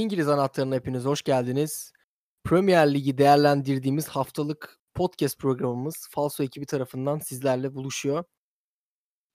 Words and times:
İngiliz 0.00 0.28
anahtarına 0.28 0.74
hepiniz 0.74 1.04
hoş 1.04 1.22
geldiniz. 1.22 1.92
Premier 2.44 2.94
Ligi 2.94 3.18
değerlendirdiğimiz 3.18 4.08
haftalık 4.08 4.78
podcast 4.94 5.38
programımız 5.38 6.08
Falso 6.10 6.42
ekibi 6.42 6.66
tarafından 6.66 7.18
sizlerle 7.18 7.74
buluşuyor. 7.74 8.24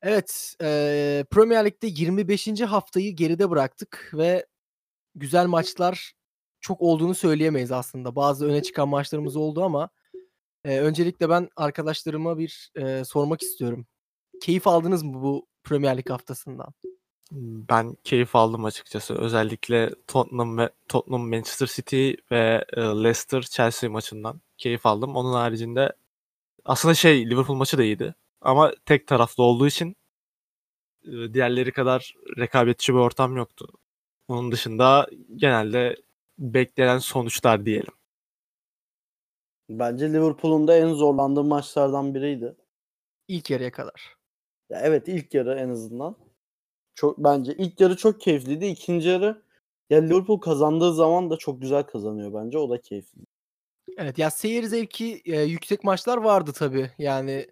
Evet, 0.01 0.55
eee, 0.61 1.25
Premier 1.31 1.65
Lig'de 1.65 1.87
25. 1.87 2.61
haftayı 2.65 3.15
geride 3.15 3.49
bıraktık 3.49 4.11
ve 4.13 4.45
güzel 5.15 5.47
maçlar 5.47 6.13
çok 6.61 6.81
olduğunu 6.81 7.15
söyleyemeyiz 7.15 7.71
aslında. 7.71 8.15
Bazı 8.15 8.45
öne 8.45 8.63
çıkan 8.63 8.89
maçlarımız 8.89 9.35
oldu 9.35 9.63
ama 9.63 9.89
eee, 10.65 10.81
öncelikle 10.81 11.29
ben 11.29 11.49
arkadaşlarıma 11.55 12.37
bir 12.37 12.71
eee, 12.77 13.05
sormak 13.05 13.41
istiyorum. 13.41 13.87
Keyif 14.41 14.67
aldınız 14.67 15.03
mı 15.03 15.13
bu 15.23 15.47
Premier 15.63 15.97
Lig 15.97 16.09
haftasından? 16.09 16.73
Ben 17.31 17.97
keyif 18.03 18.35
aldım 18.35 18.65
açıkçası. 18.65 19.15
Özellikle 19.15 19.89
Tottenham 20.07 20.57
ve 20.57 20.69
Tottenham 20.87 21.29
Manchester 21.29 21.67
City 21.67 22.11
ve 22.31 22.65
e, 22.73 22.81
Leicester 22.81 23.41
Chelsea 23.41 23.89
maçından 23.89 24.41
keyif 24.57 24.85
aldım. 24.85 25.15
Onun 25.15 25.33
haricinde 25.33 25.93
aslında 26.65 26.93
şey 26.93 27.29
Liverpool 27.29 27.57
maçı 27.57 27.77
da 27.77 27.83
iyiydi. 27.83 28.15
Ama 28.41 28.73
tek 28.85 29.07
taraflı 29.07 29.43
olduğu 29.43 29.67
için 29.67 29.95
e, 31.03 31.33
diğerleri 31.33 31.71
kadar 31.71 32.15
rekabetçi 32.37 32.93
bir 32.93 32.99
ortam 32.99 33.37
yoktu. 33.37 33.67
Onun 34.27 34.51
dışında 34.51 35.07
genelde 35.35 35.95
beklenen 36.39 36.97
sonuçlar 36.97 37.65
diyelim. 37.65 37.93
Bence 39.69 40.13
Liverpool'un 40.13 40.67
da 40.67 40.77
en 40.77 40.93
zorlandığı 40.93 41.43
maçlardan 41.43 42.15
biriydi. 42.15 42.55
İlk 43.27 43.49
yarıya 43.49 43.71
kadar. 43.71 44.15
Ya 44.69 44.79
evet 44.83 45.07
ilk 45.07 45.33
yarı 45.33 45.59
en 45.59 45.69
azından. 45.69 46.24
Çok 46.95 47.17
bence 47.17 47.55
ilk 47.57 47.81
yarı 47.81 47.97
çok 47.97 48.21
keyifliydi. 48.21 48.65
İkinci 48.65 49.07
yarı 49.07 49.41
ya 49.89 50.01
Liverpool 50.01 50.39
kazandığı 50.39 50.93
zaman 50.93 51.29
da 51.29 51.37
çok 51.37 51.61
güzel 51.61 51.83
kazanıyor 51.83 52.33
bence. 52.33 52.57
O 52.57 52.69
da 52.69 52.81
keyifli. 52.81 53.21
Evet 53.97 54.17
ya 54.17 54.31
seyir 54.31 54.63
zevki 54.63 55.21
e, 55.25 55.41
yüksek 55.41 55.83
maçlar 55.83 56.17
vardı 56.17 56.51
tabii. 56.55 56.91
Yani 56.97 57.47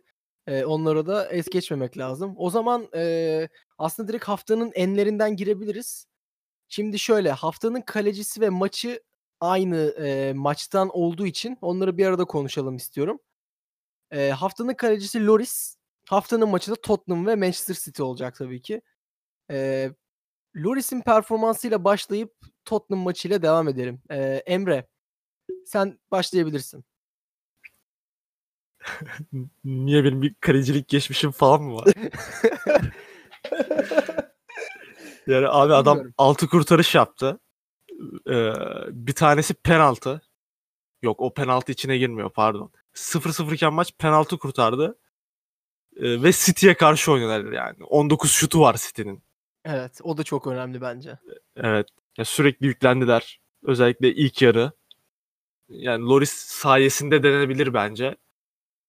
e, 0.48 0.66
onlara 0.66 1.06
da 1.08 1.30
es 1.30 1.50
geçmemek 1.50 1.98
lazım. 1.98 2.34
O 2.38 2.50
zaman 2.50 2.88
e, 2.96 3.50
aslında 3.78 4.08
direkt 4.08 4.26
haftanın 4.26 4.72
enlerinden 4.76 5.36
girebiliriz. 5.36 6.08
Şimdi 6.68 7.00
şöyle 7.00 7.32
haftanın 7.32 7.82
kalecisi 7.82 8.42
ve 8.42 8.50
maçı 8.50 9.04
aynı 9.40 9.78
e, 9.78 10.34
maçtan 10.34 10.90
olduğu 10.90 11.26
için 11.26 11.58
onları 11.62 11.98
bir 11.98 12.06
arada 12.06 12.26
konuşalım 12.26 12.76
istiyorum. 12.76 13.20
E, 14.12 14.30
haftanın 14.30 14.74
kalecisi 14.74 15.26
Loris. 15.26 15.78
Haftanın 16.10 16.50
maçı 16.50 16.72
da 16.72 16.76
Tottenham 16.76 17.26
ve 17.26 17.36
Manchester 17.36 17.76
City 17.76 18.04
olacak 18.04 18.36
tabii 18.36 18.62
ki. 18.62 18.82
E, 19.52 19.90
Loris'in 20.56 21.02
performansıyla 21.02 21.84
başlayıp 21.84 22.34
Tottenham 22.66 23.04
maçıyla 23.04 23.42
devam 23.42 23.68
edelim. 23.68 24.02
E, 24.12 24.44
Emre 24.46 24.88
sen 25.66 26.00
başlayabilirsin. 26.12 26.86
Niye 29.64 30.04
benim 30.04 30.22
bir 30.22 30.34
kalecilik 30.34 30.88
geçmişim 30.88 31.32
falan 31.32 31.62
mı 31.62 31.76
var? 31.76 31.88
yani 35.28 35.48
abi 35.48 35.74
adam 35.74 35.96
Bilmiyorum. 35.96 36.14
6 36.18 36.48
kurtarış 36.48 36.96
yaptı. 36.96 37.40
Ee, 38.30 38.54
bir 38.92 39.14
tanesi 39.14 39.54
penaltı. 39.54 40.22
Yok 41.02 41.22
o 41.22 41.34
penaltı 41.34 41.72
içine 41.72 41.98
girmiyor 41.98 42.30
pardon. 42.30 42.72
0-0 42.94 43.54
iken 43.54 43.74
maç 43.74 43.94
penaltı 43.98 44.38
kurtardı. 44.38 45.00
Ee, 45.96 46.24
ve 46.24 46.32
City'ye 46.32 46.74
karşı 46.78 47.12
oynadılar 47.12 47.52
yani. 47.52 47.84
19 47.84 48.32
şutu 48.32 48.60
var 48.60 48.78
City'nin. 48.88 49.24
Evet 49.66 50.00
o 50.04 50.18
da 50.18 50.24
çok 50.24 50.48
önemli 50.48 50.82
bence. 50.82 51.20
Evet. 51.56 51.88
Ya 52.18 52.26
sürekli 52.26 52.68
yüklendiler. 52.68 53.40
Özellikle 53.64 54.14
ilk 54.14 54.42
yarı. 54.42 54.72
Yani 55.70 56.06
Loris 56.06 56.32
sayesinde 56.32 57.24
denenebilir 57.24 57.74
bence. 57.74 58.16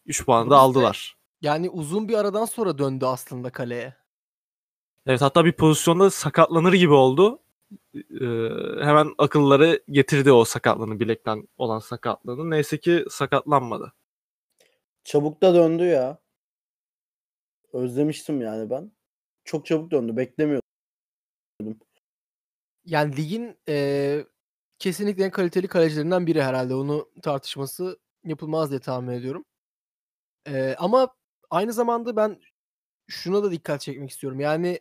3 0.07 0.25
puanı 0.25 0.51
da 0.51 0.57
aldılar. 0.57 1.17
Yani 1.41 1.71
uzun 1.71 2.09
bir 2.09 2.15
aradan 2.15 2.45
sonra 2.45 2.79
döndü 2.79 3.05
aslında 3.07 3.51
kaleye. 3.51 3.95
Evet 5.07 5.21
hatta 5.21 5.45
bir 5.45 5.53
pozisyonda 5.53 6.11
sakatlanır 6.11 6.73
gibi 6.73 6.93
oldu. 6.93 7.39
Ee, 7.95 8.01
hemen 8.81 9.15
akılları 9.19 9.83
getirdi 9.91 10.33
o 10.33 10.45
sakatlığını 10.45 11.01
bilekten 11.01 11.49
olan 11.57 11.79
sakatlığını. 11.79 12.51
Neyse 12.51 12.81
ki 12.81 13.05
sakatlanmadı. 13.11 13.93
Çabuk 15.05 15.43
da 15.43 15.55
döndü 15.55 15.85
ya. 15.85 16.19
Özlemiştim 17.73 18.41
yani 18.41 18.71
ben. 18.71 18.93
Çok 19.45 19.67
çabuk 19.67 19.91
döndü. 19.91 20.17
Beklemiyordum. 20.17 20.64
Yani 22.85 23.17
ligin 23.17 23.59
eee, 23.69 24.27
kesinlikle 24.79 25.25
en 25.25 25.31
kaliteli 25.31 25.69
kalecilerinden 25.69 26.27
biri 26.27 26.43
herhalde. 26.43 26.75
Onu 26.75 27.11
tartışması 27.23 27.99
yapılmaz 28.25 28.71
diye 28.71 28.81
tahmin 28.81 29.13
ediyorum. 29.13 29.45
Eee, 30.47 30.77
ama 30.79 31.15
aynı 31.51 31.73
zamanda 31.73 32.17
ben 32.17 32.41
şuna 33.07 33.43
da 33.43 33.51
dikkat 33.51 33.81
çekmek 33.81 34.11
istiyorum. 34.11 34.41
Yani 34.41 34.81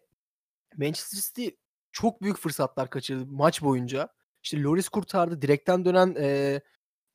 Manchester 0.78 1.18
City 1.20 1.48
çok 1.92 2.22
büyük 2.22 2.38
fırsatlar 2.38 2.90
kaçırdı 2.90 3.26
maç 3.28 3.62
boyunca. 3.62 4.10
İşte 4.44 4.64
Lloris 4.64 4.90
kurtardı. 4.90 5.42
Direkten 5.42 5.86
dönen 5.86 6.16
eee, 6.16 6.62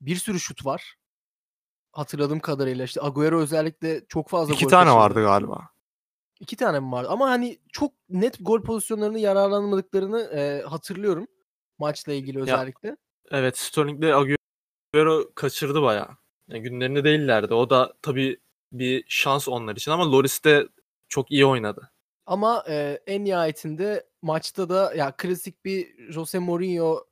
bir 0.01 0.17
sürü 0.17 0.41
şut 0.41 0.67
var. 0.67 0.95
Hatırladığım 1.93 2.41
kadarıyla 2.41 2.85
işte 2.85 3.01
Agüero 3.03 3.41
özellikle 3.41 4.07
çok 4.09 4.29
fazla 4.29 4.55
İki 4.55 4.65
gol 4.65 4.71
tane 4.71 4.85
kaçırdı. 4.85 5.01
vardı 5.01 5.23
galiba. 5.23 5.69
İki 6.41 6.57
tane 6.57 6.81
mi 6.81 6.93
vardı? 6.93 7.09
Ama 7.11 7.31
hani 7.31 7.59
çok 7.73 7.93
net 8.09 8.37
gol 8.41 8.63
pozisyonlarını 8.63 9.19
yararlanmadıklarını 9.19 10.31
eee, 10.35 10.63
hatırlıyorum. 10.63 11.27
Maçla 11.79 12.13
ilgili 12.13 12.41
özellikle. 12.43 12.97
Evet 13.31 13.59
Sterling'le 13.59 14.03
Agüero 14.95 15.31
kaçırdı 15.35 15.83
bayağı. 15.83 16.09
Yani 16.49 16.63
günlerinde 16.63 17.05
değillerdi. 17.05 17.55
O 17.55 17.71
da 17.71 17.95
tabii 18.03 18.41
bir 18.73 19.05
şans 19.09 19.49
onlar 19.49 19.77
için 19.77 19.91
ama 19.91 20.13
Loris 20.13 20.45
de 20.45 20.69
çok 21.09 21.31
iyi 21.31 21.47
oynadı. 21.47 21.91
Ama 22.27 22.65
eee, 22.69 23.03
en 23.07 23.25
nihayetinde 23.25 24.07
maçta 24.23 24.69
da 24.69 24.95
ya 24.95 25.15
klasik 25.17 25.65
bir 25.65 26.13
Jose 26.13 26.39
Mourinho 26.39 27.05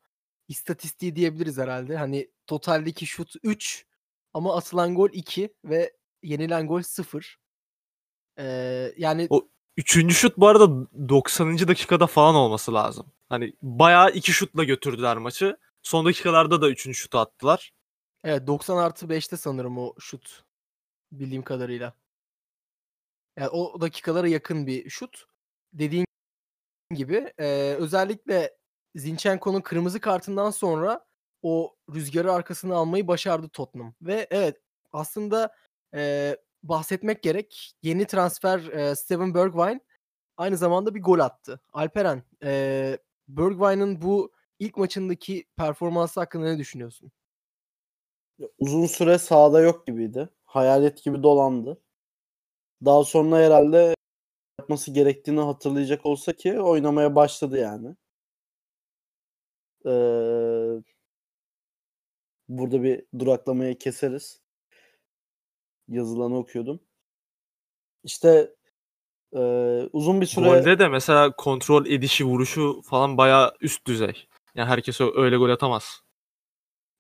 istatistiği 0.49 1.17
diyebiliriz 1.17 1.59
herhalde. 1.59 1.97
Hani 1.97 2.31
totaldeki 2.47 3.07
şut 3.07 3.33
3 3.43 3.87
ama 4.35 4.57
atılan 4.57 4.95
gol 4.95 5.09
2 5.13 5.55
ve 5.65 5.93
yenilen 6.23 6.67
gol 6.67 6.83
0. 6.83 7.39
Eee, 8.39 8.95
yani 8.97 9.27
O 9.31 9.49
üçüncü 9.77 10.15
şut 10.15 10.37
bu 10.37 10.49
arada 10.49 10.69
90. 11.09 11.69
dakikada 11.69 12.07
falan 12.07 12.35
olması 12.35 12.75
lazım. 12.75 13.07
Hani 13.29 13.53
bayağı 13.63 14.11
iki 14.11 14.33
şutla 14.33 14.65
götürdüler 14.65 15.17
maçı. 15.17 15.57
Son 15.83 16.07
dakikalarda 16.07 16.61
da 16.63 16.69
üçüncü 16.71 16.99
şutu 16.99 17.19
attılar. 17.19 17.73
evet 18.25 18.47
90 18.47 18.77
artı 18.77 19.07
5'te 19.11 19.37
sanırım 19.37 19.79
o 19.79 19.95
şut 19.99 20.45
bildiğim 21.13 21.43
kadarıyla. 21.43 21.95
Yani 23.39 23.49
o 23.49 23.81
dakikalara 23.81 24.29
yakın 24.29 24.67
bir 24.67 24.91
şut. 24.91 25.25
Dediğin 25.73 26.07
gibi 26.95 27.33
eee, 27.41 27.75
özellikle 27.75 28.57
Zinchenko'nun 28.95 29.61
kırmızı 29.61 30.01
kartından 30.01 30.51
sonra 30.51 31.07
o 31.43 31.77
rüzgarı 31.95 32.33
arkasına 32.33 32.77
almayı 32.77 33.09
başardı 33.09 33.49
Tottenham. 33.49 33.95
Ve 34.03 34.27
evet 34.31 34.61
aslında 34.93 35.55
eee, 35.95 36.37
bahsetmek 36.69 37.23
gerek. 37.23 37.73
Yeni 37.83 38.07
transfer 38.07 38.61
eee, 38.61 38.95
Steven 38.97 39.35
Bergwijn 39.35 39.81
aynı 40.37 40.57
zamanda 40.57 40.95
bir 40.95 41.03
gol 41.03 41.19
attı. 41.19 41.61
Alperen, 41.73 42.23
eee 42.43 42.99
Bergwijn'ın 43.29 44.03
bu 44.03 44.33
ilk 44.59 44.77
maçındaki 44.77 45.45
performansı 45.57 46.21
hakkında 46.21 46.45
ne 46.47 46.59
düşünüyorsun? 46.59 47.13
Uzun 48.59 48.87
süre 48.87 49.19
sahada 49.19 49.61
yok 49.61 49.87
gibiydi. 49.87 50.29
Hayalet 50.45 51.05
gibi 51.05 51.23
dolandı. 51.23 51.81
Daha 52.85 53.05
sonra 53.05 53.37
herhalde 53.39 53.95
yapması 54.61 54.91
gerektiğini 54.93 55.41
hatırlayacak 55.41 56.07
olsa 56.07 56.33
ki 56.33 56.61
oynamaya 56.61 57.15
başladı 57.17 57.59
yani. 57.59 57.97
Ee, 59.85 60.83
burada 62.49 62.83
bir 62.83 63.07
duraklamayı 63.19 63.79
keseriz. 63.79 64.41
Yazılanı 65.89 66.37
okuyordum. 66.39 66.81
İşte 68.05 68.55
e, 69.33 69.41
uzun 69.93 70.21
bir 70.21 70.27
süre 70.27 70.45
Golde 70.49 70.79
de 70.79 70.89
mesela 70.89 71.33
kontrol 71.37 71.87
edişi, 71.87 72.25
vuruşu 72.25 72.83
falan 72.83 73.17
bayağı 73.19 73.55
üst 73.61 73.87
düzey. 73.87 74.27
Yani 74.55 74.69
herkes 74.69 75.01
öyle 75.01 75.37
gol 75.37 75.51
atamaz. 75.51 76.01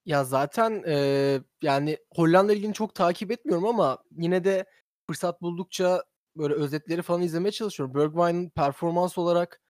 Ya 0.04 0.24
zaten 0.24 0.82
eee, 0.86 1.42
yani 1.62 1.98
Hollanda 2.14 2.52
ligini 2.52 2.74
çok 2.74 2.94
takip 2.94 3.30
etmiyorum 3.30 3.66
ama 3.66 3.98
yine 4.10 4.44
de 4.44 4.64
fırsat 5.06 5.42
buldukça 5.42 6.04
böyle 6.36 6.54
özetleri 6.54 7.02
falan 7.02 7.22
izlemeye 7.22 7.52
çalışıyorum. 7.52 7.94
Bergwijn'ın 7.94 8.48
performans 8.50 9.18
olarak 9.18 9.60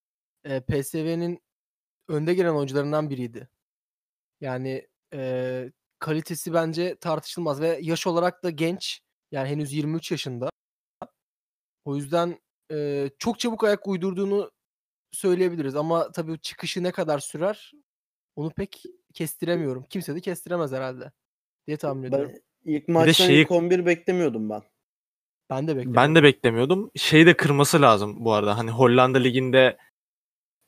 eee, 0.47 0.61
PSV'nin 0.61 1.43
önde 2.09 2.35
gelen 2.35 2.55
oyuncularından 2.55 3.11
biriydi. 3.11 3.49
Yani 4.41 4.87
eee, 5.13 5.73
kalitesi 5.99 6.53
bence 6.55 6.97
tartışılmaz 6.97 7.61
ve 7.61 7.79
yaş 7.83 8.07
olarak 8.07 8.43
da 8.45 8.51
genç. 8.51 9.01
Yani 9.37 9.49
henüz 9.49 9.73
23 9.73 10.11
yaşında. 10.11 10.51
O 11.85 11.97
yüzden 11.97 12.41
eee, 12.71 13.11
çok 13.19 13.39
çabuk 13.39 13.65
ayak 13.65 13.89
uydurduğunu 13.89 14.51
söyleyebiliriz 15.13 15.77
ama 15.77 16.13
tabii 16.13 16.39
çıkışı 16.39 16.83
ne 16.83 16.93
kadar 16.93 17.19
sürer 17.19 17.73
Onu 18.37 18.51
pek 18.51 18.83
kestiremiyorum. 19.15 19.85
Kimse 19.91 20.15
de 20.15 20.21
kestiremez 20.21 20.73
herhalde 20.73 21.13
diye 21.67 21.77
tahmin 21.77 22.03
ediyorum. 22.03 22.33
Ben 22.65 22.73
ilk 22.73 22.89
maçtan 22.89 23.13
şeyi- 23.13 23.43
ilk 23.43 23.51
11 23.51 23.87
beklemiyordum 23.87 24.51
ben. 24.51 24.63
Ben 25.51 25.63
de 25.69 25.77
bekliyorum. 25.77 25.95
Ben 25.95 26.15
de 26.15 26.23
beklemiyordum. 26.23 26.91
Şeyi 26.97 27.27
de 27.27 27.37
kırması 27.37 27.83
lazım 27.83 28.25
bu 28.25 28.33
arada. 28.33 28.59
Hani 28.59 28.71
Hollanda 28.71 29.19
liginde 29.19 29.77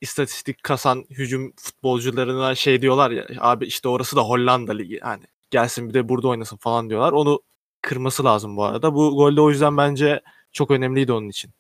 istatistik 0.00 0.62
kasan 0.62 1.04
hücum 1.10 1.52
futbolcularına 1.56 2.54
şey 2.54 2.82
diyorlar 2.82 3.10
ya 3.10 3.26
abi 3.38 3.66
işte 3.66 3.88
orası 3.88 4.16
da 4.16 4.22
Hollanda 4.22 4.72
ligi 4.72 5.00
hani 5.00 5.24
gelsin 5.50 5.88
bir 5.88 5.94
de 5.94 6.08
burada 6.08 6.28
oynasın 6.28 6.56
falan 6.56 6.90
diyorlar. 6.90 7.12
Onu 7.12 7.42
kırması 7.82 8.24
lazım 8.24 8.56
bu 8.56 8.64
arada. 8.64 8.94
Bu 8.94 9.16
gol 9.16 9.36
de 9.36 9.40
o 9.40 9.50
yüzden 9.50 9.76
bence 9.76 10.22
çok 10.52 10.70
önemliydi 10.70 11.12
onun 11.12 11.28
için. 11.28 11.50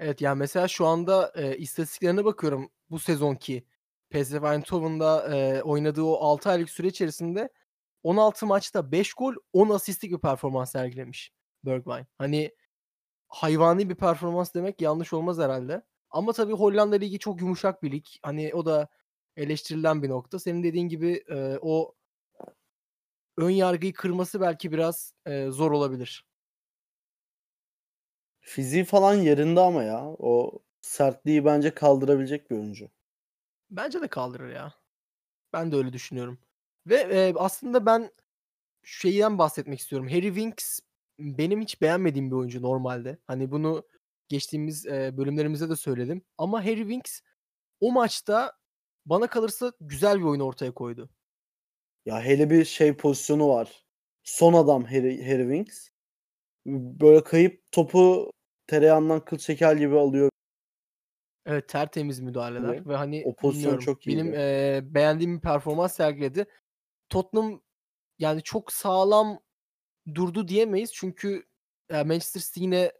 Evet 0.00 0.20
yani 0.20 0.38
mesela 0.38 0.68
şu 0.68 0.86
anda 0.86 1.32
e, 1.34 1.56
istatistiklerine 1.56 2.24
bakıyorum 2.24 2.70
bu 2.90 2.98
sezonki 2.98 3.64
PSV 4.10 4.44
Eindhoven'da 4.44 5.36
e, 5.36 5.62
oynadığı 5.62 6.02
o 6.02 6.14
6 6.14 6.50
aylık 6.50 6.70
süre 6.70 6.86
içerisinde 6.86 7.48
16 8.02 8.46
maçta 8.46 8.92
5 8.92 9.14
gol 9.14 9.34
10 9.52 9.70
asistlik 9.70 10.12
bir 10.12 10.18
performans 10.18 10.72
sergilemiş 10.72 11.32
Bergwijn. 11.64 12.06
Hani 12.18 12.50
hayvani 13.28 13.90
bir 13.90 13.94
performans 13.94 14.54
demek 14.54 14.80
yanlış 14.80 15.12
olmaz 15.12 15.38
herhalde. 15.38 15.82
Ama 16.10 16.32
tabii 16.32 16.52
Hollanda 16.52 16.96
Ligi 16.96 17.18
çok 17.18 17.40
yumuşak 17.40 17.82
bir 17.82 17.92
lig. 17.92 18.04
Hani 18.22 18.54
o 18.54 18.66
da 18.66 18.88
eleştirilen 19.36 20.02
bir 20.02 20.08
nokta. 20.08 20.38
Senin 20.38 20.62
dediğin 20.62 20.88
gibi 20.88 21.24
e, 21.28 21.58
o 21.62 21.94
ön 23.40 23.50
yargıyı 23.50 23.92
kırması 23.92 24.40
belki 24.40 24.72
biraz 24.72 25.14
e, 25.26 25.46
zor 25.50 25.70
olabilir. 25.72 26.24
Fiziği 28.40 28.84
falan 28.84 29.14
yerinde 29.14 29.60
ama 29.60 29.82
ya. 29.82 30.04
O 30.04 30.62
sertliği 30.80 31.44
bence 31.44 31.74
kaldırabilecek 31.74 32.50
bir 32.50 32.56
oyuncu. 32.56 32.90
Bence 33.70 34.02
de 34.02 34.08
kaldırır 34.08 34.54
ya. 34.54 34.74
Ben 35.52 35.72
de 35.72 35.76
öyle 35.76 35.92
düşünüyorum. 35.92 36.38
Ve 36.86 36.96
e, 36.96 37.34
aslında 37.36 37.86
ben 37.86 38.10
şeyden 38.82 39.38
bahsetmek 39.38 39.80
istiyorum. 39.80 40.08
Harry 40.08 40.26
Winks 40.26 40.80
benim 41.18 41.60
hiç 41.60 41.82
beğenmediğim 41.82 42.30
bir 42.30 42.36
oyuncu 42.36 42.62
normalde. 42.62 43.18
Hani 43.26 43.50
bunu 43.50 43.86
geçtiğimiz 44.28 44.86
e, 44.86 45.16
bölümlerimizde 45.16 45.70
de 45.70 45.76
söyledim. 45.76 46.22
Ama 46.38 46.64
Harry 46.64 46.80
Winks 46.80 47.20
o 47.80 47.92
maçta 47.92 48.52
bana 49.06 49.26
kalırsa 49.26 49.72
güzel 49.80 50.18
bir 50.18 50.24
oyun 50.24 50.40
ortaya 50.40 50.74
koydu. 50.74 51.10
Ya 52.06 52.22
hele 52.22 52.50
bir 52.50 52.64
şey 52.64 52.96
pozisyonu 52.96 53.48
var. 53.48 53.84
Son 54.24 54.52
adam 54.54 54.84
Harry, 54.84 55.24
Harry 55.24 55.42
Winks. 55.42 55.88
Böyle 56.66 57.24
kayıp 57.24 57.72
topu 57.72 58.30
tereyağından 58.66 59.24
kıl 59.24 59.38
çeker 59.38 59.76
gibi 59.76 59.98
alıyor. 59.98 60.30
Evet 61.46 61.68
tertemiz 61.68 62.20
müdahaleler 62.20 62.68
Evet. 62.74 62.86
ve 62.86 62.96
hani 62.96 63.22
O 63.26 63.34
pozisyon 63.34 63.78
çok 63.78 64.06
iyiydi. 64.06 64.20
benim 64.22 64.34
e, 64.34 64.80
beğendiğim 64.94 65.36
bir 65.36 65.40
performans 65.40 65.92
sergiledi. 65.96 66.46
Tottenham 67.08 67.62
yani 68.18 68.42
çok 68.42 68.72
sağlam 68.72 69.40
durdu 70.14 70.48
diyemeyiz 70.48 70.92
çünkü 70.94 71.44
e, 71.90 72.02
Manchester 72.02 72.40
City 72.40 72.60
yine 72.60 72.92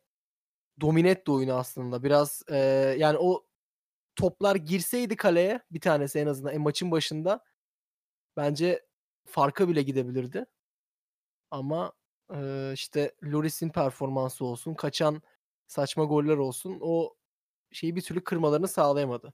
domine 0.81 1.11
etti 1.11 1.31
oyunu 1.31 1.55
aslında. 1.55 2.03
Biraz 2.03 2.43
e, 2.51 2.57
yani 2.99 3.19
o 3.19 3.47
toplar 4.17 4.57
girseydi 4.57 5.17
kaleye 5.17 5.61
bir 5.71 5.81
tanesi 5.81 6.19
en 6.19 6.27
azından 6.27 6.55
e, 6.55 6.59
maçın 6.59 6.91
başında 6.91 7.45
bence 8.37 8.87
farka 9.31 9.69
bile 9.69 9.83
gidebilirdi. 9.83 10.47
Ama 11.51 11.93
e, 12.35 12.71
işte 12.75 13.15
Lloris'in 13.25 13.69
performansı 13.69 14.45
olsun, 14.45 14.75
kaçan 14.75 15.23
saçma 15.67 16.05
goller 16.05 16.37
olsun 16.37 16.79
o 16.81 17.15
şeyi 17.73 17.97
bir 17.97 18.03
türlü 18.03 18.25
kırmalarını 18.25 18.69
sağlayamadı. 18.69 19.33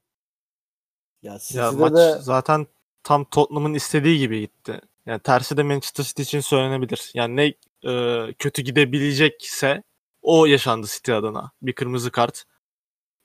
Ya 1.21 1.37
Ya 1.53 1.71
maç 1.71 1.93
de 1.93 2.17
zaten 2.21 2.67
tam 3.03 3.25
Tottenham'ın 3.25 3.73
istediği 3.73 4.19
gibi 4.19 4.39
gitti. 4.39 4.81
Yani 5.05 5.19
tersi 5.19 5.57
de 5.57 5.63
Manchester 5.63 6.03
City 6.03 6.21
için 6.21 6.39
söylenebilir. 6.39 7.11
Yani 7.13 7.35
ne 7.35 7.53
e, 7.91 8.33
kötü 8.33 8.61
gidebilecekse 8.61 9.83
o 10.21 10.45
yaşandı 10.45 10.87
City 10.87 11.13
adına. 11.13 11.51
Bir 11.61 11.73
kırmızı 11.73 12.11
kart. 12.11 12.43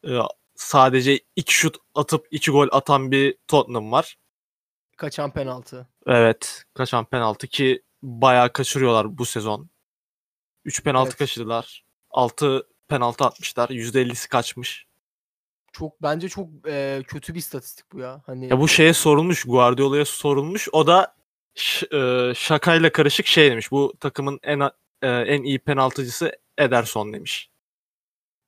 E, 0.04 0.10
sadece 0.54 1.20
iki 1.36 1.54
şut 1.54 1.76
atıp 1.94 2.26
iki 2.30 2.50
gol 2.50 2.68
atan 2.72 3.10
bir 3.10 3.38
Tottenham 3.48 3.92
var. 3.92 4.16
Kaçan 5.02 5.32
penaltı. 5.32 5.88
Evet. 6.06 6.64
Kaçan 6.75 7.04
penaltı 7.04 7.46
ki 7.46 7.82
bayağı 8.02 8.52
kaçırıyorlar 8.52 9.19
bu 9.19 9.25
sezon. 9.25 9.70
3 10.64 10.82
penaltı 10.84 11.08
Evet. 11.08 11.19
kaçırdılar. 11.19 11.84
6 12.10 12.66
penaltı 12.88 13.25
atmışlar. 13.25 13.69
%50'si 13.69 14.28
kaçmış. 14.28 14.87
Çok 15.72 16.02
bence 16.02 16.28
çok 16.28 16.49
e, 16.69 17.02
kötü 17.06 17.34
bir 17.34 17.38
istatistik 17.38 17.93
bu 17.93 17.99
ya. 17.99 18.22
Hani 18.26 18.49
Ya 18.49 18.60
bu 18.60 18.69
şeye 18.69 18.93
sorulmuş, 18.94 19.44
Guardiola'ya 19.44 20.04
sorulmuş. 20.04 20.69
O 20.72 20.87
da 20.87 21.14
ş- 21.54 21.87
e, 21.96 22.32
şakayla 22.34 22.93
karışık 22.93 23.26
şey 23.26 23.50
demiş. 23.50 23.70
Bu 23.70 23.94
takımın 24.00 24.40
en 24.43 24.60
a- 24.60 24.72
e, 25.02 25.08
en 25.08 25.43
iyi 25.43 25.58
penaltıcısı 25.58 26.32
Ederson 26.58 27.12
demiş. 27.12 27.50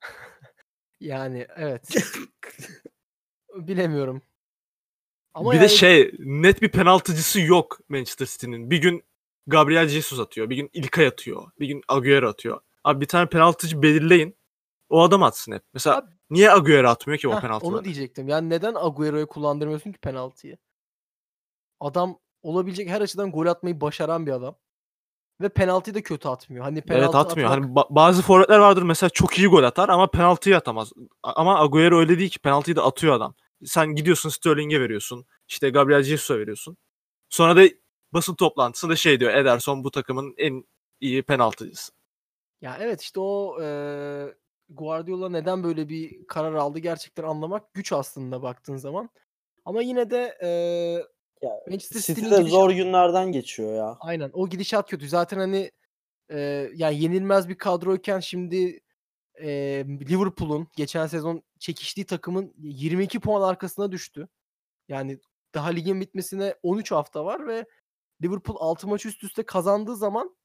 yani 1.01 1.47
evet. 1.57 1.89
Bilemiyorum. 3.55 4.23
Ama 5.35 5.51
bir 5.51 5.57
yani 5.57 5.65
de 5.65 5.69
şey 5.69 6.11
net 6.19 6.63
bir 6.63 6.69
penaltıcısı 6.69 7.41
yok 7.41 7.79
Manchester 7.89 8.27
City'nin. 8.27 8.71
Bir 8.71 8.79
gün 8.79 9.03
Gabriel 9.47 9.89
Jesus 9.89 10.21
atıyor, 10.21 10.51
bir 10.51 10.57
gün 10.57 10.71
İlkay 10.73 11.07
atıyor, 11.07 11.51
bir 11.61 11.67
gün 11.69 11.83
Agüero 11.89 12.29
atıyor. 12.29 12.61
Abi 12.85 13.01
bir 13.01 13.07
tane 13.07 13.29
penaltıcı 13.29 13.83
belirleyin. 13.83 14.37
O 14.89 15.03
adam 15.03 15.23
atsın 15.23 15.53
hep. 15.53 15.63
Mesela 15.75 15.97
Abi- 15.97 16.11
niye 16.31 16.53
Agüero 16.53 16.89
atmıyor 16.89 17.19
ki 17.19 17.29
o 17.29 17.41
penaltıları? 17.41 17.75
onu 17.77 17.85
diyecektim. 17.85 18.29
Yani 18.29 18.51
neden 18.51 18.75
Agüero'yu 18.75 19.27
kullandırmıyorsun 19.27 19.93
ki 19.93 19.99
penaltıyı? 19.99 20.57
Adam 21.81 22.19
olabilecek 22.43 22.89
her 22.89 23.01
açıdan 23.01 23.31
gol 23.33 23.47
atmayı 23.47 23.81
başaran 23.81 24.27
bir 24.27 24.33
adam. 24.33 24.57
Ve 25.41 25.49
penaltıyı 25.49 25.95
da 25.95 26.03
kötü 26.03 26.29
atmıyor. 26.29 26.65
Hani 26.65 26.81
penaltı 26.81 27.05
Evet 27.05 27.15
atmıyor. 27.15 27.51
atmak- 27.51 27.61
Hani 27.65 27.73
ba- 27.75 27.87
bazı 27.95 28.23
forvetler 28.23 28.59
vardır 28.59 28.83
mesela 28.83 29.11
çok 29.11 29.39
iyi 29.39 29.49
gol 29.49 29.63
atar 29.63 29.89
ama 29.89 30.07
penaltıyı 30.11 30.57
atamaz. 30.57 30.93
Ama 31.23 31.61
Agüero 31.61 31.99
öyle 31.99 32.19
değil 32.19 32.31
ki 32.31 32.39
penaltıyı 32.39 32.77
da 32.77 32.85
atıyor 32.85 33.15
adam. 33.15 33.35
Sen 33.65 33.95
gidiyorsun 33.95 34.29
Sterling'e 34.29 34.81
veriyorsun. 34.81 35.27
İşte 35.49 35.71
Gabriel 35.71 36.03
Jesus'a 36.03 36.39
veriyorsun. 36.39 36.77
Sonra 37.29 37.57
da 37.57 37.69
basın 38.13 38.35
toplantısında 38.35 38.97
şey 38.97 39.21
diyor 39.21 39.35
Ederson 39.35 39.85
bu 39.85 39.91
takımın 39.91 40.35
en 40.39 40.65
iyi 41.01 41.23
penaltıcısı. 41.23 41.93
Ya 42.61 42.77
evet 42.81 43.01
işte 43.03 43.21
o 43.21 43.57
eee, 43.61 44.35
Guardiola 44.69 45.29
neden 45.29 45.65
böyle 45.65 45.89
bir 45.89 46.27
karar 46.27 46.55
aldı 46.55 46.79
gerçekten 46.79 47.23
anlamak 47.23 47.75
güç 47.75 47.93
aslında 47.93 48.43
baktığın 48.43 48.77
zaman. 48.77 49.11
Ama 49.65 49.83
yine 49.83 50.11
de 50.11 50.39
eee 50.43 51.05
Ya, 51.43 51.51
Manchester 51.69 52.01
City 52.01 52.13
City'nin 52.13 52.31
de 52.31 52.37
gidişatı- 52.37 52.51
zor 52.51 52.71
günlerden 52.71 53.33
geçiyor 53.33 53.75
ya. 53.75 53.97
Aynen 54.01 54.31
o 54.33 54.49
gidişat 54.49 54.91
kötü. 54.91 55.09
Zaten 55.09 55.39
hani 55.39 55.71
eee, 56.31 56.71
yani 56.75 57.01
yenilmez 57.03 57.49
bir 57.49 57.55
kadroyken 57.59 58.21
şimdi 58.21 58.81
eee, 59.41 59.87
Liverpool'un 59.89 60.69
geçen 60.77 61.07
sezon 61.07 61.43
çekiştiği 61.59 62.07
takımın 62.07 62.55
22 62.59 63.21
puan 63.21 63.43
arkasına 63.43 63.93
düştü. 63.93 64.29
Yani 64.89 65.21
daha 65.55 65.69
ligin 65.71 66.01
bitmesine 66.01 66.55
13 66.63 66.93
hafta 66.93 67.25
var 67.25 67.47
ve 67.49 67.67
Liverpool 68.25 68.57
6 68.61 68.89
maç 68.89 69.07
üst 69.07 69.25
üste 69.25 69.43
kazandığı 69.47 69.97
zaman 69.97 70.37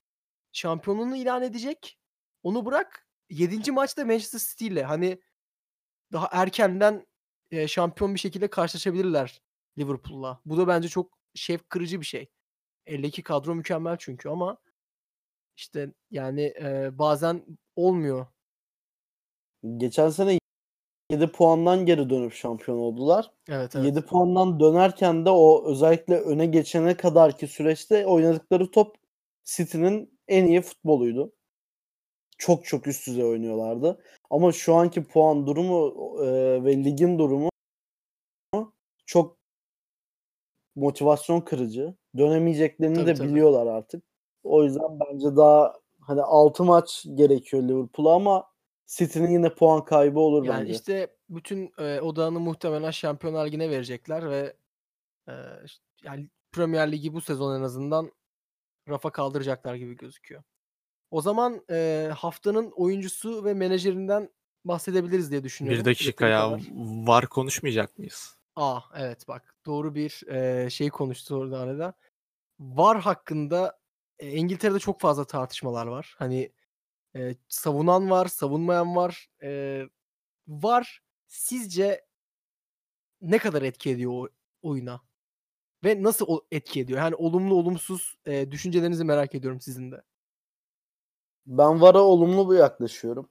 şampiyonluğunu 0.53 1.17
ilan 1.17 1.43
edecek. 1.43 1.99
Onu 2.43 2.65
bırak 2.65 3.07
7. 3.29 3.71
maçta 3.71 4.05
Manchester 4.05 4.39
City 4.39 4.67
ile 4.67 4.83
hani 4.83 5.21
daha 6.13 6.29
erkenden 6.31 7.07
eee, 7.51 7.67
şampiyon 7.67 8.13
bir 8.15 8.19
şekilde 8.19 8.47
karşılaşabilirler 8.49 9.41
Liverpool'la. 9.77 10.41
Bu 10.45 10.57
da 10.57 10.67
bence 10.67 10.87
çok 10.89 11.19
şevk 11.35 11.69
kırıcı 11.69 12.01
bir 12.01 12.05
şey. 12.05 12.29
Eldeki 12.87 13.23
kadro 13.23 13.55
mükemmel 13.55 13.97
çünkü 13.99 14.29
ama 14.29 14.57
işte 15.57 15.93
yani 16.11 16.41
eee, 16.41 16.89
bazen 16.93 17.45
olmuyor. 17.75 18.27
Geçen 19.77 20.09
sene 20.09 20.39
7 21.11 21.27
puandan 21.27 21.85
geri 21.85 22.09
dönüp 22.09 22.33
şampiyon 22.33 22.77
oldular. 22.77 23.31
Evet 23.49 23.75
evet. 23.75 23.85
7 23.85 24.01
puandan 24.01 24.59
dönerken 24.59 25.25
de 25.25 25.29
o 25.29 25.65
özellikle 25.65 26.19
öne 26.19 26.45
geçene 26.45 26.97
kadarki 26.97 27.47
süreçte 27.47 28.05
oynadıkları 28.05 28.71
top 28.71 28.95
City'nin 29.45 30.19
en 30.27 30.45
iyi 30.45 30.61
futboluydu. 30.61 31.33
Çok 32.37 32.65
çok 32.65 32.87
üst 32.87 33.07
düzey 33.07 33.23
oynuyorlardı. 33.23 34.03
Ama 34.29 34.51
şu 34.51 34.75
anki 34.75 35.03
puan 35.03 35.47
durumu 35.47 35.93
e, 36.23 36.63
ve 36.63 36.83
ligin 36.83 37.19
durumu 37.19 37.49
çok 39.05 39.37
motivasyon 40.75 41.41
kırıcı. 41.41 41.95
Dönemeyeceklerini 42.17 42.95
Tabii, 42.95 43.07
de 43.07 43.13
tabii. 43.13 43.29
biliyorlar 43.29 43.67
artık. 43.67 44.03
O 44.43 44.63
yüzden 44.63 44.99
bence 44.99 45.35
daha 45.35 45.73
hani 46.01 46.21
6 46.21 46.63
maç 46.63 47.05
gerekiyor 47.15 47.63
Liverpool'a 47.63 48.13
ama 48.15 48.48
City'nin 48.89 49.31
yine 49.31 49.55
puan 49.55 49.85
kaybı 49.85 50.19
olur 50.19 50.45
Yani 50.45 50.61
bence. 50.61 50.71
işte 50.73 51.15
bütün 51.29 51.71
eee, 51.79 52.01
odağını 52.01 52.39
muhtemelen 52.39 52.91
Şampiyonlar 52.91 53.45
Ligi'ne 53.47 53.69
verecekler 53.69 54.29
ve 54.29 54.55
eee, 55.27 55.35
işte 55.65 55.83
yani 56.03 56.29
Premier 56.51 56.91
Ligi 56.91 57.13
bu 57.13 57.21
sezon 57.21 57.59
en 57.59 57.63
azından 57.63 58.11
rafa 58.89 59.11
kaldıracaklar 59.11 59.75
gibi 59.75 59.97
gözüküyor. 59.97 60.43
O 61.11 61.21
zaman 61.21 61.61
eee, 61.69 62.11
haftanın 62.17 62.71
oyuncusu 62.75 63.45
ve 63.45 63.53
menajerinden 63.53 64.29
bahsedebiliriz 64.65 65.31
diye 65.31 65.43
düşünüyorum. 65.43 65.81
Bir 65.81 65.85
dakika 65.85 66.27
ya 66.27 66.49
kadar. 66.49 66.61
var 67.07 67.27
konuşmayacak 67.27 67.97
mıyız? 67.97 68.37
A! 68.55 68.79
Evet 68.97 69.27
bak 69.27 69.55
doğru 69.65 69.95
bir, 69.95 70.21
eee, 70.27 70.69
şey 70.69 70.89
konuştu 70.89 71.35
orada 71.35 71.59
arada. 71.59 71.93
VAR 72.59 72.99
hakkında, 73.01 73.79
eee, 74.21 74.31
İngiltere'de 74.35 74.79
çok 74.79 75.01
fazla 75.01 75.25
tartışmalar 75.27 75.87
var. 75.87 76.15
Hani, 76.19 76.51
eee, 77.15 77.35
savunan 77.49 78.09
var, 78.09 78.27
savunmayan 78.27 78.95
var. 78.95 79.29
Eee, 79.43 79.89
VAR 80.47 81.01
sizce 81.27 82.05
ne 83.21 83.37
kadar 83.37 83.61
etki 83.61 83.89
ediyor 83.89 84.11
o 84.13 84.27
oyuna? 84.69 85.01
Ve 85.85 86.03
nasıl 86.03 86.25
o 86.29 86.41
etki 86.51 86.81
ediyor? 86.81 86.99
Yani 86.99 87.15
olumlu, 87.15 87.55
olumsuz, 87.55 88.15
eee, 88.27 88.51
düşüncelerinizi 88.51 89.03
merak 89.05 89.35
ediyorum 89.35 89.61
sizin 89.61 89.91
de. 89.93 90.03
Ben 91.45 91.81
VAR'a 91.81 92.01
olumlu 92.03 92.51
bir 92.51 92.57
yaklaşıyorum. 92.57 93.29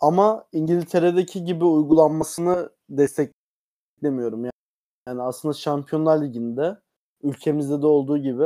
Ama 0.00 0.44
İngiltere'deki 0.52 1.44
gibi 1.44 1.64
uygulanmasını 1.64 2.70
desteklemiyorum. 2.90 4.44
Ya 4.44 4.50
yani 5.08 5.22
aslında 5.22 5.54
Şampiyonlar 5.54 6.22
Ligi'nde 6.24 6.78
ülkemizde 7.22 7.82
de 7.82 7.86
olduğu 7.86 8.18
gibi, 8.18 8.44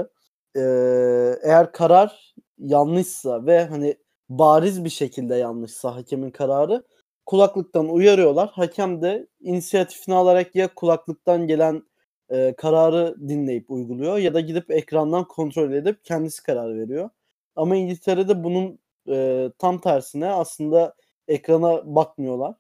eee, 0.57 1.38
eğer 1.42 1.73
karar 1.73 2.35
yanlışsa 2.59 3.47
ve 3.47 3.64
hani 3.64 3.97
bariz 4.28 4.85
bir 4.85 4.90
şekilde 4.90 5.35
yanlışsa 5.37 5.97
hakemin 5.97 6.30
kararı 6.30 6.83
kulaklıktan 7.26 7.88
uyarıyorlar. 7.88 8.49
Hakem 8.52 9.02
de 9.02 9.26
inisiyatifini 9.40 10.14
alarak 10.14 10.54
ya 10.57 10.75
kulaklıktan 10.75 11.47
gelen, 11.47 11.83
eee, 12.30 12.54
kararı 12.57 13.16
dinleyip 13.28 13.71
uyguluyor 13.71 14.19
ya 14.19 14.35
da 14.35 14.40
gidip 14.40 14.71
ekrandan 14.71 15.25
kontrol 15.28 15.73
edip 15.73 16.04
kendisi 16.04 16.42
karar 16.42 16.78
veriyor. 16.78 17.11
Ama 17.57 17.76
İngiltere'de 17.76 18.45
bunun, 18.45 18.78
eee, 19.07 19.52
tam 19.59 19.80
tersine 19.80 20.26
aslında 20.30 20.95
ekrana 21.28 21.97
bakmıyorlar. 21.97 22.54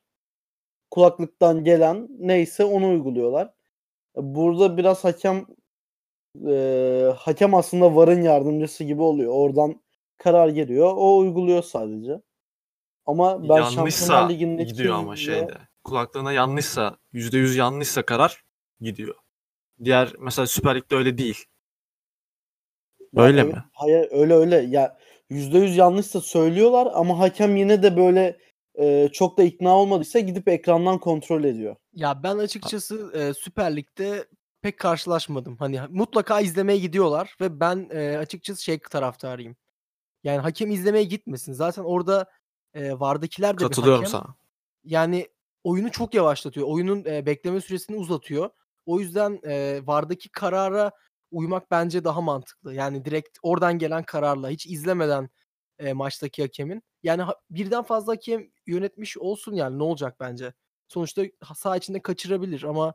Kulaklıktan 0.90 1.64
gelen 1.64 2.08
neyse 2.20 2.64
onu 2.64 2.88
uyguluyorlar. 2.90 3.50
Burada 4.16 4.76
biraz 4.78 5.04
hakem, 5.04 5.46
eee, 6.34 7.14
hakem 7.18 7.54
aslında 7.54 7.96
VAR'ın 7.96 8.22
yardımcısı 8.22 8.84
gibi 8.84 9.02
oluyor. 9.02 9.32
Oradan 9.34 9.82
karar 10.18 10.48
geliyor, 10.48 10.92
o 10.96 11.18
uyguluyor 11.18 11.62
sadece. 11.62 12.20
Ama 13.06 13.42
ben 13.50 13.62
Şampiyonlar 13.62 14.22
Yanlışsa 14.22 14.28
Ligi'ndeki 14.28 14.72
gidiyor 14.74 14.94
ama 14.96 15.16
şeyde, 15.16 15.58
kulaklığına 15.84 16.32
yanlışsa, 16.32 16.98
%100 17.12 17.56
yanlışsa 17.56 18.02
karar 18.06 18.42
gidiyor. 18.80 19.14
Diğer 19.84 20.12
mesela 20.20 20.46
Süper 20.46 20.76
Lig'de 20.76 20.96
öyle 20.96 21.18
değil. 21.18 21.44
Ya 23.12 23.24
Öyle 23.24 23.42
evet, 23.42 23.54
mi? 23.54 23.64
hayır 23.72 24.08
öyle 24.10 24.34
öyle. 24.34 24.56
Ya 24.56 24.98
%100 25.30 25.76
yanlışsa 25.76 26.20
söylüyorlar 26.20 26.88
ama 26.94 27.18
hakem 27.18 27.56
yine 27.56 27.82
de 27.82 27.96
böyle, 27.96 28.38
eee, 28.78 29.10
çok 29.12 29.38
da 29.38 29.42
ikna 29.42 29.76
olmadıysa 29.78 30.18
gidip 30.20 30.48
ekrandan 30.48 30.98
kontrol 30.98 31.44
ediyor. 31.44 31.76
Ya 31.92 32.22
ben 32.22 32.38
açıkçası, 32.38 33.12
eee, 33.14 33.34
Süper 33.34 33.76
Lig'de 33.76 34.24
pek 34.62 34.78
karşılaşmadım. 34.78 35.56
Hani 35.56 35.78
ha 35.80 35.86
mutlaka 35.90 36.40
izlemeye 36.40 36.78
gidiyorlar 36.78 37.36
ve 37.40 37.60
ben, 37.60 37.88
eee, 37.92 38.16
açıkçası 38.16 38.62
şey 38.64 38.78
taraftarıyım. 38.80 39.56
Yani 40.24 40.38
hakem 40.40 40.70
izlemeye 40.72 41.04
gitmesin. 41.04 41.52
Zaten 41.52 41.82
orada, 41.84 42.26
eee, 42.76 43.00
VAR'dakiler 43.00 43.60
de 43.60 43.70
bir 43.70 43.76
Katılıyorum 43.76 44.04
hakem. 44.04 44.16
sana. 44.16 44.34
Yani 44.84 45.28
oyunu 45.64 45.90
çok 45.92 46.14
yavaşlatıyor. 46.14 46.66
Oyunun, 46.68 47.04
eee, 47.04 47.26
bekleme 47.26 47.60
süresini 47.60 47.96
uzatıyor. 47.96 48.50
O 48.86 49.00
yüzden, 49.00 49.40
eee, 49.44 49.86
VAR'daki 49.86 50.30
karara 50.30 50.92
uymak 51.30 51.70
bence 51.70 52.04
daha 52.04 52.20
mantıklı. 52.20 52.74
Yani 52.74 53.04
direkt 53.04 53.38
oradan 53.42 53.78
gelen 53.78 54.02
kararla 54.04 54.48
hiç 54.50 54.66
izlemeden, 54.66 55.30
eee, 55.80 55.92
maçtaki 55.92 56.42
hakemin. 56.42 56.82
Yani 57.02 57.22
ha 57.22 57.34
birden 57.50 57.82
fazla 57.82 58.12
hakem 58.12 58.50
yönetmiş 58.66 59.18
olsun 59.18 59.54
yani 59.54 59.78
ne 59.78 59.82
olacak 59.82 60.16
bence? 60.20 60.54
Sonuçta 60.88 61.22
ha 61.42 61.54
saha 61.54 61.76
içinde 61.76 62.02
kaçırabilir 62.02 62.62
ama 62.62 62.94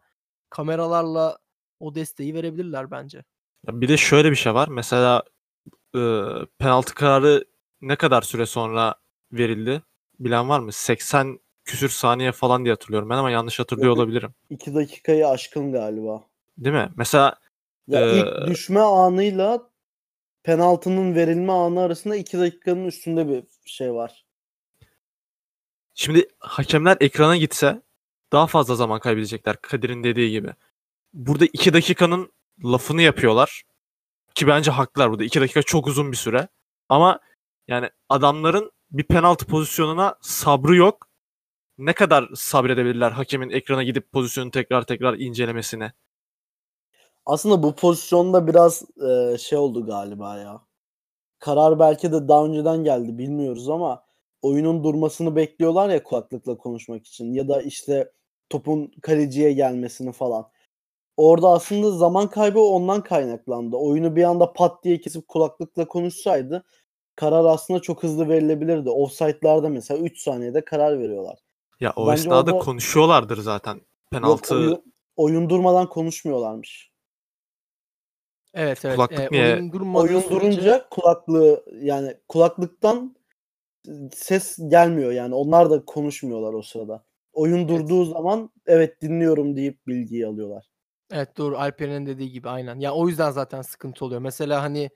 kameralarla 0.50 1.38
o 1.80 1.96
desteği 1.96 2.34
verebilirler 2.34 2.92
bence. 2.92 3.24
Ya 3.68 3.82
bir 3.82 3.88
de 3.88 3.98
şöyle 3.98 4.32
bir 4.32 4.36
şey 4.36 4.54
var. 4.54 4.68
Mesela, 4.68 5.24
ııı, 5.96 6.48
penaltı 6.60 6.96
kararı 6.96 7.46
ne 7.82 7.96
kadar 7.96 8.22
süre 8.22 8.46
sonra 8.46 8.96
verildi? 9.32 9.82
Bilen 10.20 10.50
var 10.50 10.60
mı? 10.60 10.72
80 10.72 11.40
küsur 11.66 11.90
saniye 11.90 12.32
falan 12.32 12.66
diye 12.66 12.74
hatırlıyorum 12.74 13.10
ben 13.10 13.18
ama 13.18 13.32
yanlış 13.32 13.60
hatırlıyor 13.60 13.88
Yok, 13.90 13.98
olabilirim. 13.98 14.34
2 14.50 14.76
dakikayı 14.76 15.28
aşkın 15.28 15.72
galiba. 15.72 16.24
Değil 16.58 16.76
mi? 16.76 16.90
Mesela, 16.98 17.36
Ya 17.88 18.02
ilk 18.02 18.26
eee 18.42 18.48
düşme 18.48 18.80
anıyla 18.80 19.70
penaltının 20.44 21.16
verilme 21.16 21.52
anı 21.52 21.82
arasında 21.82 22.16
2 22.16 22.40
dakikanın 22.40 22.86
üstünde 22.86 23.28
bir 23.28 23.44
şey 23.66 23.94
var. 23.94 24.26
Şimdi 25.94 26.28
hakemler 26.40 26.98
ekrana 27.00 27.38
gitse 27.38 27.82
daha 28.32 28.48
fazla 28.48 28.76
zaman 28.76 29.00
kaybedecekler 29.00 29.56
Kadir'in 29.62 30.04
dediği 30.04 30.32
gibi. 30.32 30.54
Burada 31.16 31.46
2 31.46 31.74
dakikanın 31.74 32.32
lafını 32.64 33.02
yapıyorlar. 33.02 33.64
Ki 34.36 34.48
bence 34.48 34.72
haklılar 34.72 35.12
burada. 35.12 35.24
2 35.24 35.42
dakika 35.42 35.62
çok 35.64 35.88
uzun 35.88 36.12
bir 36.12 36.18
süre. 36.18 36.48
Ama 36.90 37.20
yani 37.68 37.90
adamların 38.10 38.72
bir 38.92 39.04
penaltı 39.04 39.46
pozisyonuna 39.46 40.16
sabrı 40.22 40.76
yok. 40.76 41.08
Ne 41.78 41.94
kadar 41.94 42.30
sabredebilirler 42.36 43.12
hakemin 43.12 43.50
ekrana 43.50 43.84
gidip 43.84 44.12
pozisyonu 44.12 44.52
tekrar 44.52 44.84
tekrar 44.86 45.14
incelemesine? 45.14 45.94
Aslında 47.26 47.64
bu 47.64 47.76
pozisyonda 47.76 48.48
biraz, 48.48 48.84
eee, 49.02 49.38
şey 49.40 49.58
oldu 49.58 49.86
galiba 49.86 50.38
ya. 50.38 50.62
Karar 51.40 51.80
belki 51.80 52.12
de 52.12 52.28
daha 52.28 52.46
önceden 52.46 52.84
geldi 52.84 53.18
bilmiyoruz 53.18 53.70
ama 53.70 54.04
oyunun 54.42 54.84
durmasını 54.84 55.36
bekliyorlar 55.36 55.90
ya 55.90 56.04
kulaklıkla 56.04 56.58
konuşmak 56.58 57.08
için 57.08 57.34
ya 57.34 57.48
da 57.48 57.62
işte 57.62 58.12
topun 58.50 58.92
kaleciye 59.02 59.54
gelmesini 59.54 60.12
falan. 60.12 60.55
Orada 61.18 61.50
aslında 61.50 61.92
zaman 61.92 62.30
kaybı 62.30 62.60
ondan 62.60 63.04
kaynaklandı. 63.04 63.76
Oyunu 63.76 64.16
bir 64.16 64.24
anda 64.24 64.54
pat 64.54 64.84
diye 64.84 65.00
kesip 65.00 65.28
kulaklıkla 65.28 65.88
konuşsaydı 65.88 66.64
karar 67.16 67.46
aslında 67.46 67.80
çok 67.80 68.04
hızlı 68.04 68.30
verilebilirdi. 68.30 68.90
Offside'larda 68.90 69.70
mesela 69.70 70.00
3 70.00 70.20
saniyede 70.20 70.66
karar 70.66 71.00
veriyorlar. 71.00 71.40
Ya 71.80 71.94
o 71.96 72.08
Bence 72.08 72.22
esnada 72.22 72.52
orada 72.52 72.66
konuşuyorlardır 72.66 73.38
zaten. 73.38 73.74
Yok 73.74 73.84
Penaltı 74.12 74.56
oyun 74.56 74.84
oyun 75.16 75.50
durmadan 75.50 75.90
konuşmuyorlarmış. 75.90 76.92
Evet, 78.54 78.86
evet. 78.86 78.96
Kulaklık 78.96 79.20
Eee, 79.20 79.28
niye 79.32 79.54
oyun 79.56 79.94
Oyun 79.94 80.20
sürece 80.20 80.36
durunca 80.36 80.90
kulaklığı 80.90 81.66
yani 81.82 82.18
kulaklıktan, 82.30 83.16
ses 84.14 84.58
gelmiyor 84.68 85.12
yani 85.12 85.36
onlar 85.36 85.70
da 85.70 85.86
konuşmuyorlar 85.86 86.54
o 86.54 86.62
sırada. 86.62 87.04
Oyun 87.34 87.58
Evet. 87.58 87.70
durduğu 87.70 88.06
zaman 88.06 88.50
evet 88.66 89.02
dinliyorum 89.02 89.56
deyip 89.56 89.88
bilgiyi 89.88 90.28
alıyorlar. 90.28 90.75
Evet, 91.12 91.38
doğru. 91.38 91.58
Alperen'in 91.58 92.06
dediği 92.06 92.32
gibi 92.32 92.50
aynen. 92.50 92.80
Ya 92.80 92.94
o 92.94 93.08
yüzden 93.10 93.32
zaten 93.32 93.62
sıkıntı 93.62 94.06
oluyor. 94.06 94.22
Mesela 94.22 94.62
hani, 94.64 94.90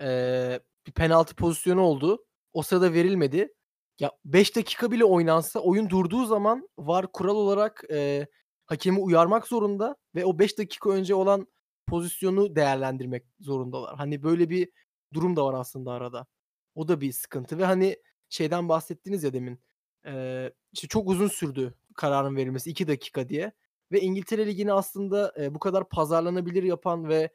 eee, 0.00 0.60
bir 0.86 0.92
penaltı 0.92 1.34
pozisyonu 1.36 1.80
oldu. 1.80 2.24
O 2.52 2.62
sırada 2.62 2.92
verilmedi. 2.92 3.54
Ya 4.00 4.10
5 4.24 4.56
dakika 4.56 4.90
bile 4.90 5.04
oynansa 5.04 5.60
oyun 5.60 5.90
durduğu 5.90 6.24
zaman 6.26 6.68
VAR 6.78 7.12
kural 7.12 7.36
olarak, 7.36 7.84
eee, 7.90 8.26
hakemi 8.66 8.98
uyarmak 9.00 9.46
zorunda 9.48 9.96
ve 10.14 10.24
o 10.24 10.38
5 10.38 10.58
dakika 10.58 10.90
önce 10.90 11.14
olan 11.14 11.46
pozisyonu 11.86 12.56
değerlendirmek 12.56 13.24
zorundalar. 13.40 13.96
Hani 13.96 14.22
böyle 14.22 14.50
bir 14.50 14.68
durum 15.14 15.36
da 15.36 15.44
var 15.46 15.54
aslında 15.54 15.92
arada. 15.92 16.26
O 16.74 16.88
da 16.88 17.00
bir 17.00 17.12
sıkıntı 17.12 17.58
ve 17.58 17.64
hani 17.64 17.96
şeyden 18.28 18.68
bahsettiniz 18.68 19.24
ya 19.24 19.32
demin, 19.32 19.60
eee, 20.06 20.52
işte 20.72 20.88
çok 20.88 21.08
uzun 21.10 21.28
sürdü 21.28 21.74
kararın 21.96 22.36
verilmesi 22.36 22.70
2 22.70 22.88
dakika 22.88 23.28
diye 23.28 23.52
ve 23.92 24.00
İngiltere 24.00 24.46
Ligi'ni 24.46 24.72
aslında, 24.72 25.34
eee, 25.38 25.54
bu 25.54 25.58
kadar 25.58 25.88
pazarlanabilir 25.88 26.62
yapan 26.62 27.08
ve 27.08 27.30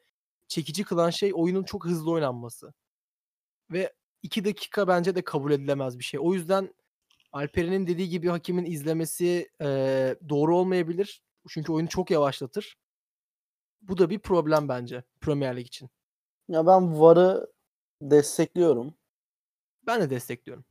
çekici 0.48 0.84
kılan 0.84 1.10
şey 1.10 1.32
oyunun 1.34 1.64
çok 1.64 1.84
hızlı 1.86 2.10
oynanması. 2.12 2.74
Ve 3.72 3.92
2 4.22 4.44
dakika 4.44 4.88
bence 4.88 5.14
de 5.14 5.22
kabul 5.24 5.52
edilemez 5.52 5.98
bir 5.98 6.04
şey. 6.04 6.20
O 6.24 6.34
yüzden 6.34 6.74
Alperen'in 7.32 7.86
dediği 7.86 8.08
gibi 8.10 8.28
hakemin 8.28 8.64
izlemesi, 8.66 9.48
eee, 9.62 10.16
doğru 10.28 10.56
olmayabilir. 10.58 11.22
Çünkü 11.48 11.72
oyunu 11.72 11.88
çok 11.88 12.10
yavaşlatır. 12.10 12.76
Bu 13.82 13.98
da 13.98 14.10
bir 14.10 14.18
problem 14.18 14.68
bence 14.68 15.04
Premier 15.20 15.56
Lig 15.56 15.66
için. 15.66 15.90
Ya 16.48 16.66
ben 16.66 17.00
VAR'ı 17.00 17.48
destekliyorum. 18.02 18.94
Ben 19.86 20.02
de 20.02 20.10
destekliyorum. 20.10 20.66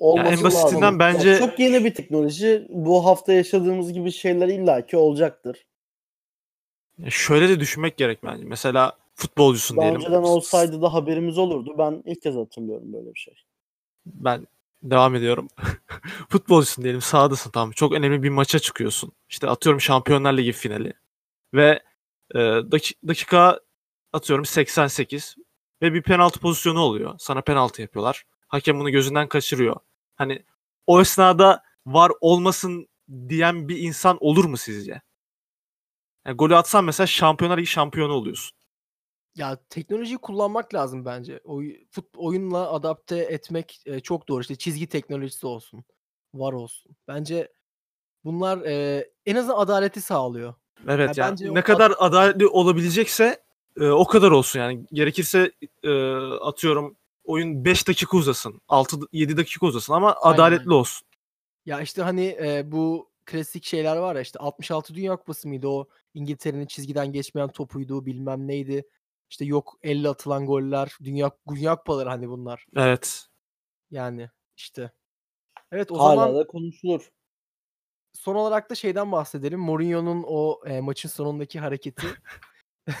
Ya 0.00 0.08
en 0.08 0.26
Olması 0.26 0.44
basitinden 0.44 0.82
lazım. 0.82 0.98
Bence 0.98 1.38
çok 1.38 1.58
yeni 1.58 1.84
bir 1.84 1.94
teknoloji. 1.94 2.66
Bu 2.68 3.06
hafta 3.06 3.32
yaşadığımız 3.32 3.92
gibi 3.92 4.12
şeyler 4.12 4.48
illaki 4.48 4.96
olacaktır. 4.96 5.66
Şöyle 7.08 7.48
de 7.48 7.60
düşünmek 7.60 7.96
gerek 7.96 8.24
bence. 8.24 8.44
Mesela 8.44 8.92
futbolcusun 9.14 9.76
Daha 9.76 9.84
diyelim. 9.84 10.00
önceden 10.00 10.22
olsaydı 10.22 10.82
da 10.82 10.92
haberimiz 10.92 11.38
olurdu. 11.38 11.74
Ben 11.78 12.02
ilk 12.06 12.22
kez 12.22 12.36
hatırlıyorum 12.36 12.92
böyle 12.92 13.14
bir 13.14 13.18
şey. 13.18 13.34
Ben 14.06 14.46
devam 14.82 15.14
ediyorum. 15.14 15.48
Futbolcusun 16.28 16.84
diyelim, 16.84 17.00
sahadasın 17.00 17.50
tamam. 17.50 17.70
Çok 17.70 17.92
önemli 17.92 18.22
bir 18.22 18.30
maça 18.30 18.58
çıkıyorsun. 18.58 19.12
İşte 19.28 19.48
atıyorum 19.48 19.80
Şampiyonlar 19.80 20.32
Ligi 20.32 20.52
finali 20.52 20.92
ve, 21.54 21.80
daki 22.70 22.94
dakika 23.08 23.60
atıyorum 24.12 24.44
88 24.44 25.36
ve 25.82 25.92
bir 25.94 26.02
penaltı 26.02 26.40
pozisyonu 26.40 26.80
oluyor. 26.80 27.14
Sana 27.18 27.40
penaltı 27.40 27.82
yapıyorlar. 27.82 28.24
Hakem 28.48 28.80
bunu 28.80 28.90
gözünden 28.90 29.28
kaçırıyor. 29.28 29.76
Hani 30.20 30.42
o 30.86 31.00
esnada 31.00 31.62
VAR 31.86 32.12
olmasın 32.20 32.88
diyen 33.28 33.68
bir 33.68 33.78
insan 33.78 34.18
olur 34.20 34.44
mu 34.44 34.56
sizce? 34.56 35.02
Yani 36.26 36.36
golü 36.36 36.56
atsan 36.56 36.84
mesela 36.84 37.06
Şampiyonlar 37.06 37.58
Ligi 37.58 37.66
şampiyonu 37.66 38.12
oluyorsun. 38.12 38.58
Ya 39.36 39.58
teknolojiyi 39.70 40.18
kullanmak 40.18 40.74
lazım 40.74 41.04
bence. 41.04 41.40
Oy, 41.44 41.76
fut, 41.90 42.04
oyunla 42.16 42.72
adapte 42.72 43.16
etmek 43.18 43.82
e, 43.86 44.00
çok 44.00 44.28
doğru. 44.28 44.40
İşte 44.40 44.56
çizgi 44.56 44.86
teknolojisi 44.86 45.46
olsun, 45.46 45.84
var 46.34 46.52
olsun. 46.52 46.96
Bence 47.08 47.52
bunlar 48.24 48.58
e, 48.58 49.06
en 49.26 49.36
azından 49.36 49.58
adaleti 49.58 50.00
sağlıyor. 50.00 50.54
Evet 50.88 51.18
Ya 51.18 51.26
yani 51.26 51.50
o 51.50 51.54
ne 51.54 51.60
ad- 51.60 51.62
kadar 51.62 51.92
adaletli 51.98 52.46
olabilecekse 52.46 53.42
e, 53.76 53.88
o 53.88 54.06
kadar 54.06 54.30
olsun 54.30 54.58
yani. 54.60 54.86
Gerekirse 54.92 55.52
e, 55.82 55.90
atıyorum 56.40 56.96
oyun 57.24 57.64
5 57.64 57.88
dakika 57.88 58.16
uzasın, 58.16 58.60
6 58.68 58.96
7 59.12 59.36
dakika 59.36 59.66
uzasın 59.66 59.92
ama 59.92 60.12
Aynen, 60.12 60.34
adaletli 60.34 60.72
olsun. 60.72 61.08
Ya 61.66 61.80
işte 61.80 62.02
hani 62.02 62.36
e, 62.42 62.72
bu 62.72 63.10
klasik 63.26 63.64
şeyler 63.64 63.96
var 63.96 64.14
ya 64.14 64.20
işte 64.20 64.38
66 64.38 64.94
Dünya 64.94 65.16
Kupası 65.16 65.48
mıydı 65.48 65.68
o 65.68 65.88
İngiltere'nin 66.14 66.66
çizgiden 66.66 67.12
geçmeyen 67.12 67.48
topuydu 67.48 68.06
bilmem 68.06 68.48
neydi. 68.48 68.88
İşte 69.30 69.44
yok 69.44 69.78
elle 69.82 70.08
atılan 70.08 70.46
goller, 70.46 70.96
dünya 71.04 71.30
dünya 71.48 71.76
kupaları 71.76 72.08
hani 72.08 72.28
bunlar. 72.28 72.66
Evet. 72.76 73.26
Yani 73.90 74.30
işte. 74.56 74.92
Evet 75.72 75.92
o 75.92 75.98
Hala 75.98 76.16
zaman 76.16 76.36
da 76.36 76.46
konuşulur. 76.46 77.10
son 78.12 78.34
olarak 78.34 78.70
da 78.70 78.74
şeyden 78.74 79.12
bahsedelim. 79.12 79.60
Mourinho'nun 79.60 80.24
o 80.26 80.60
e, 80.66 80.80
maçın 80.80 81.08
sonundaki 81.08 81.60
hareketi. 81.60 82.06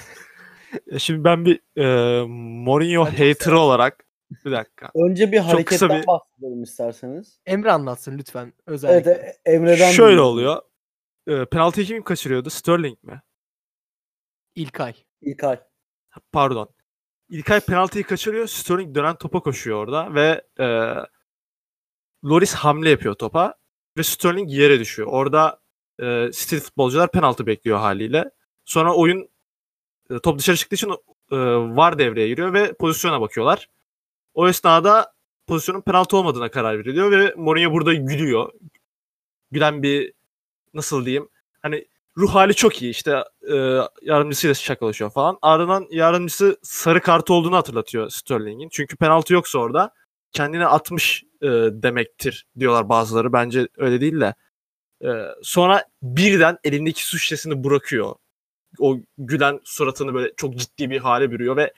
E, 0.86 0.98
Şimdi 0.98 1.24
ben 1.24 1.44
bir 1.44 1.60
e, 1.76 2.26
Mourinho 2.64 3.04
hater 3.04 3.52
olarak 3.52 4.06
bir 4.44 4.52
dakika. 4.52 4.90
Önce 4.94 5.32
bir 5.32 5.38
hareketten 5.38 5.88
bir- 6.02 6.06
bahsedelim 6.06 6.62
isterseniz. 6.62 7.40
Emre 7.46 7.72
anlatsın 7.72 8.18
lütfen 8.18 8.44
Evet 8.46 8.54
özellikle. 8.66 9.10
e- 9.10 9.52
Emre'den 9.52 9.76
Şöyle 9.90 9.96
dinleyelim. 10.12 10.24
oluyor. 10.24 10.62
E, 11.26 11.44
penaltıyı 11.44 11.86
kim 11.86 12.02
kaçırıyordu? 12.02 12.50
Sterling 12.50 13.02
mi? 13.02 13.22
İlkay. 14.54 14.94
İlkay. 15.22 15.60
Pardon. 16.32 16.68
İlkay 17.28 17.60
penaltıyı 17.60 18.04
kaçırıyor. 18.04 18.46
Sterling 18.46 18.94
dönen 18.94 19.16
topa 19.16 19.40
koşuyor 19.40 19.78
orada 19.78 20.14
ve 20.14 20.44
e, 20.60 20.66
Loris 22.24 22.54
hamle 22.54 22.90
yapıyor 22.90 23.14
topa 23.14 23.54
ve 23.98 24.02
Sterling 24.02 24.50
yere 24.52 24.78
düşüyor. 24.80 25.08
Orada 25.12 25.60
e, 26.02 26.28
City 26.32 26.56
futbolcular 26.56 27.10
penaltı 27.10 27.46
bekliyor 27.46 27.78
haliyle. 27.78 28.30
Sonra 28.64 28.94
oyun 28.94 29.28
e, 30.10 30.18
top 30.18 30.38
dışarı 30.38 30.56
çıktığı 30.56 30.74
için 30.74 30.90
e, 31.32 31.36
VAR 31.76 31.98
devreye 31.98 32.28
giriyor 32.28 32.52
ve 32.52 32.72
pozisyona 32.72 33.20
bakıyorlar. 33.20 33.68
O 34.34 34.48
esnada 34.48 35.12
pozisyonun 35.46 35.80
penaltı 35.80 36.16
olmadığına 36.16 36.50
karar 36.50 36.78
veriliyor 36.78 37.10
ve 37.10 37.34
Mourinho 37.36 37.72
burada 37.72 37.94
gülüyor. 37.94 38.52
Gülen 39.50 39.82
bir 39.82 40.12
nasıl 40.74 41.06
diyeyim 41.06 41.28
hani 41.62 41.86
ruh 42.16 42.34
hali 42.34 42.54
çok 42.54 42.82
iyi 42.82 42.90
işte 42.90 43.24
e, 43.52 43.54
yardımcısıyla 44.02 44.54
şakalaşıyor 44.54 45.10
falan. 45.10 45.38
Ardından 45.42 45.86
yardımcısı 45.90 46.58
sarı 46.62 47.00
kartı 47.00 47.34
olduğunu 47.34 47.56
hatırlatıyor 47.56 48.10
Sterling'in. 48.10 48.68
Çünkü 48.68 48.96
penaltı 48.96 49.34
yoksa 49.34 49.58
orada 49.58 49.94
kendine 50.32 50.66
atmış 50.66 51.24
e, 51.42 51.46
demektir 51.72 52.46
diyorlar 52.58 52.88
bazıları. 52.88 53.32
Bence 53.32 53.68
öyle 53.76 54.00
değil 54.00 54.20
de. 54.20 54.34
E, 55.04 55.08
sonra 55.42 55.84
birden 56.02 56.58
elindeki 56.64 57.06
su 57.06 57.18
şişesini 57.18 57.64
bırakıyor. 57.64 58.14
O 58.78 58.96
gülen 59.18 59.60
suratını 59.64 60.14
böyle 60.14 60.32
çok 60.36 60.56
ciddi 60.56 60.90
bir 60.90 60.98
hale 60.98 61.30
bürüyor 61.30 61.56
ve 61.56 61.72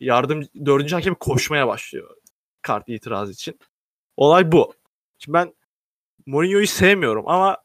yardım 0.00 0.42
dördüncü 0.66 0.94
hakem 0.94 1.14
koşmaya 1.14 1.68
başlıyor 1.68 2.16
kart 2.64 2.88
itiraz 2.88 3.30
için. 3.30 3.58
Olay 4.16 4.52
bu. 4.52 4.74
Şimdi 5.18 5.34
ben 5.34 5.54
Mourinho'yu 6.26 6.66
sevmiyorum 6.66 7.28
ama 7.28 7.58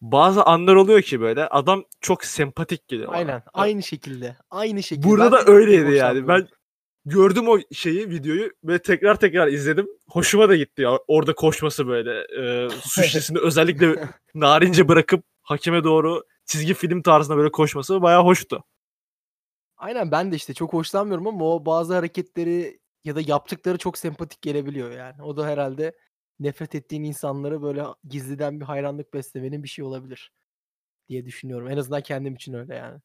bazı 0.00 0.42
anlar 0.42 0.74
oluyor 0.74 1.02
ki 1.02 1.20
böyle 1.20 1.48
adam 1.48 1.84
çok 2.00 2.24
sempatik 2.24 2.88
geliyor 2.88 3.08
bana. 3.08 3.16
Aynen. 3.16 3.42
Aynı 3.52 3.82
şekilde. 3.82 4.36
Aynı 4.50 4.82
şekilde. 4.82 5.06
Burada 5.08 5.24
Ben 5.24 5.46
da 5.46 5.52
öyleydi 5.52 5.92
yani. 5.92 6.28
Ben 6.28 6.48
gördüm 7.04 7.48
o 7.48 7.58
şeyi 7.72 8.10
videoyu 8.10 8.50
ve 8.64 8.78
tekrar 8.78 9.20
tekrar 9.20 9.48
izledim. 9.48 9.86
Hoşuma 10.08 10.48
da 10.48 10.56
gitti 10.56 10.82
ya 10.82 10.98
orada 11.08 11.34
koşması 11.34 11.86
böyle. 11.86 12.26
E, 12.40 12.70
su 12.70 13.02
şişesini 13.02 13.38
özellikle 13.42 14.08
narince 14.34 14.88
bırakıp 14.88 15.24
hakeme 15.42 15.84
doğru 15.84 16.24
çizgi 16.46 16.74
film 16.74 17.02
tarzında 17.02 17.36
böyle 17.36 17.50
koşması 17.50 18.02
bayağı 18.02 18.24
hoştu. 18.24 18.64
Aynen 19.76 20.10
ben 20.10 20.32
de 20.32 20.36
işte 20.36 20.54
çok 20.54 20.72
hoşlanmıyorum 20.72 21.26
ama 21.26 21.44
o 21.54 21.66
bazı 21.66 21.94
hareketleri 21.94 22.80
ya 23.04 23.16
da 23.16 23.20
yaptıkları 23.26 23.78
çok 23.78 23.98
sempatik 23.98 24.42
gelebiliyor 24.42 24.90
yani. 24.90 25.22
O 25.22 25.36
da 25.36 25.46
herhalde 25.46 25.92
nefret 26.40 26.74
ettiğin 26.74 27.04
insanlara 27.04 27.62
böyle 27.62 27.84
gizliden 28.08 28.60
bir 28.60 28.64
hayranlık 28.64 29.14
beslemenin 29.14 29.62
bir 29.62 29.68
şey 29.68 29.84
olabilir 29.84 30.32
diye 31.08 31.26
düşünüyorum. 31.26 31.68
En 31.70 31.76
azından 31.78 32.02
kendim 32.02 32.34
için 32.34 32.54
öyle 32.54 32.76
yani. 32.76 33.00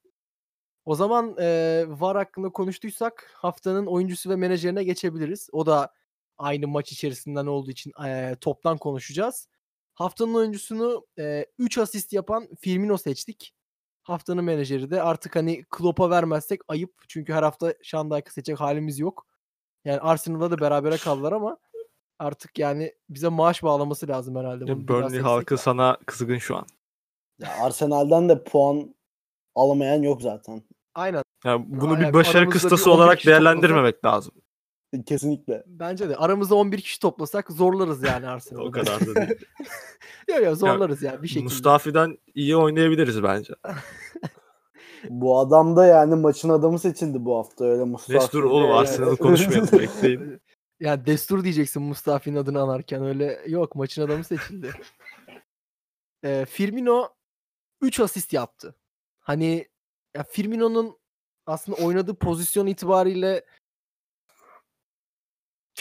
O 0.86 0.96
zaman 0.96 1.36
eee 1.40 1.86
VAR 1.90 2.18
hakkında 2.18 2.50
konuştuysak 2.50 3.32
haftanın 3.36 3.86
oyuncusu 3.88 4.30
ve 4.30 4.36
menajerine 4.36 4.84
geçebiliriz. 4.84 5.50
O 5.54 5.66
da 5.66 5.94
aynı 6.38 6.68
maç 6.68 6.92
içerisinden 6.92 7.46
olduğu 7.48 7.72
için 7.72 7.92
eee, 8.06 8.38
toptan 8.42 8.78
konuşacağız. 8.78 9.48
Haftanın 9.96 10.36
oyuncusunu 10.36 11.08
3 11.60 11.78
asist 11.78 12.14
yapan 12.14 12.48
Firmino 12.62 12.98
seçtik. 12.98 13.54
Haftanın 14.04 14.44
menajeri 14.44 14.92
de 14.92 15.02
artık 15.02 15.36
hani 15.36 15.64
Klopp'a 15.70 16.10
vermezsek 16.10 16.62
ayıp. 16.68 16.94
Çünkü 17.08 17.34
her 17.34 17.44
hafta 17.44 17.74
Şandayk'ı 17.84 18.34
seçecek 18.34 18.60
halimiz 18.60 19.00
yok. 19.00 19.26
Yani 19.86 20.00
Arsenal'da 20.00 20.52
da 20.52 20.60
berabere 20.60 20.98
kaldılar 20.98 21.32
ama 21.32 21.58
artık 22.20 22.60
yani 22.60 22.94
bize 23.10 23.30
maaş 23.30 23.64
bağlaması 23.64 24.08
lazım 24.08 24.36
herhalde. 24.36 24.68
Bunu 24.68 24.82
bir 24.82 24.88
Burnley 24.88 25.20
halkı 25.20 25.54
ya. 25.54 25.58
sana 25.58 25.98
kızgın 26.06 26.38
şu 26.38 26.58
an. 26.58 26.66
Ya 27.40 27.50
Arsenal'den 27.62 28.30
de 28.30 28.44
puan 28.44 28.96
alamayan 29.56 30.02
yok 30.02 30.22
zaten. 30.22 30.64
Aynen. 30.96 31.24
Ya 31.46 31.64
bunu 31.68 31.94
Aynen, 31.94 32.10
bir 32.10 32.14
başarı 32.14 32.38
aramızda 32.38 32.56
bir 32.56 32.60
kıstası 32.60 32.92
11 32.92 33.02
olarak 33.02 33.26
değerlendirmemek 33.26 34.06
lazım. 34.06 34.34
Kesinlikle. 35.06 35.64
Bence 35.68 36.10
de. 36.10 36.16
Aramızda 36.16 36.56
11 36.56 36.82
kişi 36.82 37.00
toplasak 37.00 37.52
zorlarız 37.52 38.04
yani 38.04 38.28
Arsenal'ı. 38.30 38.64
O 38.64 38.72
kadar 38.72 39.02
da 39.02 39.16
değil. 39.16 39.30
Yok 40.30 40.44
yok 40.44 40.58
zorlarız 40.58 41.04
yani 41.04 41.24
bir 41.24 41.28
şekilde. 41.28 41.44
Mustafi'den 41.44 42.18
iyi 42.36 42.56
oynayabiliriz 42.56 43.24
bence. 43.24 43.54
Bu 45.10 45.40
adam 45.40 45.76
da 45.76 45.86
yani 45.86 46.16
maçın 46.16 46.50
adamı 46.50 46.80
seçildi 46.80 47.26
bu 47.26 47.38
hafta 47.38 47.66
öyle 47.66 47.84
Mustafa. 47.84 48.20
Neyse 48.20 48.32
dur 48.32 48.44
oğlum. 48.44 48.72
Arsenal'ı 48.72 49.18
konuşmayalım 49.18 49.80
bekleyin. 49.80 50.42
Yani 50.80 51.06
destur 51.06 51.44
diyeceksin 51.44 51.84
Mustafi'nin 51.84 52.36
adını 52.36 52.62
anarken 52.62 53.04
öyle 53.04 53.42
yok 53.48 53.76
maçın 53.76 54.02
adamı 54.02 54.24
seçildi. 54.24 54.72
Eee, 56.24 56.46
Firmino 56.46 57.10
3 57.82 58.00
asist 58.00 58.34
yaptı. 58.34 58.76
Hani 59.20 59.68
ya 60.16 60.24
Firmino'nun 60.24 60.98
aslında 61.46 61.86
oynadığı 61.86 62.16
pozisyon 62.16 62.68
itibariyle 62.68 63.46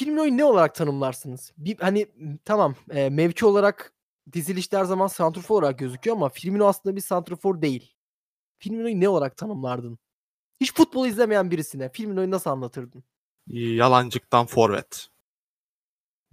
Firmino'yu 0.01 0.37
ne 0.37 0.45
olarak 0.45 0.75
tanımlarsınız? 0.75 1.53
Bir 1.57 1.79
hani 1.79 2.07
tamam 2.45 2.75
eee, 2.91 3.11
mevki 3.11 3.47
olarak 3.47 3.93
dizilişte 4.33 4.77
her 4.77 4.85
zaman 4.85 5.07
santrfor 5.07 5.63
olarak 5.63 5.79
gözüküyor 5.79 6.17
ama 6.17 6.29
Firmino 6.29 6.67
aslında 6.67 6.97
bir 6.97 7.01
santrfor 7.01 7.63
değil. 7.63 7.95
Firmino'yu 8.59 9.01
ne 9.01 9.09
olarak 9.09 9.37
tanımlardın? 9.37 9.99
Hiç 10.61 10.75
futbol 10.75 11.07
izlemeyen 11.07 11.51
birisine 11.51 11.89
Firmino'yu 11.93 12.31
nasıl 12.31 12.51
anlatırdın? 12.51 13.05
Yalancıktan 13.47 14.47
forvet. 14.47 15.09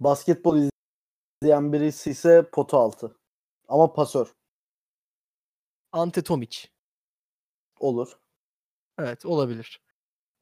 Basketbol 0.00 0.68
izleyen 1.42 1.72
birisi 1.72 2.10
ise 2.10 2.50
potu 2.52 2.76
altı. 2.76 3.16
Ama 3.68 3.92
pasör 3.92 4.34
Ante 5.92 6.22
Tomic. 6.22 6.68
olur. 7.80 8.18
Evet 8.98 9.26
olabilir. 9.26 9.80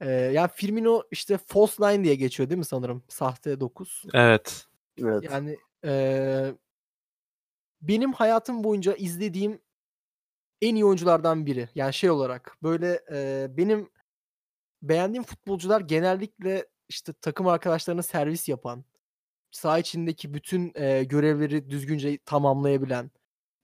Eee 0.03 0.09
yani 0.11 0.51
Firmino 0.55 1.03
işte 1.11 1.39
false 1.39 1.83
nine 1.93 2.05
diye 2.05 2.15
geçiyor 2.15 2.51
değil 2.51 2.59
mi 2.59 2.65
sanırım? 2.65 3.05
Sahte 3.09 3.61
9. 3.61 4.03
Evet. 4.15 4.67
Evet. 5.03 5.23
Yani 5.33 5.57
eee, 5.85 6.55
benim 7.81 8.13
hayatım 8.13 8.65
boyunca 8.65 8.95
izlediğim 8.95 9.61
en 10.63 10.75
iyi 10.75 10.85
oyunculardan 10.85 11.47
biri. 11.47 11.69
Yani 11.75 11.95
şey 11.95 12.11
olarak 12.11 12.57
böyle 12.63 13.01
eee, 13.11 13.47
benim 13.57 13.91
beğendiğim 14.83 15.25
futbolcular 15.25 15.81
genellikle 15.83 16.67
işte 16.89 17.13
takım 17.13 17.49
arkadaşlarına 17.49 18.03
servis 18.03 18.49
yapan, 18.51 18.85
saha 19.53 19.79
içindeki 19.79 20.35
bütün 20.35 20.73
eee, 20.77 21.05
görevleri 21.05 21.71
düzgünce 21.71 22.19
tamamlayabilen. 22.19 23.11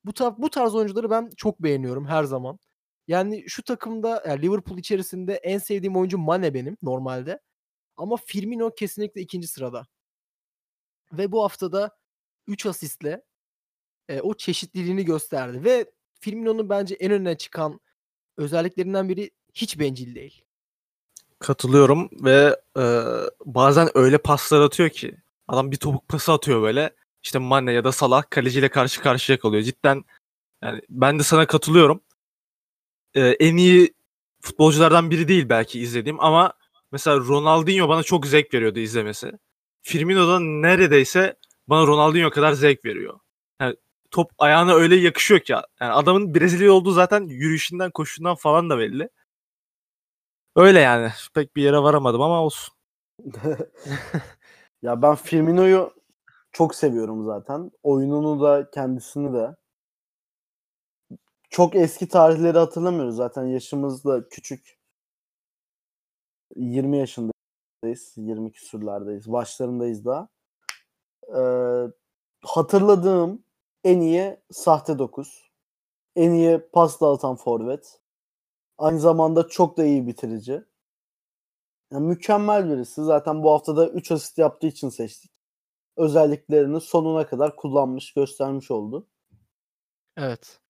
Bu 0.07 0.13
tarz, 0.15 0.35
bu 0.39 0.51
tarz 0.51 0.75
oyuncuları 0.75 1.11
ben 1.11 1.31
çok 1.37 1.63
beğeniyorum 1.63 2.07
her 2.07 2.25
zaman. 2.25 2.59
Yani 3.09 3.45
şu 3.49 3.63
takımda 3.63 4.25
yani 4.29 4.43
Liverpool 4.43 4.79
içerisinde 4.79 5.35
en 5.35 5.59
sevdiğim 5.59 5.97
oyuncu 5.97 6.19
Mane 6.19 6.55
benim 6.55 6.77
normalde. 6.83 7.41
Ama 7.97 8.17
Firmino 8.17 8.75
kesinlikle 8.75 9.21
ikinci 9.21 9.49
sırada. 9.49 9.87
Ve 11.13 11.33
bu 11.33 11.43
haftada 11.43 11.97
3 12.47 12.67
asistle 12.67 13.23
e, 14.09 14.21
o 14.21 14.35
çeşitliliğini 14.35 15.05
gösterdi. 15.05 15.65
Ve 15.65 15.91
Firmino'nun 16.21 16.69
bence 16.69 16.95
en 16.95 17.13
öne 17.13 17.37
çıkan 17.37 17.81
özelliklerinden 18.37 19.09
biri 19.09 19.31
hiç 19.55 19.79
bencil 19.79 20.15
değil. 20.15 20.45
Katılıyorum 21.39 22.11
ve 22.13 22.61
e, 22.79 22.83
bazen 23.45 23.89
öyle 23.95 24.19
paslar 24.19 24.61
atıyor 24.61 24.91
ki 24.91 25.17
adam 25.49 25.71
bir 25.71 25.77
topuk 25.77 26.09
pası 26.09 26.33
atıyor 26.33 26.63
böyle. 26.63 26.95
İşte 27.23 27.39
Mane 27.39 27.73
ya 27.73 27.85
da 27.85 27.93
Salah 27.93 28.25
kaleciyle 28.31 28.69
karşı 28.69 29.01
karşıya 29.03 29.39
kalıyor. 29.39 29.63
Cidden 29.63 30.05
yani 30.63 30.81
ben 30.89 31.19
de 31.19 31.23
sana 31.23 31.47
katılıyorum. 31.47 32.01
E, 33.15 33.21
en 33.21 33.57
iyi 33.57 33.95
futbolculardan 34.41 35.11
biri 35.11 35.29
değil 35.29 35.49
belki 35.49 35.81
izlediğim 35.81 36.21
ama 36.21 36.53
mesela 36.93 37.17
Ronaldinho 37.17 37.89
bana 37.89 38.03
çok 38.03 38.27
zevk 38.27 38.55
veriyordu 38.55 38.79
izlemesi. 38.79 39.33
Firmino 39.83 40.29
da 40.29 40.41
neredeyse 40.41 41.37
bana 41.69 41.87
Ronaldinho 41.87 42.31
kadar 42.31 42.53
zevk 42.53 42.85
veriyor. 42.85 43.19
Yani 43.61 43.77
top 44.11 44.31
ayağına 44.39 44.75
öyle 44.75 44.97
yakışıyor 44.97 45.41
ki. 45.41 45.53
Yani 45.53 45.93
adamın 45.93 46.35
Brezilya 46.35 46.73
olduğu 46.73 46.93
zaten 46.93 47.25
yürüyüşünden, 47.25 47.91
koşusundan 47.91 48.35
falan 48.35 48.71
da 48.71 48.79
belli. 48.79 49.09
Öyle 50.57 50.81
yani. 50.81 51.11
Pek 51.35 51.57
bir 51.57 51.63
yere 51.63 51.79
varamadım 51.79 52.23
ama 52.23 52.43
olsun. 52.43 52.75
ya 54.83 55.03
ben 55.03 55.15
Firmino'yu 55.15 55.93
çok 56.53 56.75
seviyorum 56.75 57.25
zaten. 57.25 57.71
Oyununu 57.83 58.43
da 58.43 58.71
kendisini 58.71 59.33
de. 59.35 59.57
Çok 61.53 61.77
eski 61.77 62.09
tarihleri 62.09 62.59
hatırlamıyoruz 62.59 63.17
zaten 63.17 63.45
yaşımız 63.45 64.05
da 64.05 64.29
küçük. 64.29 64.79
20 66.57 66.99
yaşındayız. 66.99 68.15
20 68.17 68.53
küsurlardayız. 68.53 69.33
Başlarındayız 69.33 70.05
daha. 70.05 70.29
Ee, 71.37 71.93
hatırladığım 72.45 73.45
en 73.85 74.01
iyi 74.01 74.41
sahte 74.51 74.99
9. 74.99 75.51
En 76.17 76.31
iyi 76.31 76.59
pas 76.73 77.01
dağıtan 77.01 77.37
forvet. 77.37 78.01
Aynı 78.79 79.01
zamanda 79.01 79.49
çok 79.49 79.77
da 79.77 79.85
iyi 79.85 80.07
bitirici. 80.07 80.65
Yani 81.93 82.07
mükemmel 82.07 82.71
birisi. 82.71 83.05
Zaten 83.05 83.43
bu 83.43 83.51
haftada 83.51 83.89
3 83.89 84.13
asist 84.13 84.39
yaptığı 84.39 84.67
için 84.67 84.89
seçtik. 84.89 85.33
Özelliklerini 85.97 86.81
sonuna 86.81 87.27
kadar 87.27 87.57
kullanmış, 87.57 88.15
göstermiş 88.15 88.71
oldu. 88.71 89.07
Evet. 90.17 90.62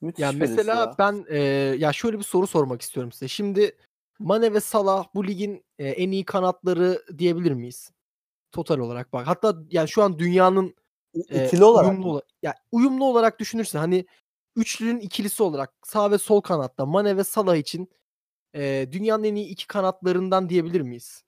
Müthiş 0.00 0.22
Yani 0.22 0.38
mesela 0.38 0.74
ya. 0.74 0.94
ben 0.98 1.24
e, 1.28 1.38
ya 1.78 1.92
şöyle 1.92 2.18
bir 2.18 2.22
soru 2.24 2.46
sormak 2.46 2.82
istiyorum 2.82 3.12
size. 3.12 3.28
Şimdi 3.28 3.76
Mane 4.18 4.54
ve 4.54 4.60
Salah 4.60 5.06
bu 5.14 5.26
ligin 5.26 5.64
e, 5.78 5.88
en 5.88 6.10
iyi 6.10 6.24
kanatları 6.24 7.02
diyebilir 7.18 7.52
miyiz? 7.52 7.92
Total 8.52 8.78
olarak 8.78 9.12
bak. 9.12 9.26
Hatta 9.26 9.54
yani 9.70 9.88
şu 9.88 10.02
an 10.02 10.18
dünyanın 10.18 10.74
e, 11.30 11.46
İkili 11.46 11.64
olarak 11.64 11.90
uyumlu 11.90 12.10
ola- 12.10 12.22
ya 12.42 12.54
uyumlu 12.72 13.04
olarak 13.04 13.40
düşünürsen 13.40 13.78
hani 13.78 14.06
üçlünün 14.56 15.00
ikilisi 15.00 15.42
olarak 15.42 15.74
sağ 15.84 16.10
ve 16.10 16.18
sol 16.18 16.40
kanatta 16.40 16.86
Mane 16.86 17.16
ve 17.16 17.24
Salah 17.24 17.56
için 17.56 17.90
e, 18.54 18.88
dünyanın 18.92 19.24
en 19.24 19.34
iyi 19.34 19.46
iki 19.48 19.66
kanatlarından 19.66 20.48
diyebilir 20.48 20.80
miyiz? 20.80 21.24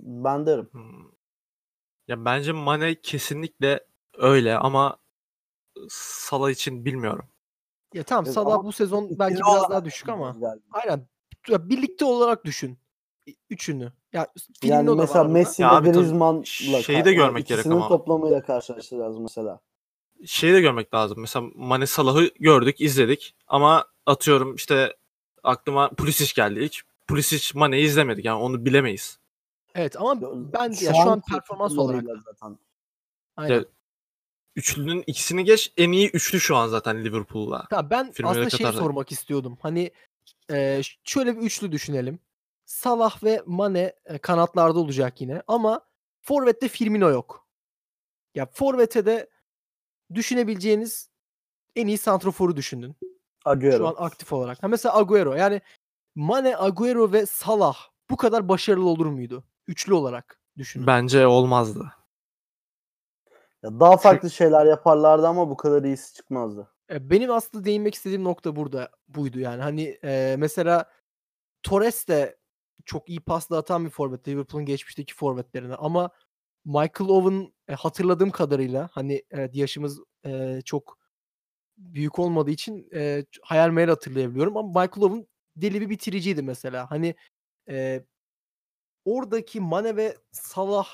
Ben 0.00 0.46
derim. 0.46 0.68
Hmm. 0.72 1.10
Ya 2.08 2.24
bence 2.24 2.52
Mane 2.52 3.00
kesinlikle 3.00 3.86
öyle 4.14 4.56
ama 4.56 4.98
Salah 5.90 6.50
için 6.50 6.84
bilmiyorum. 6.84 7.28
Ya 7.94 8.02
tamam 8.02 8.24
Evet, 8.24 8.34
Salah 8.34 8.64
bu 8.64 8.72
sezon 8.72 9.18
belki 9.18 9.42
biraz 9.50 9.70
daha 9.70 9.84
düşük 9.84 10.08
ama 10.08 10.30
galiba. 10.40 10.64
aynen 10.70 11.06
ya 11.48 11.68
birlikte 11.68 12.04
olarak 12.04 12.44
düşün. 12.44 12.78
Üçünü. 13.50 13.92
Ya 14.12 14.26
Yani 14.62 14.94
mesela. 14.94 15.24
Messi 15.24 15.62
Ya 15.62 15.80
ile 15.80 15.90
Griezmann'la 15.90 16.82
şeyi 16.82 17.04
de 17.04 17.08
yani 17.10 17.16
görmek 17.16 17.46
gerek 17.46 17.58
ikisinin 17.60 17.74
ama. 17.74 17.88
toplamıyla 17.88 18.42
karşılaştıracağız 18.42 19.18
mesela. 19.18 19.60
Şeyi 20.26 20.52
de 20.54 20.60
görmek 20.60 20.94
lazım. 20.94 21.20
Mesela 21.20 21.46
Mane 21.54 21.86
Salah'ı 21.86 22.30
gördük, 22.40 22.80
izledik 22.80 23.34
ama 23.46 23.84
atıyorum 24.06 24.54
işte 24.54 24.96
aklıma 25.42 25.88
Pulisic 25.90 26.32
geldi 26.36 26.60
ilk. 26.60 26.74
Pulisic 27.06 27.58
Mane'yi 27.58 27.84
izlemedik 27.86 28.24
yani 28.24 28.40
onu 28.42 28.64
bilemeyiz. 28.64 29.18
Evet 29.74 30.00
ama 30.00 30.10
Ya, 30.10 30.28
ben 30.32 30.70
ya 30.70 30.94
şu 30.94 31.10
an 31.10 31.20
performans 31.20 31.78
olarak 31.78 32.04
zaten. 32.24 32.58
aynen. 33.36 33.64
Üçlünün 34.56 35.04
ikisini 35.06 35.44
geç 35.44 35.72
en 35.76 35.92
iyi 35.92 36.10
üçlü 36.10 36.40
şu 36.40 36.56
an 36.56 36.68
zaten 36.68 37.04
Liverpool'la. 37.04 37.66
Tamam 37.70 37.90
ben 37.90 38.12
Firmino'yu 38.12 38.46
aslında 38.46 38.70
şey 38.70 38.80
sormak 38.80 39.12
istiyordum. 39.12 39.58
Hani 39.62 39.90
e, 40.50 40.80
şöyle 41.04 41.36
bir 41.36 41.42
üçlü 41.42 41.72
düşünelim. 41.72 42.18
Salah 42.64 43.24
ve 43.24 43.42
Mane 43.46 43.92
e, 44.04 44.18
kanatlarda 44.18 44.78
olacak 44.78 45.20
yine 45.20 45.42
ama 45.48 45.80
forvette 46.20 46.68
Firmino 46.68 47.10
yok. 47.10 47.46
Ya 48.34 48.46
forvete 48.46 49.06
de 49.06 49.30
düşünebileceğiniz 50.14 51.10
en 51.76 51.86
iyi 51.86 51.98
santroforu 51.98 52.56
düşündün. 52.56 52.96
Agüero. 53.44 53.78
Şu 53.78 53.88
an 53.88 53.94
aktif 53.98 54.32
olarak. 54.32 54.62
Ha 54.62 54.68
mesela 54.68 54.96
Agüero. 54.96 55.34
Yani 55.34 55.60
Mane, 56.14 56.56
Agüero 56.56 57.12
ve 57.12 57.26
Salah 57.26 57.76
bu 58.10 58.16
kadar 58.16 58.48
başarılı 58.48 58.88
olur 58.88 59.06
muydu? 59.06 59.44
Üçlü 59.66 59.94
olarak 59.94 60.40
düşünün. 60.58 60.86
Bence 60.86 61.26
olmazdı. 61.26 61.92
Ya 63.66 63.80
daha 63.80 63.96
farklı 63.96 64.30
şeyler 64.30 64.66
yaparlardı 64.66 65.26
ama 65.26 65.50
bu 65.50 65.56
kadar 65.56 65.82
iyisi 65.82 66.14
çıkmazdı. 66.14 66.72
E, 66.90 67.10
Benim 67.10 67.30
aslında 67.30 67.64
değinmek 67.64 67.94
istediğim 67.94 68.24
nokta 68.24 68.56
burada 68.56 68.90
buydu 69.08 69.40
yani. 69.40 69.62
Hani 69.62 69.98
e, 70.04 70.36
mesela 70.38 70.90
Torres 71.62 72.08
de 72.08 72.38
çok 72.84 73.08
iyi 73.08 73.20
pasla 73.20 73.58
atan 73.58 73.84
bir 73.84 73.90
forvet 73.90 74.28
Liverpool'un 74.28 74.66
geçmişteki 74.66 75.14
forvetlerine 75.14 75.74
ama 75.74 76.10
Michael 76.64 77.10
Owen 77.10 77.52
e, 77.68 77.74
hatırladığım 77.74 78.30
kadarıyla 78.30 78.88
hani 78.92 79.22
evet, 79.30 79.54
yaşımız 79.54 80.00
e, 80.26 80.60
çok 80.64 80.98
büyük 81.76 82.18
olmadığı 82.18 82.50
için 82.50 82.88
e, 82.94 83.24
hayal 83.42 83.70
meyal 83.70 83.88
hatırlayabiliyorum 83.88 84.56
ama 84.56 84.68
Michael 84.68 85.04
Owen 85.06 85.26
deli 85.56 85.80
bir 85.80 85.90
bitiriciydi 85.90 86.42
mesela. 86.42 86.90
Hani 86.90 87.14
e, 87.68 88.04
oradaki 89.04 89.60
Mane 89.60 89.96
ve 89.96 90.16
Salah 90.32 90.88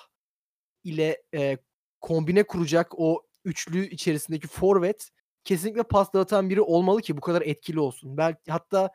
ile 0.84 1.22
e, 1.34 1.58
kombine 2.02 2.42
kuracak 2.42 2.92
o 2.98 3.22
üçlü 3.44 3.86
içerisindeki 3.86 4.48
forvet 4.48 5.10
kesinlikle 5.44 5.82
pas 5.82 6.12
dağıtan 6.12 6.50
biri 6.50 6.60
olmalı 6.60 7.02
ki 7.02 7.16
bu 7.16 7.20
kadar 7.20 7.42
etkili 7.42 7.80
olsun. 7.80 8.16
Belki 8.16 8.52
hatta 8.52 8.90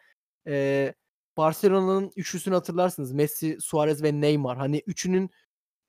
e, 0.47 0.93
Barcelona'nın 1.37 2.11
üçlüsünü 2.15 2.55
hatırlarsınız. 2.55 3.11
Messi, 3.11 3.57
Suarez 3.61 4.03
ve 4.03 4.21
Neymar. 4.21 4.57
Hani 4.57 4.83
üçünün 4.87 5.29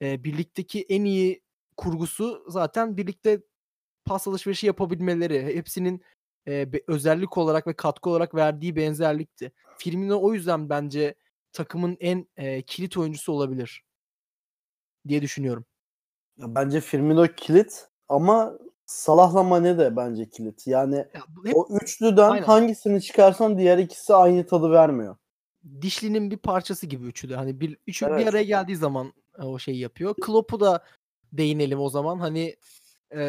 e, 0.03 0.25
birlikteki 0.25 0.87
en 0.89 1.05
iyi 1.05 1.43
kurgusu 1.77 2.45
zaten 2.49 2.97
birlikte 2.97 3.41
pas 4.05 4.29
alışverişi 4.29 4.67
yapabilmeleri. 4.67 5.57
Hepsinin 5.57 6.03
e, 6.49 6.73
be- 6.73 6.83
özellik 6.87 7.39
olarak 7.39 7.67
ve 7.67 7.77
katkı 7.77 8.11
olarak 8.11 8.35
verdiği 8.35 8.77
benzerlikti. 8.77 9.53
Firmino 9.79 10.21
o 10.23 10.35
yüzden 10.35 10.69
bence 10.71 11.15
takımın 11.53 11.97
en 12.01 12.29
e, 12.37 12.63
kilit 12.63 12.97
oyuncusu 12.97 13.33
olabilir 13.33 13.85
diye 15.09 15.23
düşünüyorum. 15.23 15.65
Ya 16.39 16.55
bence 16.55 16.81
Firmino 16.81 17.27
kilit 17.37 17.89
ama 18.09 18.59
Salah'la 18.87 19.43
Mane 19.43 19.79
de 19.79 19.97
bence 19.97 20.31
kilit. 20.31 20.67
Yani 20.67 20.97
Ya 20.97 21.23
hep 21.45 21.57
o 21.57 21.69
üçlüden 21.83 22.31
Aynen. 22.31 22.45
hangisini 22.47 23.03
çıkarsan 23.03 23.59
diğer 23.59 23.79
ikisi 23.79 24.15
aynı 24.15 24.47
tadı 24.47 24.71
vermiyor. 24.71 25.17
dişlinin 25.81 26.31
bir 26.31 26.37
parçası 26.37 26.87
gibi 26.87 27.07
üçü 27.07 27.29
de. 27.29 27.37
Hani 27.37 27.61
bir 27.61 27.77
üçü 27.87 28.07
bir 28.07 28.11
Evet. 28.13 28.29
araya 28.29 28.43
geldiği 28.45 28.77
zaman 28.77 29.13
e, 29.39 29.43
o 29.43 29.59
şeyi 29.59 29.79
yapıyor. 29.79 30.15
Klopp'u 30.21 30.61
da 30.61 30.85
değinelim 31.33 31.81
o 31.81 31.89
zaman. 31.89 32.19
Hani 32.19 32.57
e, 33.15 33.21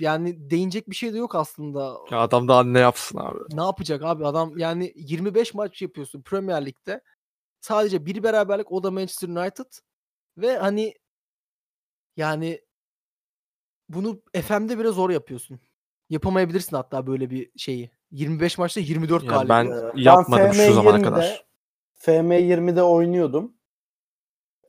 yani 0.00 0.50
değinecek 0.50 0.90
bir 0.90 0.94
şey 0.96 1.12
de 1.14 1.18
yok 1.18 1.34
aslında. 1.34 1.96
Ya 2.10 2.18
adam 2.20 2.48
da 2.48 2.62
ne 2.62 2.78
yapsın 2.78 3.18
abi. 3.18 3.38
Ne 3.52 3.62
yapacak 3.62 4.02
abi 4.02 4.26
adam 4.26 4.58
yani 4.58 4.92
25 4.96 5.54
maç 5.54 5.82
yapıyorsun 5.82 6.22
Premier 6.22 6.66
Lig'de. 6.66 7.00
Sadece 7.60 8.06
bir 8.06 8.22
beraberlik 8.22 8.72
o 8.72 8.82
da 8.82 8.90
Manchester 8.90 9.28
United 9.28 9.66
ve 10.38 10.58
hani 10.58 10.94
yani 12.18 12.60
bunu 13.88 14.22
FM'de 14.42 14.78
biraz 14.78 14.94
zor 14.94 15.10
yapıyorsun. 15.10 15.60
Yapamayabilirsin 16.10 16.76
hatta 16.76 17.06
böyle 17.06 17.30
bir 17.30 17.50
şeyi. 17.56 17.90
25 18.10 18.58
maçta 18.58 18.80
24 18.80 19.24
Ya 19.24 19.30
galibiyet. 19.30 19.48
ben 19.50 19.66
Ee, 19.66 19.92
ben 19.96 20.02
yapmadım 20.02 20.52
şu 20.54 20.72
zamana 20.74 20.96
FM20'de 20.96 21.02
kadar. 21.02 21.46
FM20'de 21.98 22.82
oynuyordum. 22.82 23.54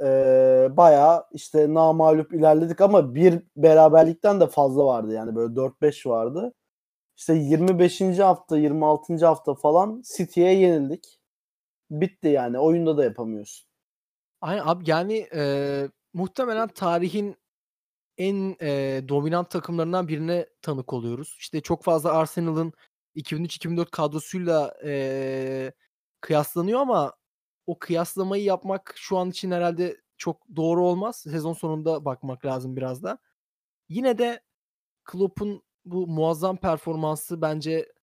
Ee, 0.01 0.67
bayağı 0.71 1.25
işte 1.31 1.73
namalup 1.73 2.33
ilerledik 2.33 2.81
ama 2.81 3.15
bir 3.15 3.43
beraberlikten 3.55 4.39
de 4.39 4.47
fazla 4.47 4.85
vardı 4.85 5.13
yani 5.13 5.35
böyle 5.35 5.53
4-5 5.55 6.05
vardı. 6.09 6.53
İşte 7.17 7.33
25. 7.33 8.01
hafta 8.19 8.57
26. 8.57 9.25
hafta 9.25 9.55
falan 9.55 10.03
City'ye 10.17 10.53
yenildik. 10.53 11.19
Bitti 11.91 12.27
yani 12.27 12.59
oyunda 12.59 12.97
da 12.97 13.03
yapamıyorsun. 13.03 13.69
Aynen 14.41 14.61
abi 14.65 14.83
yani 14.89 15.27
e, 15.35 15.43
muhtemelen 16.13 16.67
tarihin 16.67 17.37
en 18.17 18.55
e, 18.61 19.01
dominant 19.09 19.51
takımlarından 19.51 20.07
birine 20.07 20.49
tanık 20.61 20.93
oluyoruz. 20.93 21.35
İşte 21.39 21.61
çok 21.61 21.83
fazla 21.83 22.13
Arsenal'ın 22.13 22.73
2003-2004 23.15 23.89
kadrosuyla 23.91 24.77
e, 24.85 25.73
kıyaslanıyor 26.21 26.79
ama 26.79 27.13
o 27.67 27.79
kıyaslamayı 27.79 28.43
yapmak 28.43 28.93
şu 28.97 29.17
an 29.17 29.29
için 29.29 29.51
herhalde 29.51 29.97
çok 30.17 30.41
doğru 30.55 30.85
olmaz. 30.85 31.15
Sezon 31.17 31.53
sonunda 31.53 32.05
bakmak 32.05 32.45
lazım 32.45 32.75
biraz 32.75 33.03
da. 33.03 33.17
Yine 33.89 34.17
de 34.17 34.41
Klopp'un 35.05 35.63
bu 35.85 36.07
muazzam 36.07 36.57
performansı 36.57 37.41
bence 37.41 37.93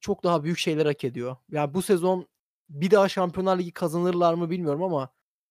çok 0.00 0.24
daha 0.24 0.44
büyük 0.44 0.58
şeyler 0.58 0.86
hak 0.86 1.04
ediyor. 1.04 1.36
Yani 1.50 1.74
bu 1.74 1.82
sezon 1.82 2.28
bir 2.68 2.90
daha 2.90 3.08
Şampiyonlar 3.08 3.58
Ligi 3.58 3.72
kazanırlar 3.72 4.34
mı 4.34 4.50
bilmiyorum 4.50 4.82
ama 4.82 5.10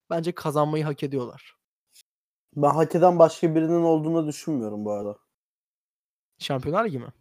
bence 0.09 0.31
kazanmayı 0.31 0.83
hak 0.83 1.03
ediyorlar. 1.03 1.57
Ben 2.57 2.69
hak 2.69 2.95
eden 2.95 3.19
başka 3.19 3.55
birinin 3.55 3.83
olduğunu 3.83 4.27
düşünmüyorum 4.27 4.85
bu 4.85 4.91
arada. 4.91 5.17
Şampiyonlar 6.39 6.85
Ligi 6.85 6.99
mi? 6.99 7.13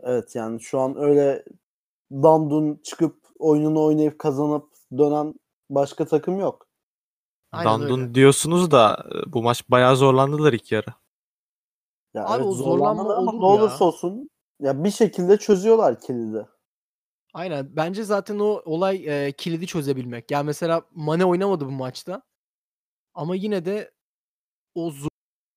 Evet 0.00 0.34
yani 0.36 0.60
şu 0.60 0.80
an 0.80 0.96
öyle 0.96 1.44
dandun 2.12 2.80
çıkıp 2.84 3.16
oyununu 3.38 3.84
oynayıp 3.84 4.18
kazanıp 4.18 4.68
dönen 4.98 5.34
başka 5.70 6.04
takım 6.04 6.40
yok. 6.40 6.66
Aynen 7.52 7.80
Dandun 7.80 8.00
öyle. 8.00 8.14
diyorsunuz 8.14 8.70
da 8.70 9.06
e, 9.14 9.32
bu 9.32 9.42
maç 9.42 9.70
bayağı 9.70 9.96
zorlandılar 9.96 10.52
ilk 10.52 10.72
yarı. 10.72 10.94
Ya 12.14 12.24
Abi 12.24 12.36
evet, 12.36 12.46
o 12.46 12.52
zorlanma 12.52 13.02
zorlanmalar 13.02 13.16
ama 13.16 13.32
olur 13.32 13.40
ne 13.40 13.46
ya. 13.46 13.62
olursa 13.62 13.84
olsun 13.84 14.30
ya 14.60 14.84
bir 14.84 14.90
şekilde 14.90 15.36
çözüyorlar 15.36 16.00
kilidi. 16.00 16.46
Aynen. 17.34 17.76
Bence 17.76 18.02
zaten 18.04 18.38
o 18.38 18.62
olay 18.64 19.26
e, 19.26 19.32
kilidi 19.32 19.66
çözebilmek. 19.66 20.30
Yani 20.30 20.46
mesela 20.46 20.82
Mane 20.94 21.24
oynamadı 21.24 21.66
bu 21.66 21.70
maçta. 21.70 22.22
Ama 23.14 23.34
yine 23.34 23.64
de 23.64 23.90
o 24.74 24.90
zor- 24.90 25.08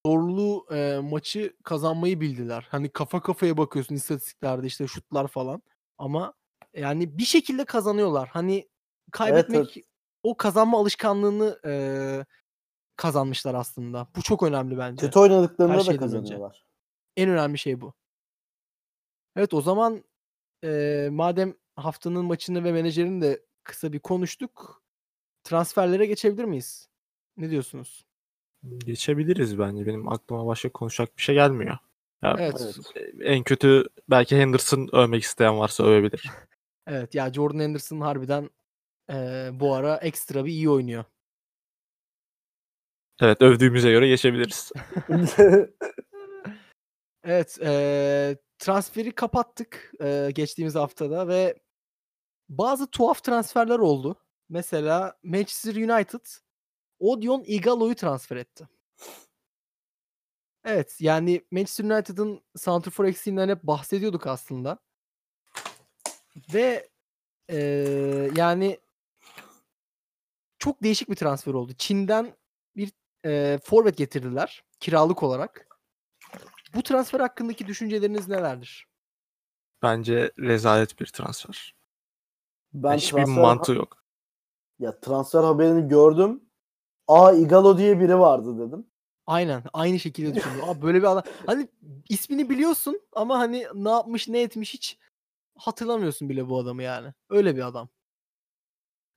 zorlu 0.05 0.65
e, 0.71 0.99
maçı 1.03 1.53
kazanmayı 1.63 2.21
bildiler. 2.21 2.67
Hani 2.69 2.89
kafa 2.89 3.21
kafaya 3.21 3.57
bakıyorsun 3.57 3.95
istatistiklerde 3.95 4.67
işte 4.67 4.87
şutlar 4.87 5.27
falan. 5.27 5.61
Ama 5.97 6.33
yani 6.73 7.17
bir 7.17 7.23
şekilde 7.25 7.65
kazanıyorlar. 7.65 8.29
Hani 8.29 8.69
kaybetmek 9.11 9.85
o 10.23 10.37
kazanma 10.37 10.79
alışkanlığını 10.79 11.59
e, 11.65 11.71
kazanmışlar 12.95 13.53
aslında. 13.53 14.07
Bu 14.15 14.21
çok 14.21 14.43
önemli 14.43 14.77
bence. 14.77 15.05
Kötü 15.05 15.19
oynadıklarında 15.19 15.77
da 15.77 15.83
şeyden 15.83 16.03
önce. 16.03 16.17
kazanıyorlar. 16.19 16.65
En 17.17 17.29
önemli 17.29 17.57
şey 17.57 17.81
bu. 17.81 17.93
Evet 19.35 19.53
o 19.53 19.61
zaman 19.61 20.03
eee, 20.63 21.09
madem 21.11 21.53
haftanın 21.75 22.25
maçını 22.25 22.63
ve 22.63 22.71
menajerini 22.71 23.21
de 23.21 23.45
kısa 23.63 23.93
bir 23.93 23.99
konuştuk. 23.99 24.83
Transferlere 25.43 26.05
geçebilir 26.05 26.43
miyiz? 26.45 26.89
Ne 27.37 27.49
diyorsunuz? 27.49 28.05
Geçebiliriz 28.85 29.59
bence. 29.59 29.85
Benim 29.85 30.07
aklıma 30.09 30.45
başka 30.47 30.69
konuşacak 30.71 31.17
bir 31.17 31.21
şey 31.21 31.35
gelmiyor. 31.35 31.77
Ya, 32.23 32.35
Evet. 32.39 32.77
E, 32.95 33.25
En 33.33 33.43
kötü 33.43 33.85
belki 34.09 34.37
Henderson 34.37 34.89
övmek 34.93 35.23
isteyen 35.23 35.59
varsa 35.59 35.83
övebilir. 35.83 36.29
Evet 36.87 37.15
ya 37.15 37.33
Jordan 37.33 37.59
Henderson 37.59 38.01
harbiden 38.01 38.49
eee, 39.09 39.49
bu 39.53 39.73
ara 39.73 39.95
ekstra 39.97 40.45
bir 40.45 40.49
iyi 40.51 40.69
oynuyor. 40.69 41.03
Evet 43.21 43.41
övdüğümüze 43.41 43.91
göre 43.91 44.07
geçebiliriz. 44.07 44.71
Evet 47.23 47.57
eee, 47.61 48.37
transferi 48.59 49.11
kapattık 49.11 49.91
eee, 50.01 50.31
geçtiğimiz 50.31 50.75
haftada 50.75 51.27
ve 51.27 51.59
bazı 52.49 52.87
tuhaf 52.91 53.23
transferler 53.23 53.79
oldu. 53.79 54.15
Mesela 54.49 55.17
Manchester 55.23 55.75
United 55.75 56.25
Odion 57.05 57.43
Igalo'yu 57.45 57.95
transfer 57.95 58.35
etti. 58.37 58.67
Evet 60.63 60.97
yani 60.99 61.41
Manchester 61.51 61.83
United'ın 61.85 62.41
santrfor 62.55 63.05
eksiğinden 63.05 63.49
hep 63.49 63.63
bahsediyorduk 63.63 64.27
aslında. 64.27 64.77
Ve 66.53 66.89
eee, 67.49 68.31
yani 68.35 68.79
çok 70.59 70.83
değişik 70.83 71.09
bir 71.09 71.15
transfer 71.15 71.53
oldu. 71.53 71.73
Çin'den 71.77 72.35
bir 72.75 72.91
eee 73.25 73.59
forvet 73.63 73.97
getirdiler 73.97 74.63
kiralık 74.79 75.23
olarak. 75.23 75.67
Bu 76.75 76.83
transfer 76.83 77.19
hakkındaki 77.19 77.67
düşünceleriniz 77.67 78.27
nelerdir? 78.27 78.87
Bence 79.81 80.31
rezalet 80.39 80.99
bir 80.99 81.05
transfer. 81.05 81.75
ben 82.73 82.97
Hiçbir 82.97 83.15
transfer, 83.15 83.41
mantığı 83.41 83.73
yok. 83.73 84.03
ya 84.79 84.99
transfer 84.99 85.43
haberini 85.43 85.87
gördüm. 85.89 86.49
Aa 87.07 87.33
Igalo 87.33 87.77
diye 87.77 87.99
biri 87.99 88.19
vardı 88.19 88.59
dedim. 88.59 88.85
Aynen 89.27 89.63
aynı 89.73 89.99
şekilde 89.99 90.35
düşündüm. 90.35 90.63
Abi 90.63 90.81
böyle 90.81 90.97
bir 90.97 91.11
adam 91.11 91.23
hani 91.45 91.67
ismini 92.09 92.49
biliyorsun 92.49 93.01
ama 93.13 93.39
hani 93.39 93.67
ne 93.73 93.89
yapmış 93.89 94.27
ne 94.27 94.41
etmiş 94.41 94.73
hiç 94.73 94.97
hatırlamıyorsun 95.57 96.29
bile 96.29 96.49
bu 96.49 96.59
adamı 96.59 96.83
yani. 96.83 97.13
Öyle 97.29 97.55
bir 97.55 97.67
adam. 97.67 97.89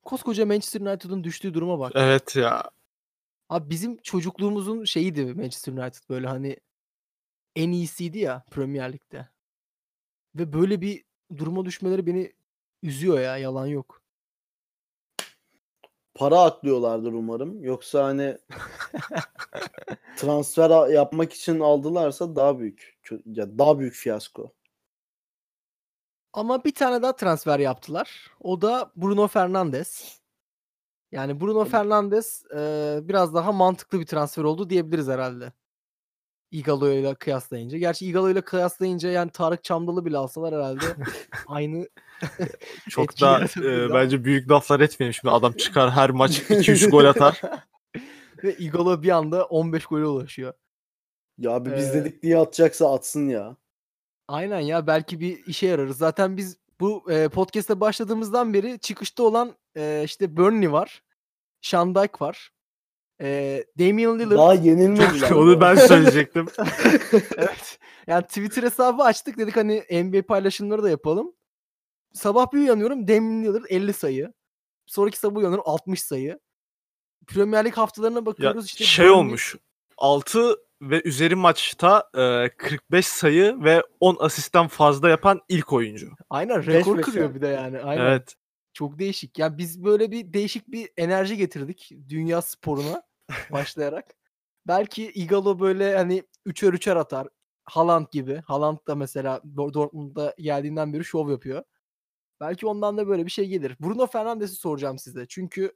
Koskoca 0.05 0.47
Manchester 0.47 0.81
United'ın 0.81 1.25
düştüğü 1.25 1.55
duruma 1.55 1.79
bak. 1.79 1.93
Evet 1.95 2.37
ya. 2.37 2.71
Abi 3.49 3.71
bizim 3.71 3.97
çocukluğumuzun 3.97 4.85
şeyiydi 4.85 5.35
Manchester 5.35 5.73
United 5.73 6.09
böyle 6.09 6.27
hani 6.27 6.57
en 7.57 7.71
iyisiydi 7.73 8.19
ya 8.19 8.45
Premier 8.51 8.93
Lig'de. 8.93 9.29
Ve 10.35 10.53
böyle 10.53 10.81
bir 10.81 11.05
duruma 11.37 11.65
düşmeleri 11.65 12.07
beni 12.07 12.33
üzüyor 12.83 13.21
ya 13.21 13.37
yalan 13.37 13.67
yok. 13.67 13.98
Para 16.19 16.41
aklıyorlardır 16.43 17.13
umarım. 17.13 17.65
Yoksa 17.65 18.05
hani 18.05 18.39
transfer 20.17 20.89
yapmak 20.89 21.33
için 21.33 21.61
aldılarsa 21.61 22.37
daha 22.37 22.59
büyük 22.59 22.99
ya 23.27 23.59
daha 23.59 23.79
büyük 23.79 23.95
fiyasko. 23.95 24.53
Ama 26.33 26.65
bir 26.65 26.75
tane 26.75 27.03
daha 27.03 27.17
transfer 27.17 27.59
yaptılar. 27.59 28.31
O 28.41 28.63
da 28.63 28.93
Bruno 28.97 29.29
Fernandes. 29.29 30.21
Yani 31.13 31.41
Bruno 31.41 31.65
Fernandes 31.65 32.45
eee, 32.55 33.01
biraz 33.03 33.35
daha 33.35 33.53
mantıklı 33.53 34.01
bir 34.01 34.07
transfer 34.07 34.45
oldu 34.45 34.71
diyebiliriz 34.71 35.09
herhalde. 35.09 35.53
Igalo 36.51 36.89
ile 36.91 37.15
kıyaslayınca. 37.15 37.79
Gerçi 37.79 38.07
Igalo 38.07 38.31
ile 38.31 38.41
kıyaslayınca 38.41 39.09
yani 39.11 39.31
Tarık 39.31 39.65
Çamdalı 39.65 40.05
bile 40.05 40.17
alsalar 40.17 40.55
herhalde 40.55 40.85
aynı 41.47 41.89
Çok 42.89 43.05
etki 43.05 43.21
da 43.21 43.45
e, 43.65 43.95
bence 43.95 44.25
büyük 44.25 44.51
laflar 44.51 44.81
etmeyelim. 44.81 45.15
Şimdi 45.15 45.35
adam 45.35 45.53
çıkar 45.53 45.91
her 45.91 46.11
maç 46.11 46.39
2-3 46.39 46.91
gol 46.91 47.05
atar. 47.05 47.41
Ve 48.45 48.55
Igalo 48.55 49.03
bir 49.03 49.09
anda 49.09 49.45
15 49.45 49.87
gole 49.87 50.05
ulaşıyor. 50.05 50.53
Ya 51.39 51.51
abi 51.51 51.77
biz 51.77 51.89
Ee, 51.89 51.95
dedik 51.95 52.23
diye 52.23 52.39
atacaksa 52.39 52.95
atsın 52.95 53.29
ya. 53.29 53.57
Aynen 54.29 54.61
ya 54.61 54.87
belki 54.87 55.21
bir 55.21 55.47
işe 55.47 55.67
yararız. 55.67 55.99
Zaten 55.99 56.37
biz 56.37 56.57
bu 56.81 57.13
e, 57.13 57.29
podcast'e 57.29 57.81
başladığımızdan 57.81 58.55
beri 58.55 58.79
çıkışta 58.79 59.23
olan 59.23 59.55
e, 59.77 60.03
işte 60.05 60.37
Burnley 60.37 60.73
var. 60.73 61.03
Sean 61.63 61.95
Dyche 61.95 62.13
var. 62.21 62.51
E, 63.21 63.65
Damian 63.79 64.19
Lillard. 64.19 64.39
Daha 64.39 64.55
yenilmediler. 64.55 65.31
Onu 65.31 65.61
ben 65.61 65.75
söyleyecektim. 65.75 66.47
evet. 67.37 67.79
Yani 68.07 68.23
Twitter 68.23 68.63
hesabı 68.63 69.03
açtık 69.03 69.39
dedik 69.39 69.57
hani 69.57 69.83
NBA 69.91 70.23
paylaşımları 70.23 70.83
da 70.83 70.91
yapalım. 70.91 71.33
Sabah 72.19 72.53
bir 72.53 72.59
uyanıyorum 72.59 73.09
Damian 73.09 73.43
Lillard 73.45 73.65
50 73.69 73.93
sayı. 73.93 74.33
Sonraki 74.87 75.19
sabah 75.19 75.37
uyanıyorum 75.39 75.65
60 75.67 76.03
sayı. 76.03 76.39
Premier 77.27 77.65
Lig 77.65 77.75
haftalarına 77.75 78.19
Ya 78.19 78.27
bakıyoruz 78.27 78.67
işte. 78.67 78.85
şey 78.85 79.07
Burnley- 79.07 79.11
olmuş. 79.11 79.57
6 79.99 80.57
ve 80.83 81.03
üzeri 81.05 81.35
maçta 81.35 82.11
e, 82.15 82.49
45 82.57 83.07
sayı 83.07 83.65
ve 83.65 83.83
10 84.01 84.17
asistten 84.21 84.69
fazla 84.69 85.09
yapan 85.09 85.41
ilk 85.49 85.73
oyuncu. 85.73 86.11
Aynen 86.31 86.67
rekor 86.67 87.03
kırıyor 87.03 87.35
bir 87.35 87.41
de 87.41 87.47
yani. 87.47 87.81
Aynen. 87.81 88.05
Evet. 88.05 88.35
Çok 88.73 88.99
değişik. 88.99 89.39
Yani 89.39 89.59
biz 89.59 89.85
böyle 89.85 90.11
bir 90.11 90.33
değişik 90.33 90.69
bir 90.69 90.91
enerji 90.97 91.37
getirdik 91.37 91.91
dünya 92.09 92.43
sporuna 92.43 93.03
başlayarak. 93.53 94.05
Belki 94.67 95.11
Igalo 95.13 95.61
böyle 95.61 95.97
hani 95.97 96.23
üçer 96.47 96.73
üçer 96.73 96.97
atar. 96.97 97.29
Haaland 97.65 98.07
gibi. 98.13 98.43
Haaland 98.47 98.79
da 98.89 98.95
mesela 98.95 99.41
Dor- 99.57 99.75
Dortmund'da 99.75 100.35
geldiğinden 100.39 100.93
beri 100.93 101.05
şov 101.05 101.31
yapıyor. 101.31 101.63
Belki 102.41 102.67
ondan 102.67 102.99
da 102.99 103.09
böyle 103.09 103.27
bir 103.27 103.31
şey 103.31 103.49
gelir. 103.49 103.77
Bruno 103.81 104.07
Fernandes'i 104.07 104.55
soracağım 104.55 104.99
size. 104.99 105.27
Çünkü 105.29 105.73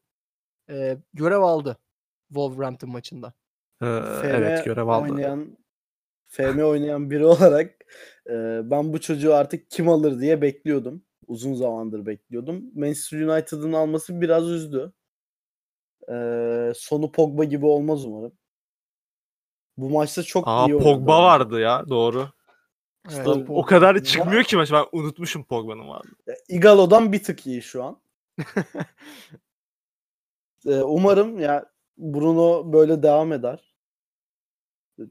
e, 0.71 0.99
görev 1.15 1.41
aldı 1.41 1.79
Wolverhampton 2.29 2.91
maçında. 2.91 3.33
E, 3.83 3.87
FM 4.21 4.27
evet 4.27 4.65
görev 4.65 4.87
aldı. 4.87 5.13
oynayan 5.13 5.59
FM 6.27 6.59
oynayan 6.63 7.11
biri 7.11 7.27
olarak 7.27 7.75
e, 8.27 8.61
ben 8.71 8.93
bu 8.93 9.01
çocuğu 9.01 9.35
artık 9.35 9.71
kim 9.71 9.89
alır 9.89 10.21
diye 10.21 10.43
bekliyordum. 10.43 11.05
Uzun 11.27 11.55
zamandır 11.55 12.07
bekliyordum. 12.07 12.65
Manchester 12.75 13.21
United'ın 13.21 13.73
alması 13.73 14.21
biraz 14.21 14.51
üzdü. 14.51 14.93
E, 16.09 16.73
sonu 16.77 17.13
Pogba 17.13 17.45
gibi 17.45 17.67
olmaz 17.67 18.05
umarım. 18.05 18.33
Bu 19.77 19.91
maçta 19.91 20.23
çok 20.23 20.49
Aa 20.49 20.67
iyi 20.67 20.75
oynadı. 20.75 20.85
Pogba 20.85 21.23
vardı 21.23 21.61
ya 21.61 21.89
doğru. 21.89 22.29
Evet. 23.11 23.25
Tabii. 23.25 23.53
O 23.53 23.65
kadar 23.65 24.05
çıkmıyor 24.05 24.45
ki 24.45 24.57
maç. 24.57 24.73
Ben 24.73 24.85
unutmuşum 24.93 25.45
Pogba'nın 25.45 25.89
vardı. 25.89 26.09
Igalo'dan 26.49 27.13
bir 27.13 27.23
tık 27.23 27.47
iyi 27.47 27.63
şu 27.63 27.85
an. 27.85 28.01
E, 30.67 30.75
umarım 30.75 31.39
ya 31.41 31.67
Bruno 31.99 32.73
böyle 32.73 33.03
devam 33.03 33.33
eder. 33.33 33.75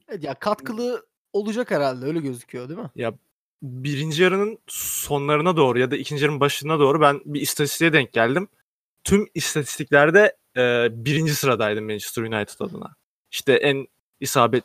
Evet, 0.07 0.23
ya 0.23 0.33
katkılı 0.33 1.05
olacak 1.33 1.71
herhalde 1.71 2.05
öyle 2.05 2.19
gözüküyor 2.19 2.69
değil 2.69 2.79
mi? 2.79 2.89
Ya 2.95 3.13
birinci 3.63 4.23
yarının 4.23 4.57
sonlarına 4.67 5.57
doğru 5.57 5.79
ya 5.79 5.91
da 5.91 5.97
ikinci 5.97 6.23
yarının 6.23 6.39
başına 6.39 6.79
doğru 6.79 7.01
ben 7.01 7.21
bir 7.25 7.41
istatistiğe 7.41 7.93
denk 7.93 8.13
geldim. 8.13 8.47
Tüm 9.03 9.27
istatistiklerde 9.33 10.37
e, 10.57 10.87
birinci 10.91 11.35
sıradaydım 11.35 11.85
Manchester 11.85 12.23
United 12.23 12.59
adına. 12.59 12.95
İşte 13.31 13.53
en 13.53 13.87
isabet 14.19 14.63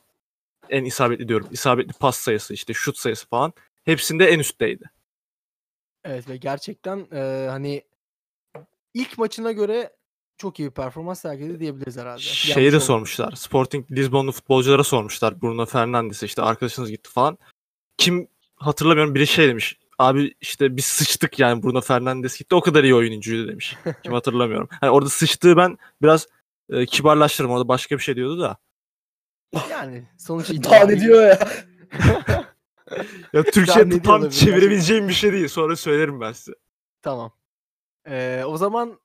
en 0.70 0.84
isabetli 0.84 1.28
diyorum. 1.28 1.48
isabetli 1.50 1.92
pas 1.92 2.16
sayısı, 2.16 2.54
işte 2.54 2.74
şut 2.74 2.98
sayısı 2.98 3.28
falan 3.28 3.52
hepsinde 3.84 4.26
en 4.26 4.38
üstteydi. 4.38 4.90
Evet 6.04 6.28
ve 6.28 6.36
gerçekten 6.36 7.06
e, 7.12 7.46
hani 7.50 7.82
ilk 8.94 9.18
maçına 9.18 9.52
göre 9.52 9.92
çok 10.38 10.60
iyi 10.60 10.68
bir 10.68 10.74
performans 10.74 11.20
sergiledi 11.20 11.60
diyebiliriz 11.60 11.96
herhalde. 11.96 12.20
Şeyi 12.20 12.64
Yanlış 12.64 12.72
de 12.72 12.80
sormuşlar. 12.80 13.32
Sporting 13.32 13.90
Lisbonlu 13.92 14.32
futbolculara 14.32 14.84
sormuşlar. 14.84 15.42
Bruno 15.42 15.66
Fernandes'e 15.66 16.26
işte 16.26 16.42
arkadaşınız 16.42 16.90
gitti 16.90 17.10
falan. 17.10 17.38
Kim 17.98 18.28
hatırlamıyorum 18.56 19.14
biri 19.14 19.26
şey 19.26 19.48
demiş. 19.48 19.78
abi 19.98 20.34
işte 20.40 20.76
biz 20.76 20.84
sıçtık 20.84 21.38
yani 21.38 21.62
Bruno 21.62 21.80
Fernandes 21.80 22.38
gitti 22.38 22.54
o 22.54 22.60
kadar 22.60 22.84
iyi 22.84 22.94
oyuncuydu 22.94 23.48
demiş. 23.48 23.76
Kim 24.02 24.12
hatırlamıyorum. 24.12 24.68
Hani 24.80 24.90
orada 24.90 25.08
sıçtığı 25.08 25.56
ben 25.56 25.78
biraz 26.02 26.26
e, 26.70 26.86
kibarlaştırdım. 26.86 27.50
Orada 27.50 27.68
başka 27.68 27.98
bir 27.98 28.02
şey 28.02 28.16
diyordu 28.16 28.40
da. 28.40 28.56
Yani 29.70 30.08
sonuç 30.18 30.48
Daha 30.48 30.54
ne 30.54 30.58
itibariyle 30.58 31.00
diyor 31.00 31.26
ya? 31.26 31.38
Ya 33.32 33.42
diyor 33.42 34.02
tam 34.02 34.20
olabilir 34.20 34.30
çevirebileceğim 34.30 35.08
bir 35.08 35.12
şey 35.12 35.32
değil. 35.32 35.48
Sonra 35.48 35.76
söylerim 35.76 36.20
ben 36.20 36.32
size. 36.32 36.52
Tamam. 37.02 37.32
Ee, 38.06 38.42
o 38.46 38.56
zaman 38.56 39.00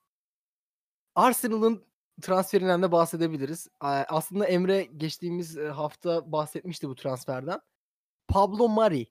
Arsenal'ın 1.14 1.84
transferinden 2.20 2.82
de 2.82 2.92
bahsedebiliriz. 2.92 3.66
Ee, 3.82 3.86
Aslında 3.86 4.46
Emre 4.46 4.82
geçtiğimiz 4.82 5.58
e, 5.58 5.68
hafta 5.68 6.32
bahsetmişti 6.32 6.88
bu 6.88 6.94
transferden. 6.94 7.60
Pablo 8.28 8.68
Mari 8.68 9.06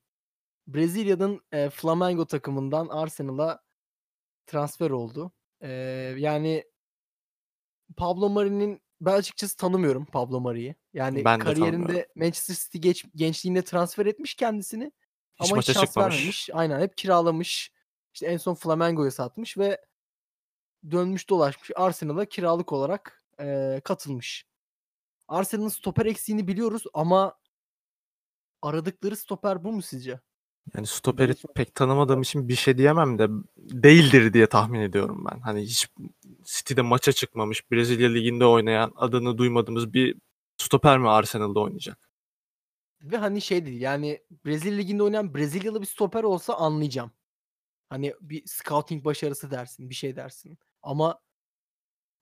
Brezilya'nın 0.67 1.41
e, 1.51 1.69
Flamengo 1.69 2.25
takımından 2.25 2.87
Arsenal'a 2.87 3.61
transfer 4.45 4.89
oldu. 4.89 5.31
Ee, 5.61 5.69
yani 6.17 6.63
Pablo 7.97 8.29
Mari'nin 8.29 8.81
ben 9.01 9.13
açıkçası 9.13 9.57
tanımıyorum 9.57 10.05
Pablo 10.05 10.39
Mari'yi. 10.39 10.75
Yani 10.93 11.25
Ben 11.25 11.39
de 11.39 11.43
kariyerinde. 11.43 12.07
Manchester 12.15 12.55
City 12.55 12.77
geç, 12.77 13.05
gençliğinde 13.15 13.61
transfer 13.61 14.05
etmiş 14.05 14.35
kendisini. 14.35 14.91
Hiç 15.35 15.51
Ama 15.51 15.55
maça 15.55 15.73
hiç 15.73 15.79
şans 15.79 15.97
vermemiş. 15.97 16.49
Aynen 16.53 16.81
hep 16.81 16.97
kiralamış. 16.97 17.71
İşte 18.13 18.27
en 18.27 18.37
son 18.37 18.55
Flamengo'ya 18.55 19.11
satmış 19.11 19.57
ve 19.57 19.81
dönmüş 20.91 21.29
dolaşmış 21.29 21.71
Arsenal'a 21.75 22.25
kiralık 22.25 22.71
olarak 22.71 23.23
eee, 23.39 23.81
katılmış. 23.83 24.45
Arsenal'ın 25.27 25.69
stoper 25.69 26.05
eksiğini 26.05 26.47
biliyoruz 26.47 26.83
ama 26.93 27.39
aradıkları 28.61 29.15
stoper 29.15 29.63
bu 29.63 29.71
mu 29.71 29.81
sizce? 29.81 30.19
Yani 30.75 30.87
stoperi 30.87 31.33
pek 31.55 31.75
tanımadığım 31.75 32.21
için 32.21 32.47
bir 32.49 32.55
şey 32.55 32.77
diyemem 32.77 33.19
de 33.19 33.27
değildir 33.57 34.33
diye 34.33 34.47
tahmin 34.47 34.79
ediyorum 34.81 35.25
ben. 35.31 35.39
Hani 35.39 35.61
hiç 35.61 35.87
City'de 36.43 36.81
maça 36.81 37.11
çıkmamış, 37.11 37.71
Brezilya 37.71 38.09
Ligi'nde 38.09 38.45
oynayan, 38.45 38.93
adını 38.95 39.37
duymadığımız 39.37 39.93
bir 39.93 40.15
stoper 40.57 40.97
mi 40.97 41.09
Arsenal'da 41.09 41.59
oynayacak? 41.59 42.09
Ve 43.01 43.17
hani 43.17 43.41
şey 43.41 43.65
değil 43.65 43.81
yani 43.81 44.21
Brezilya 44.45 44.77
Ligi'nde 44.77 45.03
oynayan 45.03 45.33
Brezilyalı 45.35 45.81
bir 45.81 45.85
stoper 45.85 46.23
olsa 46.23 46.53
anlayacağım. 46.53 47.11
Hani 47.89 48.13
bir 48.21 48.43
scouting 48.45 49.05
başarısı 49.05 49.51
dersin, 49.51 49.89
bir 49.89 49.95
şey 49.95 50.15
dersin. 50.15 50.57
Ama 50.83 51.19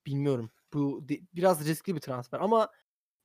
bilmiyorum. 0.06 0.52
Bu 0.74 1.08
biraz 1.36 1.68
riskli 1.68 1.96
bir 1.96 2.02
transfer. 2.02 2.40
Ama 2.40 2.70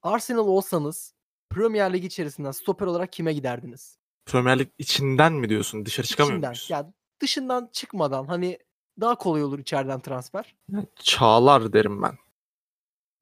Arsenal 0.02 0.46
olsanız 0.46 1.14
Premier 1.50 1.92
Lig 1.92 2.04
içerisinden 2.04 2.50
stoper 2.50 2.86
olarak 2.86 3.12
kime 3.12 3.32
giderdiniz? 3.32 3.98
Premier 4.26 4.58
Lig 4.58 4.68
içinden 4.78 5.32
mi 5.32 5.48
diyorsun? 5.48 5.86
Dışarı 5.86 6.06
çıkamıyor 6.06 6.34
İçinden. 6.34 6.50
muyuz? 6.50 6.66
Ya 6.70 6.92
dışından 7.20 7.70
çıkmadan 7.72 8.24
hani 8.26 8.58
daha 9.00 9.14
kolay 9.18 9.42
olur 9.44 9.58
içeriden 9.58 10.00
transfer. 10.00 10.54
Yani 10.72 10.86
Çağlar 10.96 11.72
derim 11.72 12.02
ben. 12.02 12.14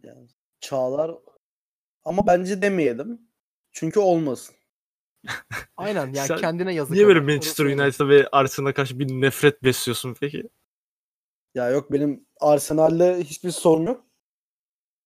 Yani 0.02 0.28
Çağlar 0.60 1.14
ama 2.04 2.26
bence 2.26 2.62
demeyelim. 2.62 3.20
Çünkü 3.72 4.00
olmasın. 4.00 4.54
Aynen 5.76 6.06
yani 6.14 6.26
Sen 6.28 6.36
kendine 6.36 6.74
yazık. 6.74 6.92
Niye 6.92 7.06
böyle. 7.06 7.20
Manchester. 7.20 7.64
United'a 7.64 8.08
ve 8.08 8.28
Arsenal'a 8.32 8.74
karşı 8.74 8.98
bir 8.98 9.08
nefret 9.20 9.62
besliyorsun 9.62 10.16
peki? 10.20 10.48
Ya 11.54 11.70
yok 11.70 11.92
benim 11.92 12.26
Arsenal'le 12.40 13.20
hiçbir 13.20 13.50
sorun 13.50 13.86
yok. 13.86 14.06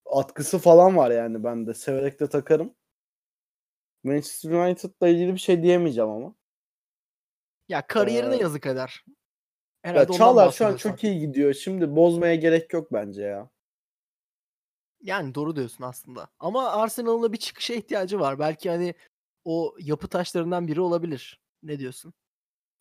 Atkısı 0.07 0.59
falan 0.59 0.97
var 0.97 1.11
yani 1.11 1.45
bende. 1.45 1.75
Severek 1.75 2.21
de 2.21 2.29
takarım. 2.29 2.75
Manchester 4.05 4.51
United'la 4.51 5.09
ilgili 5.09 5.35
bir 5.35 5.39
şey 5.39 5.63
diyemeyeceğim 5.63 6.11
ama. 6.11 6.35
Ya 7.69 7.87
kariyerine 7.87 8.37
Ee, 8.37 8.39
yazık 8.39 8.67
eder. 8.67 9.05
Ya 9.07 9.15
Herhalde 9.83 10.07
ondan 10.13 10.19
Çağlar 10.19 10.53
şu 10.53 10.67
an 10.67 10.77
çok 10.77 11.05
iyi 11.05 11.19
gidiyor. 11.21 11.55
Şimdi 11.55 11.97
bozmaya 11.97 12.35
gerek 12.35 12.73
yok 12.73 12.93
bence 12.93 13.23
ya. 13.23 13.51
Yani 15.01 15.35
doğru 15.35 15.57
diyorsun 15.57 15.85
aslında. 15.85 16.29
Ama 16.39 16.71
Arsenal'ın 16.71 17.23
da 17.23 17.33
bir 17.33 17.39
çıkışa 17.39 17.75
ihtiyacı 17.75 18.21
var. 18.21 18.39
Belki 18.39 18.71
hani 18.71 18.95
o 19.45 19.75
yapı 19.81 20.09
taşlarından 20.09 20.69
biri 20.69 20.81
olabilir. 20.81 21.41
Ne 21.63 21.79
diyorsun? 21.79 22.15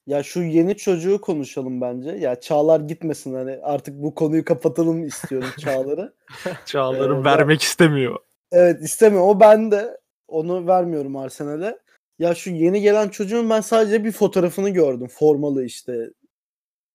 Ya 0.07 0.23
şu 0.23 0.41
yeni 0.43 0.77
çocuğu 0.77 1.21
konuşalım 1.21 1.81
bence. 1.81 2.09
Ya 2.11 2.39
Çağlar 2.39 2.79
gitmesin 2.79 3.33
hani 3.33 3.59
artık 3.63 3.95
bu 4.03 4.15
konuyu 4.15 4.45
kapatalım 4.45 5.05
istiyorum 5.05 5.49
Çağlar'ı. 5.59 6.13
Çağlar'ı 6.65 7.15
Ee, 7.15 7.23
vermek 7.23 7.61
istemiyor. 7.61 8.19
Evet 8.51 8.81
istemiyorum. 8.81 9.29
O 9.29 9.39
ben 9.39 9.71
de 9.71 9.97
onu 10.27 10.67
vermiyorum 10.67 11.15
Arsenal'e. 11.15 11.79
Ya 12.19 12.35
şu 12.35 12.49
yeni 12.49 12.81
gelen 12.81 13.09
çocuğun 13.09 13.49
ben 13.49 13.61
sadece 13.61 14.03
bir 14.03 14.11
fotoğrafını 14.11 14.69
gördüm. 14.69 15.07
Formalı 15.07 15.65
işte. 15.65 16.11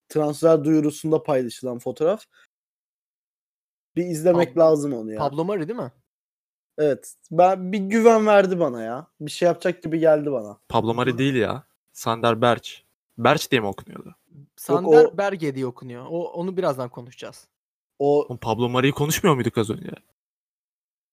Transfer 0.08 0.64
duyurusunda 0.64 1.22
paylaşılan 1.22 1.78
fotoğraf. 1.78 2.24
Bir 3.96 4.04
izlemek 4.04 4.48
Pab- 4.48 4.58
lazım 4.58 4.92
onu 4.92 5.12
ya. 5.12 5.18
Pablo 5.18 5.44
Mari 5.44 5.68
değil 5.68 5.78
mi? 5.78 5.92
Evet. 6.78 7.14
Ben 7.30 7.72
bir 7.72 7.78
güven 7.78 8.26
verdi 8.26 8.60
bana 8.60 8.82
ya. 8.82 9.06
Bir 9.20 9.30
şey 9.30 9.46
yapacak 9.46 9.82
gibi 9.82 9.98
geldi 9.98 10.32
bana. 10.32 10.58
Pablo 10.68 10.94
Mari 10.94 11.18
değil 11.18 11.34
ya. 11.34 11.64
Sander 11.92 12.40
Berch. 12.40 12.70
Berch 13.18 13.50
diye 13.50 13.60
mi 13.60 13.66
okunuyordu? 13.66 14.14
Sander 14.56 15.04
o- 15.04 15.18
Berge 15.18 15.54
diye 15.54 15.66
okunuyor. 15.66 16.06
O 16.10 16.32
onu 16.32 16.56
birazdan 16.56 16.88
konuşacağız. 16.88 17.48
O 17.98 18.24
Oğlum 18.24 18.38
Pablo 18.38 18.68
Mari'yi 18.68 18.92
konuşmuyor 18.92 19.34
muyduk 19.36 19.58
az 19.58 19.70
önce? 19.70 19.90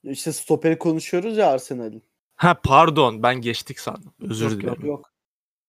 İşte 0.04 0.32
stoperi 0.34 0.78
konuşuyoruz 0.78 1.38
ya 1.38 1.52
Arsenal'in. 1.52 2.04
Ha 2.36 2.60
pardon 2.64 3.24
ben 3.24 3.42
geçtik 3.42 3.80
sandım. 3.80 4.14
Özür 4.22 4.52
Yok, 4.52 4.62
dilerim. 4.62 4.74
Yok 4.76 4.84
yok. 4.86 5.12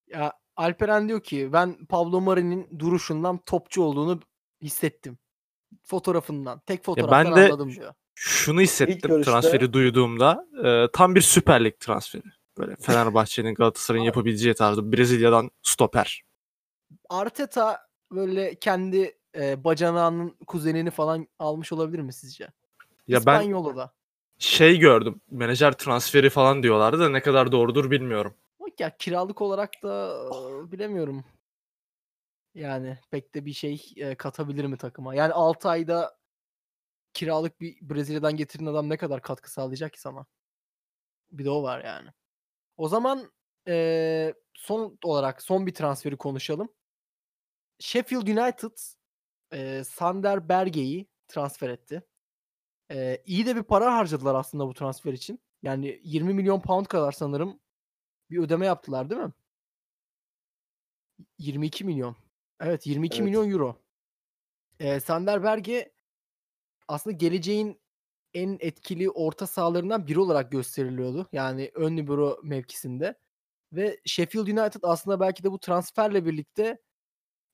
Ya 0.07 0.33
Alperen 0.55 1.07
diyor 1.07 1.23
ki 1.23 1.49
ben 1.53 1.85
Pablo 1.85 2.21
Mari'nin 2.21 2.79
duruşundan 2.79 3.37
topçu 3.37 3.81
olduğunu 3.83 4.19
hissettim. 4.61 5.17
Fotoğrafından. 5.83 6.59
Tek 6.65 6.83
fotoğraftan 6.85 7.35
de- 7.35 7.45
anladım 7.45 7.71
diyor. 7.71 7.93
Şunu 8.15 8.61
hissettim 8.61 9.11
görüşte- 9.11 9.31
transferi 9.31 9.73
duyduğumda. 9.73 10.47
e, 10.65 10.87
tam 10.93 11.15
bir 11.15 11.21
Süper 11.21 11.63
Lig 11.65 11.79
transferi. 11.79 12.23
Böyle 12.57 12.75
Fenerbahçe'nin 12.79 13.53
Galatasaray'ın 13.55 14.01
Abi- 14.03 14.07
yapabileceği 14.07 14.53
tarzda 14.55 14.91
Brezilya'dan 14.91 15.51
stoper. 15.61 16.21
Arteta 17.09 17.79
böyle 18.11 18.55
kendi 18.55 19.17
e, 19.35 19.63
bacanağının 19.63 20.37
kuzenini 20.47 20.91
falan 20.91 21.27
almış 21.39 21.71
olabilir 21.71 22.01
mi 22.01 22.13
sizce? 22.13 22.43
Ya 22.43 23.17
ben 23.17 23.17
İspanyolu 23.19 23.75
da. 23.75 23.93
Şey 24.39 24.79
gördüm. 24.79 25.21
Menajer 25.31 25.71
transferi 25.71 26.29
falan 26.29 26.63
diyorlardı 26.63 26.99
da 26.99 27.09
ne 27.09 27.21
kadar 27.21 27.51
doğrudur 27.51 27.91
bilmiyorum. 27.91 28.35
Ya 28.79 28.97
kiralık 28.97 29.41
olarak 29.41 29.83
da 29.83 30.23
e, 30.67 30.71
bilemiyorum. 30.71 31.25
Yani 32.55 32.97
pek 33.11 33.35
de 33.35 33.45
bir 33.45 33.53
şey 33.53 33.93
e, 33.95 34.15
katabilir 34.15 34.65
mi 34.65 34.77
takıma? 34.77 35.15
Yani 35.15 35.33
6 35.33 35.69
ayda 35.69 36.17
kiralık 37.13 37.61
bir 37.61 37.77
Brezilya'dan 37.81 38.37
getirin 38.37 38.65
adam 38.65 38.89
ne 38.89 38.97
kadar 38.97 39.21
katkı 39.21 39.51
sağlayacak 39.51 39.93
ki 39.93 40.01
sana? 40.01 40.25
Bir 41.31 41.45
de 41.45 41.49
o 41.49 41.63
var 41.63 41.83
yani. 41.83 42.09
O 42.77 42.87
zaman 42.87 43.31
e, 43.67 44.33
son 44.53 44.97
olarak 45.03 45.41
son 45.41 45.67
bir 45.67 45.73
transferi 45.73 46.17
konuşalım. 46.17 46.69
Sheffield 47.79 48.27
United 48.27 48.77
e, 49.53 49.83
Sander 49.83 50.49
Berge'yi 50.49 51.07
transfer 51.27 51.69
etti. 51.69 52.03
E, 52.91 53.23
iyi 53.25 53.45
de 53.45 53.55
bir 53.55 53.63
para 53.63 53.95
harcadılar 53.97 54.35
aslında 54.35 54.67
bu 54.67 54.73
transfer 54.73 55.13
için. 55.13 55.39
Yani 55.63 56.01
20 56.03 56.33
milyon 56.33 56.61
pound 56.61 56.85
kadar 56.85 57.11
sanırım 57.11 57.59
bir 58.29 58.37
ödeme 58.39 58.65
yaptılar 58.65 59.09
değil 59.09 59.21
mi? 59.21 59.33
22 61.37 61.85
milyon. 61.85 62.15
Evet 62.61 62.87
22 62.87 63.15
Evet. 63.15 63.25
milyon 63.25 63.51
euro. 63.51 63.75
Ee, 64.79 64.99
Sander 64.99 65.43
Berge 65.43 65.91
aslında 66.87 67.17
geleceğin 67.17 67.81
en 68.33 68.57
etkili 68.59 69.09
orta 69.09 69.47
sahalarından 69.47 70.07
biri 70.07 70.19
olarak 70.19 70.51
gösteriliyordu. 70.51 71.27
Yani 71.31 71.71
ön 71.75 71.97
libero 71.97 72.39
mevkisinde. 72.43 73.15
Ve 73.73 73.99
Sheffield 74.05 74.47
United 74.47 74.79
aslında 74.83 75.19
belki 75.19 75.43
de 75.43 75.51
bu 75.51 75.59
transferle 75.59 76.25
birlikte 76.25 76.77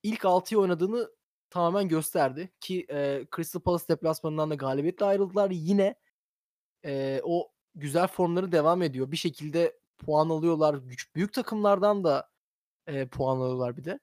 ilk 0.03 0.25
6'yı 0.25 0.59
oynadığını 0.59 1.09
tamamen 1.49 1.87
gösterdi. 1.87 2.51
Ki 2.59 2.85
e, 2.89 3.27
Crystal 3.35 3.59
Palace 3.59 3.87
deplasmanından 3.89 4.49
da 4.49 4.55
galibiyetle 4.55 5.05
ayrıldılar. 5.05 5.51
Yine 5.51 5.95
e, 6.85 7.21
o 7.23 7.51
güzel 7.75 8.07
formları 8.07 8.51
devam 8.51 8.81
ediyor. 8.81 9.11
Bir 9.11 9.17
şekilde 9.17 9.77
puan 9.97 10.29
alıyorlar. 10.29 10.73
Güç, 10.75 11.15
büyük 11.15 11.33
takımlardan 11.33 12.03
da 12.03 12.29
e, 12.87 13.07
puan 13.07 13.37
alıyorlar 13.37 13.77
bir 13.77 13.83
de. 13.83 13.99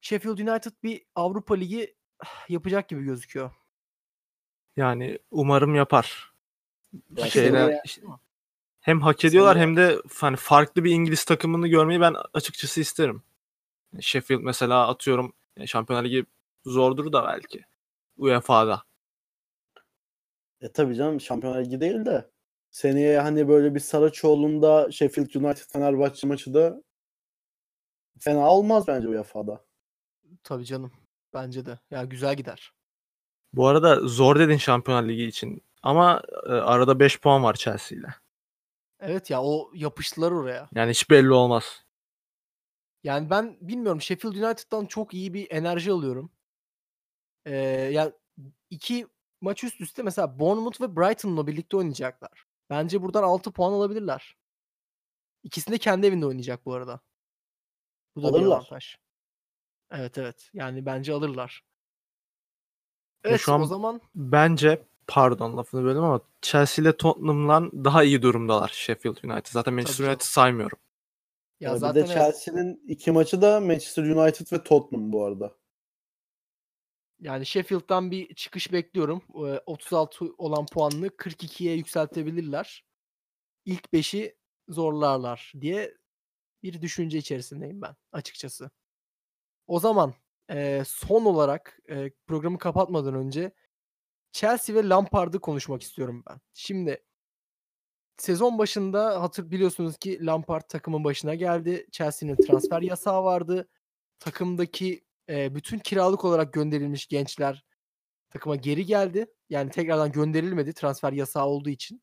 Sheffield 0.00 0.38
United 0.38 0.72
bir 0.82 1.04
Avrupa 1.14 1.54
Ligi 1.54 1.94
yapacak 2.48 2.88
gibi 2.88 3.04
gözüküyor. 3.04 3.50
Yani 4.76 5.18
umarım 5.30 5.74
yapar. 5.74 6.32
Ya 7.16 7.26
Şeyler- 7.26 7.80
işte 7.84 8.02
hem 8.80 9.00
hak 9.00 9.24
ediyorlar 9.24 9.54
Seneye- 9.54 9.60
hem 9.62 9.76
de 9.76 9.98
hani 10.20 10.36
farklı 10.36 10.84
bir 10.84 10.90
İngiliz 10.90 11.24
takımını 11.24 11.68
görmeyi 11.68 12.00
ben 12.00 12.14
açıkçası 12.34 12.80
isterim. 12.80 13.22
Sheffield 14.00 14.40
mesela 14.40 14.88
atıyorum 14.88 15.32
e, 15.56 15.66
Şampiyonlar 15.66 16.04
Ligi 16.04 16.26
zordur 16.64 17.12
da 17.12 17.24
belki. 17.26 17.64
UEFA'da. 18.16 18.82
E 20.60 20.72
tabii 20.72 20.94
canım 20.94 21.20
Şampiyonlar 21.20 21.64
Ligi 21.64 21.80
değil 21.80 22.06
de 22.06 22.30
seneye 22.70 23.20
hani 23.20 23.48
böyle 23.48 23.74
bir 23.74 23.80
Saraçoğlu'nda 23.80 24.92
Sheffield 24.92 25.34
United 25.34 25.72
Fenerbahçe 25.72 26.26
maçı 26.26 26.54
da 26.54 26.82
Fena 28.20 28.50
olmaz 28.50 28.88
bence 28.88 29.08
UEFA'da. 29.08 29.64
Tabii 30.44 30.64
canım. 30.64 30.92
Bence 31.34 31.66
de. 31.66 31.78
Ya 31.90 32.04
güzel 32.04 32.36
gider. 32.36 32.72
Bu 33.52 33.66
arada 33.66 34.00
zor 34.08 34.38
dedin 34.38 34.56
Şampiyonlar 34.56 35.08
Ligi 35.08 35.24
için. 35.24 35.62
Ama 35.82 36.22
e, 36.46 36.52
arada 36.52 37.00
5 37.00 37.20
puan 37.20 37.42
var 37.42 37.54
Chelsea 37.54 37.98
ile. 37.98 38.14
Evet 39.00 39.30
ya 39.30 39.42
o 39.42 39.70
yapıştılar 39.74 40.32
oraya. 40.32 40.68
Yani 40.74 40.90
hiç 40.90 41.10
belli 41.10 41.32
olmaz. 41.32 41.84
Yani 43.04 43.30
ben 43.30 43.58
bilmiyorum 43.60 44.00
Sheffield 44.00 44.34
United'dan 44.34 44.86
çok 44.86 45.14
iyi 45.14 45.34
bir 45.34 45.50
enerji 45.50 45.92
alıyorum. 45.92 46.30
Ee, 47.44 47.56
ya 47.92 48.12
iki 48.70 49.06
maç 49.40 49.64
üst 49.64 49.80
üste 49.80 50.02
mesela 50.02 50.38
Bournemouth 50.38 50.80
ve 50.80 50.96
Brighton'la 50.96 51.46
birlikte 51.46 51.76
oynayacaklar. 51.76 52.44
Bence 52.70 53.02
buradan 53.02 53.22
6 53.22 53.52
puan 53.52 53.72
alabilirler. 53.72 54.36
İkisini 55.42 55.74
de 55.74 55.78
kendi 55.78 56.06
evinde 56.06 56.26
oynayacak 56.26 56.66
bu 56.66 56.74
arada. 56.74 57.00
Bu 58.16 58.22
da 58.22 58.28
bir 58.28 58.32
Alırlar. 58.32 58.56
avantaj. 58.56 58.96
Evet 59.90 60.18
evet. 60.18 60.50
Yani 60.52 60.86
bence 60.86 61.12
alırlar. 61.12 61.64
Evet 63.24 63.40
şu 63.40 63.52
an 63.52 63.60
o 63.60 63.66
zaman 63.66 64.00
Bence 64.14 64.84
pardon 65.06 65.56
lafını 65.56 65.84
böldüm 65.84 66.04
ama 66.04 66.20
Chelsea 66.42 66.82
ile 66.82 66.96
Tottenham'dan 66.96 67.84
daha 67.84 68.04
iyi 68.04 68.22
durumdalar 68.22 68.68
Sheffield 68.68 69.16
United. 69.24 69.46
Zaten 69.46 69.74
Manchester. 69.74 70.06
United 70.06 70.20
saymıyorum. 70.20 70.78
Ya 71.62 71.70
Ee, 71.70 71.74
bir 71.74 71.78
zaten 71.80 72.02
de. 72.02 72.06
Chelsea'nin 72.06 72.82
iki 72.88 73.10
maçı 73.10 73.42
da 73.42 73.60
Manchester 73.60 74.02
United 74.02 74.52
ve 74.52 74.62
Tottenham 74.62 75.12
bu 75.12 75.24
arada. 75.24 75.56
Yani 77.20 77.46
Sheffield'dan 77.46 78.10
bir 78.10 78.34
çıkış 78.34 78.72
bekliyorum. 78.72 79.22
Ee, 79.34 79.60
36 79.66 80.24
olan 80.38 80.66
puanını 80.66 81.06
42'ye 81.06 81.74
yükseltebilirler. 81.74 82.84
İlk 83.64 83.84
5'i 83.92 84.36
zorlarlar 84.68 85.52
diye 85.60 85.94
bir 86.62 86.82
düşünce 86.82 87.18
içerisindeyim 87.18 87.82
ben 87.82 87.96
açıkçası. 88.12 88.70
O 89.66 89.80
zaman 89.80 90.14
e, 90.50 90.82
son 90.86 91.24
olarak 91.24 91.78
e, 91.88 92.10
programı 92.26 92.58
kapatmadan 92.58 93.14
önce 93.14 93.52
Chelsea 94.32 94.76
ve 94.76 94.88
Lampard'ı 94.88 95.40
konuşmak 95.40 95.82
istiyorum 95.82 96.24
ben. 96.30 96.40
Şimdi 96.54 97.04
sezon 98.16 98.58
başında 98.58 99.22
hatır 99.22 99.50
biliyorsunuz 99.50 99.96
ki 99.98 100.26
Lampard 100.26 100.62
takımın 100.68 101.04
başına 101.04 101.34
geldi. 101.34 101.86
Chelsea'nin 101.92 102.36
transfer 102.36 102.82
yasağı 102.82 103.24
vardı. 103.24 103.68
Takımdaki 104.18 105.04
e, 105.28 105.54
bütün 105.54 105.78
kiralık 105.78 106.24
olarak 106.24 106.52
gönderilmiş 106.52 107.06
gençler 107.06 107.64
takıma 108.30 108.56
geri 108.56 108.86
geldi. 108.86 109.26
Yani 109.50 109.70
tekrardan 109.70 110.12
gönderilmedi 110.12 110.72
transfer 110.72 111.12
yasağı 111.12 111.46
olduğu 111.46 111.70
için. 111.70 112.02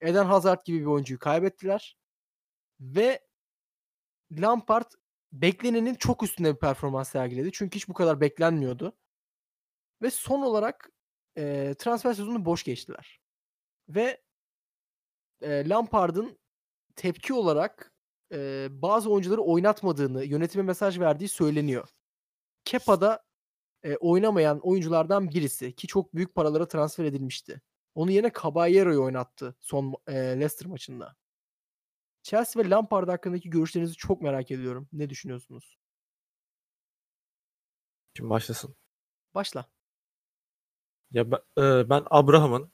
Eden 0.00 0.24
Hazard 0.24 0.60
gibi 0.64 0.80
bir 0.80 0.86
oyuncuyu 0.86 1.18
kaybettiler. 1.18 1.96
Ve 2.80 3.20
Lampard 4.32 4.92
beklenenin 5.32 5.94
çok 5.94 6.22
üstünde 6.22 6.54
bir 6.54 6.60
performans 6.60 7.08
sergiledi. 7.08 7.50
Çünkü 7.52 7.76
hiç 7.76 7.88
bu 7.88 7.94
kadar 7.94 8.20
beklenmiyordu. 8.20 8.96
Ve 10.02 10.10
son 10.10 10.42
olarak 10.42 10.90
e, 11.36 11.74
transfer 11.78 12.14
sezonunu 12.14 12.44
boş 12.44 12.62
geçtiler. 12.62 13.20
Ve 13.88 14.22
e, 15.42 15.68
Lampard'ın 15.68 16.38
tepki 16.96 17.34
olarak 17.34 17.92
e, 18.32 18.68
bazı 18.70 19.10
oyuncuları 19.10 19.42
oynatmadığını, 19.42 20.24
yönetime 20.24 20.64
mesaj 20.64 21.00
verdiği 21.00 21.28
söyleniyor. 21.28 21.88
Kepa'da 22.64 23.24
e, 23.82 23.96
oynamayan 23.96 24.60
oyunculardan 24.60 25.30
birisi 25.30 25.74
ki 25.74 25.86
çok 25.86 26.14
büyük 26.14 26.34
paralara 26.34 26.68
transfer 26.68 27.04
edilmişti. 27.04 27.60
Onun 27.94 28.10
yerine 28.10 28.32
Caballero'yu 28.42 29.02
oynattı 29.02 29.56
son 29.60 29.94
e, 30.06 30.14
Leicester 30.14 30.68
maçında. 30.68 31.16
Chelsea 32.22 32.64
ve 32.64 32.70
Lampard 32.70 33.08
hakkındaki 33.08 33.50
görüşlerinizi 33.50 33.94
çok 33.94 34.22
merak 34.22 34.50
ediyorum. 34.50 34.88
Ne 34.92 35.10
düşünüyorsunuz? 35.10 35.78
Kim 38.14 38.30
başlasın? 38.30 38.76
Başla. 39.34 39.66
Ya 41.10 41.30
ben, 41.30 41.38
e, 41.58 41.90
ben 41.90 42.02
Abraham'ın 42.10 42.72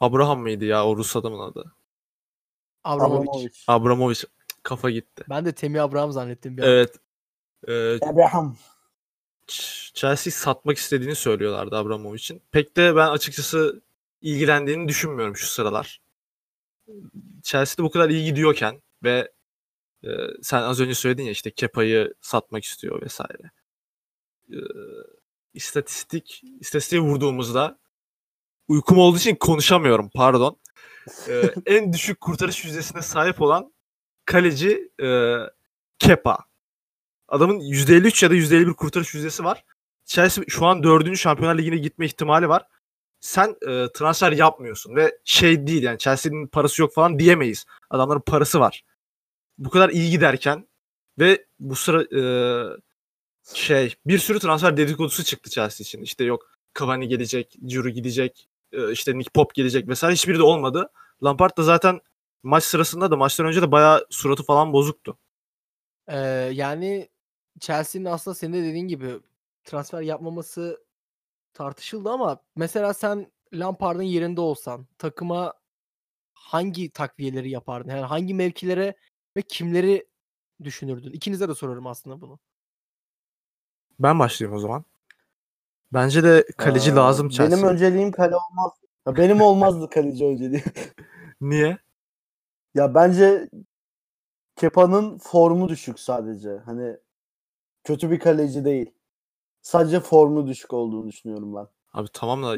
Abraham 0.00 0.40
mıydı 0.40 0.64
ya 0.64 0.86
o 0.86 0.96
Rus 0.96 1.16
adamın 1.16 1.38
adı? 1.38 1.74
Abramovich. 2.84 3.28
Abramovich. 3.28 3.64
Abramovich 3.66 4.24
kafa 4.62 4.90
gitti. 4.90 5.24
Ben 5.28 5.44
de 5.44 5.52
Temi 5.52 5.80
Abraham 5.80 6.12
zannettim 6.12 6.56
bir 6.56 6.62
an. 6.62 6.68
Evet. 6.68 6.96
E, 7.68 7.72
Abraham. 8.06 8.56
Ch- 9.48 9.94
Chelsea 9.94 10.32
satmak 10.32 10.76
istediğini 10.76 11.14
söylüyorlardı 11.14 11.76
Abramovich'in. 11.76 12.42
Pek 12.52 12.76
de 12.76 12.96
ben 12.96 13.08
açıkçası 13.08 13.82
ilgilendiğini 14.20 14.88
düşünmüyorum 14.88 15.36
şu 15.36 15.46
sıralar. 15.46 16.00
Chelsea'de 17.42 17.82
bu 17.82 17.90
kadar 17.90 18.10
iyi 18.10 18.24
gidiyorken 18.24 18.82
ve 19.02 19.32
e, 20.04 20.08
sen 20.42 20.62
az 20.62 20.80
önce 20.80 20.94
söyledin 20.94 21.22
ya 21.24 21.30
işte 21.30 21.50
Kepa'yı 21.50 22.14
satmak 22.20 22.64
istiyor 22.64 23.02
vesaire. 23.02 23.50
E, 24.50 24.58
istatistik 25.54 26.42
istatistiğe 26.60 27.02
vurduğumuzda 27.02 27.78
uykum 28.68 28.98
olduğu 28.98 29.16
için 29.16 29.34
konuşamıyorum 29.34 30.10
pardon. 30.14 30.56
E, 31.28 31.54
en 31.66 31.92
düşük 31.92 32.20
kurtarış 32.20 32.64
yüzdesine 32.64 33.02
sahip 33.02 33.42
olan 33.42 33.72
kaleci 34.24 34.90
e, 35.02 35.36
Kepa. 35.98 36.38
Adamın 37.28 37.60
%53 37.60 38.24
ya 38.24 38.30
da 38.30 38.34
%51 38.34 38.74
kurtarış 38.74 39.14
yüzdesi 39.14 39.44
var. 39.44 39.64
Chelsea 40.04 40.44
şu 40.48 40.66
an 40.66 40.82
4. 40.82 41.16
Şampiyonlar 41.16 41.58
Ligi'ne 41.58 41.76
gitme 41.76 42.06
ihtimali 42.06 42.48
var. 42.48 42.66
Sen 43.20 43.48
e, 43.48 43.86
transfer 43.94 44.32
yapmıyorsun 44.32 44.96
ve 44.96 45.18
şey 45.24 45.66
değil 45.66 45.82
yani 45.82 45.98
Chelsea'nin 45.98 46.46
parası 46.46 46.82
yok 46.82 46.94
falan 46.94 47.18
diyemeyiz. 47.18 47.64
Adamların 47.90 48.20
parası 48.20 48.60
var. 48.60 48.84
Bu 49.58 49.70
kadar 49.70 49.90
iyi 49.90 50.10
giderken 50.10 50.68
ve 51.18 51.46
bu 51.60 51.76
sıra 51.76 52.02
e, 52.02 52.22
şey 53.54 53.94
bir 54.06 54.18
sürü 54.18 54.38
transfer 54.38 54.76
dedikodusu 54.76 55.24
çıktı 55.24 55.50
Chelsea 55.50 55.84
için. 55.84 56.02
İşte 56.02 56.24
yok 56.24 56.50
Cavani 56.78 57.08
gelecek, 57.08 57.56
Giroud 57.66 57.88
gidecek, 57.88 58.48
işte 58.92 59.18
Nick 59.18 59.30
Pop 59.30 59.54
gelecek 59.54 59.88
vesaire 59.88 60.14
hiçbiri 60.14 60.38
de 60.38 60.42
olmadı. 60.42 60.90
Lampard 61.24 61.56
da 61.58 61.62
zaten 61.62 62.00
maç 62.42 62.64
sırasında 62.64 63.10
da 63.10 63.16
maçtan 63.16 63.46
önce 63.46 63.62
de 63.62 63.72
bayağı 63.72 64.06
suratı 64.10 64.42
falan 64.42 64.72
bozuktu. 64.72 65.18
Ee, 66.08 66.18
yani 66.52 67.08
Chelsea'nin 67.60 68.04
aslında 68.04 68.34
senin 68.34 68.52
de 68.52 68.62
dediğin 68.62 68.88
gibi 68.88 69.20
transfer 69.64 70.00
yapmaması 70.02 70.84
tartışıldı 71.52 72.10
ama 72.10 72.40
mesela 72.56 72.94
sen 72.94 73.32
Lampard'ın 73.52 74.02
yerinde 74.02 74.40
olsan 74.40 74.86
takıma 74.98 75.52
hangi 76.34 76.90
takviyeleri 76.90 77.50
yapardın? 77.50 77.90
Yani 77.90 78.00
hangi 78.00 78.34
mevkilere 78.34 78.96
ve 79.36 79.42
kimleri 79.42 80.06
düşünürdün? 80.64 81.10
İkinize 81.10 81.48
de 81.48 81.54
sorarım 81.54 81.86
aslında 81.86 82.20
bunu. 82.20 82.38
Ben 83.98 84.18
başlayayım 84.18 84.56
o 84.56 84.60
zaman. 84.60 84.84
Bence 85.92 86.24
de 86.24 86.46
kaleci 86.56 86.92
Aa, 86.92 86.96
lazım 86.96 87.28
Chelsea. 87.28 87.56
Benim 87.58 87.68
önceliğim 87.68 88.12
kale 88.12 88.34
olmaz. 88.36 88.72
Ya 89.06 89.16
benim 89.16 89.40
olmazdı 89.40 89.90
kaleci 89.90 90.24
önceliği. 90.24 90.62
Niye? 91.40 91.78
ya 92.74 92.94
bence 92.94 93.48
Kepa'nın 94.56 95.18
formu 95.18 95.68
düşük 95.68 96.00
sadece. 96.00 96.58
Hani 96.64 96.96
kötü 97.84 98.10
bir 98.10 98.18
kaleci 98.18 98.64
değil. 98.64 98.90
Sadece 99.62 100.00
formu 100.00 100.46
düşük 100.46 100.72
olduğunu 100.72 101.08
düşünüyorum 101.08 101.54
ben. 101.56 101.66
Abi 101.92 102.08
tamam 102.12 102.42
da 102.42 102.56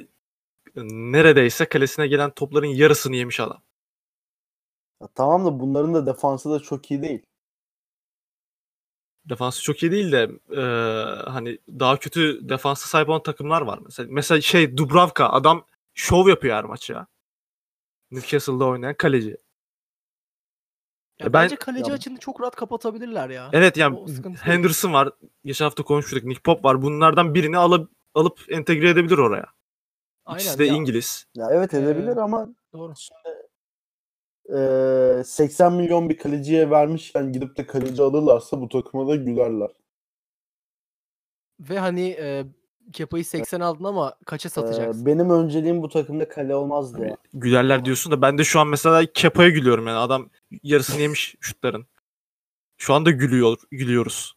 neredeyse 0.92 1.68
kalesine 1.68 2.06
gelen 2.06 2.30
topların 2.30 2.66
yarısını 2.66 3.16
yemiş 3.16 3.40
adam. 3.40 3.62
Ya 5.02 5.08
tamam 5.14 5.44
da 5.46 5.60
bunların 5.60 5.94
da 5.94 6.06
defansı 6.06 6.50
da 6.50 6.60
çok 6.60 6.90
iyi 6.90 7.02
değil. 7.02 7.22
Defansı 9.28 9.62
çok 9.62 9.82
iyi 9.82 9.92
değil 9.92 10.12
de 10.12 10.30
e, 10.56 10.60
hani 11.30 11.58
daha 11.68 11.96
kötü 11.98 12.48
defansa 12.48 12.86
sahip 12.88 13.08
olan 13.08 13.22
takımlar 13.22 13.62
var 13.62 13.78
mesela. 13.84 14.08
Mesela 14.12 14.40
şey 14.40 14.76
Dubravka 14.76 15.28
adam 15.28 15.64
şov 15.94 16.28
yapıyor 16.28 16.56
her 16.56 16.64
maç 16.64 16.90
ya. 16.90 17.06
Newcastle'da 18.10 18.64
oynayan 18.64 18.94
kaleci. 18.94 19.28
Ya 19.30 19.36
Ya 21.26 21.32
ben- 21.32 21.42
bence 21.44 21.56
kaleci 21.56 21.90
Ya- 21.90 21.94
açını 21.94 22.18
çok 22.18 22.40
rahat 22.40 22.56
kapatabilirler 22.56 23.30
ya. 23.30 23.50
Evet 23.52 23.76
yani. 23.76 23.98
Henderson 24.42 24.92
var. 24.92 25.10
Geçen 25.44 25.64
hafta 25.64 25.82
konuştuk. 25.82 26.24
Nick 26.24 26.40
Pop 26.42 26.64
var. 26.64 26.82
Bunlardan 26.82 27.34
birini 27.34 27.58
alıp 27.58 27.90
alıp 28.14 28.40
entegre 28.48 28.90
edebilir 28.90 29.18
oraya. 29.18 29.46
İkisi 30.32 30.48
Aynen 30.48 30.58
de 30.58 30.64
ya, 30.64 30.74
İngiliz. 30.74 31.26
Ya 31.34 31.48
evet 31.52 31.74
Ee, 31.74 31.78
edebilir 31.78 32.16
ama 32.16 32.48
Doğru. 32.72 32.92
Eee, 34.48 35.22
80 35.24 35.72
milyon 35.72 36.08
bir 36.08 36.18
kaleciye 36.18 36.70
vermişken 36.70 37.32
gidip 37.32 37.56
de 37.56 37.66
kaleci 37.66 38.02
alırlarsa 38.02 38.60
bu 38.60 38.68
takıma 38.68 39.08
da 39.08 39.16
gülerler. 39.16 39.70
Ve 41.60 41.78
hani 41.78 42.08
e, 42.20 42.44
Kepa'yı 42.92 43.24
80 43.24 43.60
aldın 43.60 43.84
ama 43.84 44.14
kaça 44.26 44.48
satacaksın? 44.48 45.06
benim 45.06 45.30
önceliğim 45.30 45.82
bu 45.82 45.88
takımda 45.88 46.28
kale 46.28 46.54
olmazdı 46.54 47.06
ya. 47.06 47.16
Gülerler 47.34 47.84
diyorsun 47.84 48.12
da 48.12 48.22
ben 48.22 48.38
de 48.38 48.44
şu 48.44 48.60
an 48.60 48.68
mesela 48.68 49.06
Kepa'ya 49.14 49.48
gülüyorum 49.48 49.86
yani. 49.86 49.98
Adam 49.98 50.30
yarısını 50.62 51.00
yemiş 51.00 51.36
şutların. 51.40 51.86
Şu 52.76 52.94
anda 52.94 53.10
gülüyor, 53.10 53.58
gülüyoruz. 53.70 54.36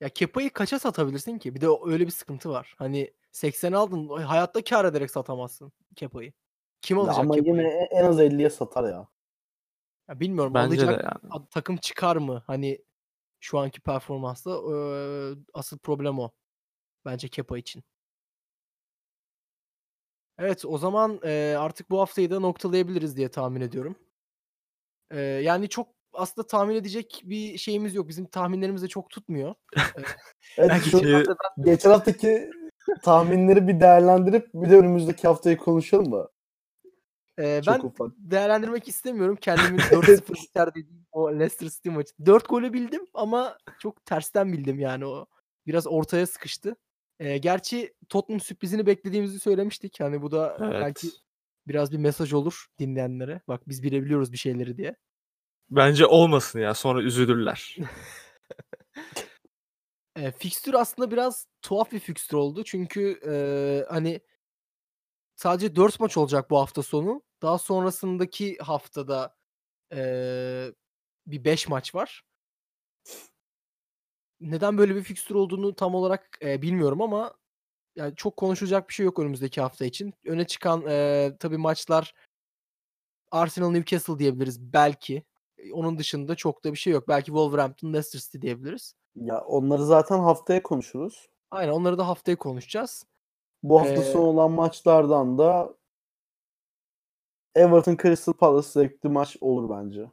Ya 0.00 0.08
Kepa'yı 0.08 0.50
kaça 0.50 0.78
satabilirsin 0.78 1.38
ki? 1.38 1.54
Bir 1.54 1.60
de 1.60 1.66
öyle 1.86 2.06
bir 2.06 2.10
sıkıntı 2.10 2.50
var. 2.50 2.74
Hani 2.78 3.10
80 3.32 3.72
aldın 3.72 4.08
hayatta 4.08 4.64
kar 4.64 4.84
ederek 4.84 5.10
satamazsın 5.10 5.72
Kepa'yı. 5.96 6.32
Kim 6.84 6.98
alacak 6.98 7.18
ama 7.18 7.34
Kepa'yı? 7.34 7.56
yine 7.56 7.68
e- 7.68 7.88
en 7.90 8.04
az 8.04 8.20
50'ye 8.20 8.50
satar 8.50 8.84
ya. 8.84 9.08
Ya 10.08 10.20
bilmiyorum 10.20 10.54
Bence 10.54 10.76
de 10.76 10.82
alacak 10.82 11.04
yani. 11.04 11.44
takım 11.50 11.76
çıkar 11.76 12.16
mı? 12.16 12.42
Hani 12.46 12.78
Şu 13.40 13.58
anki 13.58 13.80
performansla 13.80 14.50
eee, 14.52 15.34
asıl 15.54 15.78
problem 15.78 16.18
o. 16.18 16.30
Bence 17.04 17.28
Kepa 17.28 17.58
için. 17.58 17.84
Evet, 20.38 20.64
o 20.64 20.78
zaman, 20.78 21.20
eee, 21.24 21.54
artık 21.54 21.90
bu 21.90 22.00
haftayı 22.00 22.30
da 22.30 22.40
noktalayabiliriz 22.40 23.16
diye 23.16 23.30
tahmin 23.30 23.60
ediyorum. 23.60 23.96
Eee, 25.12 25.20
yani 25.20 25.68
çok 25.68 25.88
aslında 26.12 26.46
tahmin 26.46 26.74
edecek 26.74 27.22
bir 27.24 27.58
şeyimiz 27.58 27.94
yok. 27.94 28.08
Bizim 28.08 28.26
tahminlerimiz 28.26 28.82
de 28.82 28.88
çok 28.88 29.10
tutmuyor. 29.10 29.54
Eee, 29.76 29.84
Evet, 30.56 30.70
belki 30.70 30.90
şu- 30.90 31.24
geçen 31.64 31.90
haftaki 31.90 32.50
tahminleri 33.02 33.68
bir 33.68 33.80
değerlendirip 33.80 34.48
bir 34.54 34.70
de 34.70 34.76
önümüzdeki 34.78 35.28
haftayı 35.28 35.56
konuşalım 35.56 36.08
mı? 36.10 36.28
Eee, 37.38 37.62
Çok 37.64 37.66
ben 37.66 37.84
ufak. 37.84 38.12
değerlendirmek 38.18 38.88
istemiyorum. 38.88 39.36
Kendimi 39.40 39.78
4-0 39.90 40.34
biter 40.34 40.74
dediğim 40.74 41.06
o 41.12 41.32
Leicester 41.32 41.68
City 41.68 41.88
maçı. 41.88 42.10
4 42.26 42.48
golü 42.48 42.72
bildim 42.72 43.04
ama 43.14 43.58
çok 43.78 44.04
tersten 44.04 44.52
bildim 44.52 44.78
yani 44.78 45.06
o. 45.06 45.26
Biraz 45.66 45.86
ortaya 45.86 46.26
sıkıştı. 46.26 46.76
Eee, 47.20 47.38
gerçi 47.38 47.94
Tottenham 48.08 48.40
sürprizini 48.40 48.86
beklediğimizi 48.86 49.40
söylemiştik. 49.40 50.00
Hani 50.00 50.22
bu 50.22 50.30
da 50.30 50.64
belki 50.78 51.06
Evet. 51.06 51.20
biraz 51.68 51.92
bir 51.92 51.98
mesaj 51.98 52.32
olur 52.32 52.66
dinleyenlere. 52.78 53.40
Bak 53.48 53.68
biz 53.68 53.82
bilebiliyoruz 53.82 54.32
bir 54.32 54.38
şeyleri 54.38 54.76
diye. 54.76 54.96
Bence 55.70 56.06
olmasın 56.06 56.60
ya. 56.60 56.74
Sonra 56.74 57.02
üzülürler. 57.02 57.76
Eee, 60.18 60.32
fikstür 60.38 60.74
aslında 60.74 61.10
biraz 61.10 61.46
tuhaf 61.62 61.92
bir 61.92 61.98
fikstür 61.98 62.36
oldu. 62.36 62.64
Çünkü, 62.64 63.20
eee, 63.26 63.86
hani 63.88 64.20
sadece 65.36 65.76
4 65.76 66.00
maç 66.00 66.16
olacak 66.16 66.50
bu 66.50 66.58
hafta 66.58 66.82
sonu. 66.82 67.22
Daha 67.42 67.58
sonrasındaki 67.58 68.56
haftada, 68.58 69.36
eee, 69.92 70.74
bir 71.26 71.44
5 71.44 71.68
maç 71.68 71.94
var. 71.94 72.22
Neden 74.40 74.78
böyle 74.78 74.96
bir 74.96 75.02
fikstür 75.02 75.34
olduğunu 75.34 75.74
tam 75.76 75.94
olarak, 75.94 76.38
eee, 76.42 76.62
bilmiyorum 76.62 77.02
ama 77.02 77.34
yani 77.96 78.16
çok 78.16 78.36
konuşulacak 78.36 78.88
bir 78.88 78.94
şey 78.94 79.06
yok 79.06 79.18
önümüzdeki 79.18 79.62
hafta 79.62 79.84
için. 79.84 80.14
Öne 80.26 80.46
çıkan, 80.48 80.82
eee, 80.86 81.36
tabii 81.40 81.58
maçlar 81.58 82.14
Arsenal 83.30 83.70
Newcastle 83.70 84.18
diyebiliriz 84.18 84.60
belki. 84.72 85.22
Eee, 85.58 85.72
onun 85.72 85.98
dışında 85.98 86.34
çok 86.34 86.64
da 86.64 86.72
bir 86.72 86.78
şey 86.78 86.92
yok. 86.92 87.08
Belki 87.08 87.26
Wolverhampton 87.26 87.92
Leicester 87.92 88.18
City 88.20 88.38
diyebiliriz. 88.40 88.94
Ya 89.16 89.40
onları 89.40 89.84
zaten 89.84 90.18
haftaya 90.18 90.62
konuşuruz. 90.62 91.28
Aynen 91.50 91.72
onları 91.72 91.98
da 91.98 92.08
haftaya 92.08 92.36
konuşacağız. 92.38 93.06
Bu 93.64 93.80
hafta 93.80 93.94
Eee 93.94 94.12
sonu 94.12 94.22
olan 94.22 94.50
maçlardan 94.50 95.38
da 95.38 95.74
Everton 97.54 97.96
Crystal 98.02 98.32
Palace 98.32 98.68
zevkli 98.68 99.08
maç 99.08 99.36
olur 99.40 99.70
bence. 99.70 100.10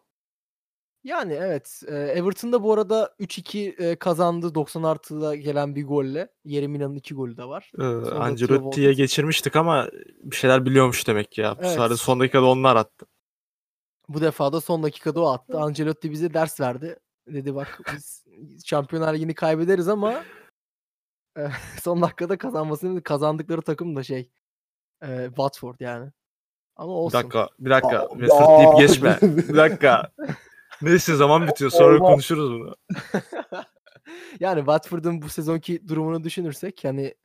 Yani 1.03 1.33
evet. 1.33 1.83
Everton 1.87 2.53
da 2.53 2.63
bu 2.63 2.73
arada 2.73 3.15
3-2, 3.19 3.59
eee, 3.59 3.95
kazandı 3.95 4.55
90 4.55 4.83
artıda 4.83 5.35
gelen 5.35 5.75
bir 5.75 5.87
golle. 5.87 6.29
Yermina'nın 6.45 6.95
2 6.95 7.13
golü 7.15 7.37
de 7.37 7.45
var. 7.45 7.71
Theo 7.77 8.19
Ancelotti'ye 8.19 8.93
geçirmiştik 8.93 9.55
ama 9.55 9.87
bir 10.23 10.35
şeyler 10.35 10.65
biliyormuş 10.65 11.07
demek 11.07 11.31
ki 11.31 11.41
ya. 11.41 11.57
Bu 11.59 11.67
sefer 11.67 11.87
Evet. 11.87 11.97
son 11.99 12.19
dakikada 12.19 12.45
onlar 12.45 12.75
attı. 12.75 13.05
Bu 14.09 14.21
defa 14.21 14.53
da 14.53 14.61
son 14.61 14.83
dakikada 14.83 15.21
o 15.21 15.27
attı. 15.27 15.59
Ancelotti 15.59 16.11
bize 16.11 16.33
ders 16.33 16.59
verdi. 16.59 16.99
Dedi 17.27 17.55
bak 17.55 17.81
biz 17.93 18.25
Şampiyonlar 18.65 19.13
Ligi'ni 19.13 19.33
kaybederiz 19.35 19.87
ama 19.87 20.23
eee, 21.37 21.51
son 21.81 22.01
dakikada 22.01 22.37
kazanmasını 22.37 23.03
kazandıkları 23.03 23.61
takım 23.61 23.95
da 23.95 24.03
şey, 24.03 24.31
eee, 25.03 25.25
Watford 25.27 25.75
yani. 25.79 26.11
Ama 26.75 26.91
Bir 26.91 26.95
olsun. 26.97 27.19
dakika, 27.19 27.49
bir 27.59 27.69
dakika. 27.69 27.99
Aa, 27.99 28.07
aa. 28.31 28.59
deyip 28.59 28.89
geçme. 28.89 29.17
Bir 29.21 29.57
dakika. 29.57 30.11
Neyse 30.81 31.15
zaman 31.15 31.47
bitiyor. 31.47 31.71
Sonra 31.71 31.95
Olmaz. 31.95 32.09
konuşuruz 32.11 32.51
bunu. 32.51 32.75
Yani 34.39 34.59
Watford'un 34.59 35.21
bu 35.21 35.29
sezonki 35.29 35.87
durumunu 35.87 36.23
düşünürsek 36.23 36.83
hani 36.83 37.15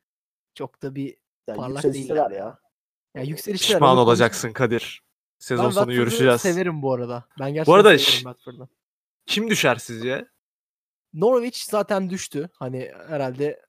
çok 0.54 0.82
da 0.82 0.94
bir 0.94 1.16
Ya 1.48 1.54
parlak 1.54 1.82
değil 1.82 1.94
yükselişteler 1.94 2.30
yani. 2.30 2.34
ya. 2.34 2.58
Ya 3.14 3.22
yükselişler 3.22 3.74
Pişman 3.76 3.92
onu 3.96 4.00
olacaksın. 4.00 4.52
Kadir. 4.52 5.02
Ben 5.02 5.44
Sezon 5.44 5.62
sonu 5.62 5.72
Watford'u 5.72 5.94
görüşeceğiz. 5.96 6.40
severim 6.40 6.82
bu 6.82 6.92
arada. 6.94 7.24
Ben 7.40 7.48
Bu 7.50 7.52
gerçekten 7.54 7.72
arada 7.72 7.88
severim 7.88 8.04
ş- 8.04 8.12
Watford'u. 8.18 8.68
kim 9.26 9.50
düşer 9.50 9.76
sizce? 9.76 10.26
Norwich 11.14 11.58
zaten 11.58 12.10
düştü. 12.10 12.48
Hani 12.52 12.92
herhalde 13.08 13.65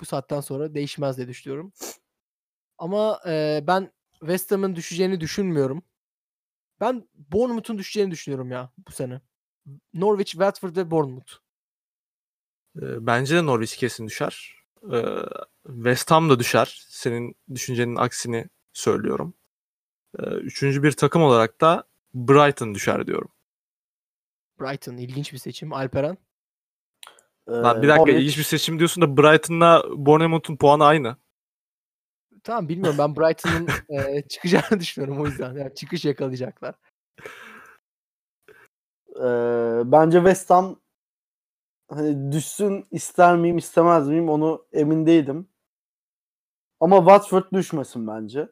bu 0.00 0.04
saatten 0.04 0.40
sonra 0.40 0.74
değişmez 0.74 1.16
diye 1.16 1.28
düşünüyorum. 1.28 1.72
Ama 2.78 3.20
eee, 3.26 3.64
ben 3.66 3.92
West 4.20 4.52
Ham'ın 4.52 4.76
düşeceğini 4.76 5.20
düşünmüyorum. 5.20 5.82
Ben 6.80 7.08
Bournemouth'un 7.14 7.78
düşeceğini 7.78 8.10
düşünüyorum 8.10 8.50
ya 8.50 8.72
bu 8.88 8.92
sene. 8.92 9.20
Norwich, 9.94 10.30
Watford 10.30 10.76
ve 10.76 10.90
Bournemouth. 10.90 11.32
Bence 12.74 13.36
de 13.36 13.46
Norwich 13.46 13.76
kesin 13.76 14.06
düşer. 14.06 14.54
West 15.66 16.10
Ham 16.10 16.30
da 16.30 16.38
düşer. 16.38 16.84
Senin 16.88 17.36
düşüncenin 17.54 17.96
aksini 17.96 18.48
söylüyorum. 18.72 19.34
Üçüncü 20.18 20.82
bir 20.82 20.92
takım 20.92 21.22
olarak 21.22 21.60
da 21.60 21.84
Brighton 22.14 22.74
düşer 22.74 23.06
diyorum. 23.06 23.28
Brighton 24.60 24.96
ilginç 24.96 25.32
bir 25.32 25.38
seçim. 25.38 25.72
Alperen. 25.72 26.18
Lan 27.50 27.82
bir 27.82 27.86
Ee, 27.86 27.90
dakika 27.90 28.10
Norwich- 28.10 28.18
ilginç 28.18 28.38
bir 28.38 28.42
seçim 28.42 28.78
diyorsun 28.78 29.02
da 29.02 29.16
Brighton'la 29.16 29.84
Bournemouth'un 29.96 30.56
puanı 30.56 30.84
aynı. 30.84 31.16
Tamam 32.44 32.68
bilmiyorum 32.68 32.98
ben 32.98 33.16
Brighton'ın 33.16 33.68
eee, 33.88 34.24
çıkacağını 34.28 34.80
düşünüyorum 34.80 35.20
o 35.20 35.26
yüzden. 35.26 35.54
Yani 35.56 35.74
çıkış 35.74 36.04
yakalayacaklar. 36.04 36.74
Ee, 39.16 39.92
bence 39.92 40.18
West 40.18 40.50
Ham 40.50 40.80
hani 41.90 42.32
düşsün 42.32 42.86
ister 42.90 43.36
miyim 43.36 43.58
istemez 43.58 44.08
miyim 44.08 44.28
onu 44.28 44.66
emin 44.72 45.06
değilim. 45.06 45.48
Ama 46.80 46.96
Watford 46.98 47.44
düşmesin 47.52 48.06
bence. 48.06 48.48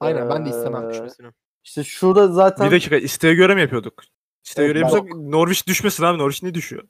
Aynen 0.00 0.30
ben 0.30 0.46
de 0.46 0.50
istemem 0.50 0.84
Ee, 0.86 0.90
düşmesini. 0.92 1.30
İşte 1.64 1.84
şurada 1.84 2.28
zaten 2.28 2.66
Bir 2.66 2.70
dakika 2.72 2.96
isteğe 2.96 3.34
göre 3.34 3.54
mi 3.54 3.60
yapıyorduk? 3.60 4.02
İsteğe 4.44 4.62
Evet, 4.66 4.74
göre 4.74 4.84
ben- 4.84 4.88
yapıyorsak 4.88 5.20
Norwich 5.32 5.66
düşmesin 5.66 6.04
abi. 6.04 6.18
Norwich 6.18 6.42
niye 6.42 6.54
düşüyor? 6.54 6.84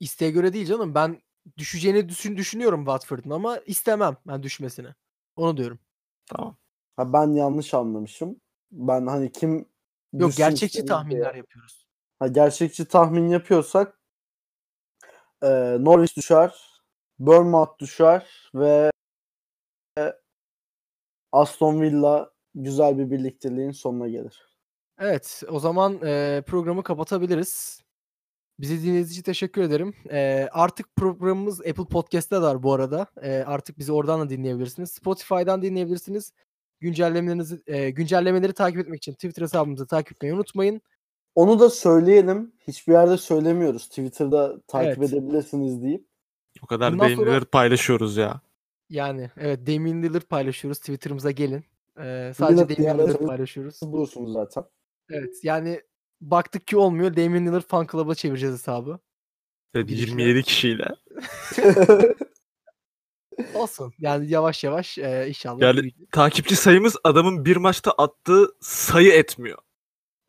İsteğe 0.00 0.30
göre 0.30 0.52
değil 0.52 0.66
canım. 0.66 0.94
Ben 0.94 1.22
düşeceğini 1.58 2.08
düşün, 2.08 2.36
düşünüyorum 2.36 2.80
Watford'un 2.80 3.30
ama 3.30 3.58
istemem 3.58 4.16
ben 4.26 4.42
düşmesini. 4.42 4.88
Onu 5.36 5.56
diyorum. 5.56 5.78
Tamam. 6.26 6.56
ha, 6.96 7.12
ben 7.12 7.32
yanlış 7.34 7.74
anlamışım. 7.74 8.40
Ben 8.72 9.06
hani 9.06 9.32
kim 9.32 9.68
Yok 10.12 10.36
gerçekçi 10.36 10.66
isteriz 10.66 10.72
diye- 10.74 10.86
tahminler 10.86 11.34
yapıyoruz. 11.34 11.86
Ha, 12.18 12.26
gerçekçi 12.28 12.84
tahmin 12.84 13.28
yapıyorsak 13.28 14.00
e, 15.42 15.48
Norwich 15.80 16.16
düşer, 16.16 16.80
Bournemouth 17.18 17.78
düşer 17.78 18.50
ve 18.54 18.90
Aston 21.32 21.80
Villa 21.80 22.30
güzel 22.54 22.98
bir 22.98 23.10
birlikteliğin 23.10 23.70
sonuna 23.70 24.08
gelir. 24.08 24.46
Evet, 24.98 25.42
o 25.48 25.58
zaman 25.60 25.92
eee, 26.02 26.42
programı 26.46 26.82
kapatabiliriz. 26.82 27.82
Bizi 28.60 28.82
dinlediğiniz 28.82 29.12
için 29.12 29.22
teşekkür 29.22 29.62
ederim. 29.62 29.94
Eee, 30.10 30.48
artık 30.52 30.96
programımız 30.96 31.60
Apple 31.60 31.84
Podcast'ta 31.84 32.42
var 32.42 32.62
bu 32.62 32.72
arada. 32.72 33.06
Eee, 33.22 33.44
artık 33.46 33.78
bizi 33.78 33.92
oradan 33.92 34.20
da 34.20 34.28
dinleyebilirsiniz. 34.30 34.90
Spotify'dan 34.90 35.62
dinleyebilirsiniz. 35.62 36.32
Güncellemelerinizi, 36.80 37.62
eee, 37.66 37.90
güncellemeleri 37.90 38.52
takip 38.52 38.78
etmek 38.80 38.96
için 38.98 39.12
Twitter 39.12 39.42
hesabımızı 39.42 39.86
takip 39.86 40.12
etmeyi 40.12 40.34
unutmayın. 40.34 40.80
Onu 41.34 41.60
da 41.60 41.70
söyleyelim. 41.70 42.52
Hiçbir 42.68 42.92
yerde 42.92 43.16
söylemiyoruz. 43.16 43.88
Twitter'da 43.88 44.60
takip 44.66 44.98
Evet. 44.98 45.12
edebilirsiniz 45.12 45.82
deyip. 45.82 46.06
O 46.62 46.66
kadar 46.66 46.92
Bundan 46.92 47.14
sonra- 47.14 47.44
paylaşıyoruz 47.44 48.16
ya. 48.16 48.40
Yani 48.88 49.30
evet 49.36 49.66
Damian 49.66 50.02
Lillard 50.02 50.22
paylaşıyoruz. 50.22 50.78
Twitter'ımıza 50.78 51.30
gelin. 51.30 51.64
Eee, 51.98 52.32
sadece 52.36 52.76
Damian 52.76 52.98
Lillard 52.98 53.26
paylaşıyoruz. 53.26 53.80
Bulursunuz 53.82 54.32
zaten. 54.32 54.64
Evet 55.10 55.34
yani 55.42 55.80
baktık 56.20 56.66
ki 56.66 56.76
olmuyor. 56.76 57.16
Damian 57.16 57.46
Lillard 57.46 57.62
fan 57.68 57.86
club'a 57.92 58.14
çevireceğiz 58.14 58.54
hesabı. 58.54 58.98
Evet, 59.74 59.88
Girişle. 59.88 60.10
27 60.10 60.42
kişiyle. 60.42 60.94
Olsun. 63.54 63.92
Yani 63.98 64.30
yavaş 64.30 64.64
yavaş 64.64 64.98
eee, 64.98 65.26
inşallah. 65.28 65.60
Yani 65.60 65.92
takipçi 66.12 66.56
sayımız 66.56 66.96
adamın 67.04 67.44
bir 67.44 67.56
maçta 67.56 67.90
attığı 67.90 68.46
sayı 68.60 69.12
etmiyor. 69.12 69.58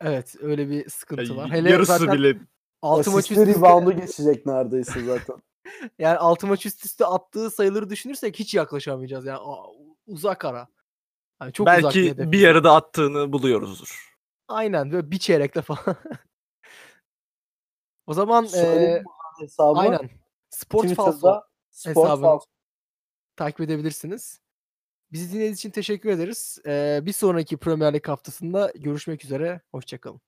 Evet 0.00 0.34
öyle 0.40 0.70
bir 0.70 0.88
sıkıntı 0.88 1.22
Yani 1.22 1.36
var. 1.36 1.50
Hele 1.50 1.70
yarısı 1.70 1.98
zaten 1.98 2.14
bile 2.14 2.38
6 2.82 3.10
maç 3.10 3.30
üst 3.30 3.40
üste, 3.40 3.46
rebound'u 3.46 3.96
geçecek 3.96 4.46
neredeyse 4.46 5.04
zaten. 5.04 5.36
yani 5.98 6.18
6 6.18 6.46
maç 6.46 6.66
üst 6.66 6.84
üste 6.84 7.06
attığı 7.06 7.50
sayıları 7.50 7.90
düşünürsek 7.90 8.38
hiç 8.38 8.54
yaklaşamayacağız. 8.54 9.26
Yani 9.26 9.40
uzak 10.06 10.44
ara. 10.44 10.68
Yani 11.42 11.52
çok 11.52 11.66
uzak 11.66 11.78
bir 11.78 11.84
belki 11.84 12.10
hedef 12.10 12.26
bir 12.26 12.32
bize. 12.32 12.46
yarıda 12.46 12.74
attığını 12.74 13.32
buluyoruzdur. 13.32 14.11
Aynen 14.52 14.92
böyle 14.92 15.10
bir 15.10 15.18
çeyrekte 15.18 15.62
falan. 15.62 15.96
o 18.06 18.14
zaman 18.14 18.44
bu 18.44 18.48
hesabı? 19.42 19.78
aynen. 19.78 20.10
Sport 20.50 20.94
Falso 20.94 21.42
hesabını 21.84 22.26
Falso. 22.26 22.46
takip 23.36 23.60
edebilirsiniz. 23.60 24.40
Bizi 25.12 25.28
dinlediğiniz 25.28 25.58
için 25.58 25.70
teşekkür 25.70 26.10
ederiz. 26.10 26.58
Eee, 26.66 27.00
bir 27.02 27.12
sonraki 27.12 27.56
Premier 27.56 27.94
Lig 27.94 28.08
haftasında 28.08 28.72
görüşmek 28.74 29.24
üzere. 29.24 29.60
Hoşçakalın. 29.70 30.20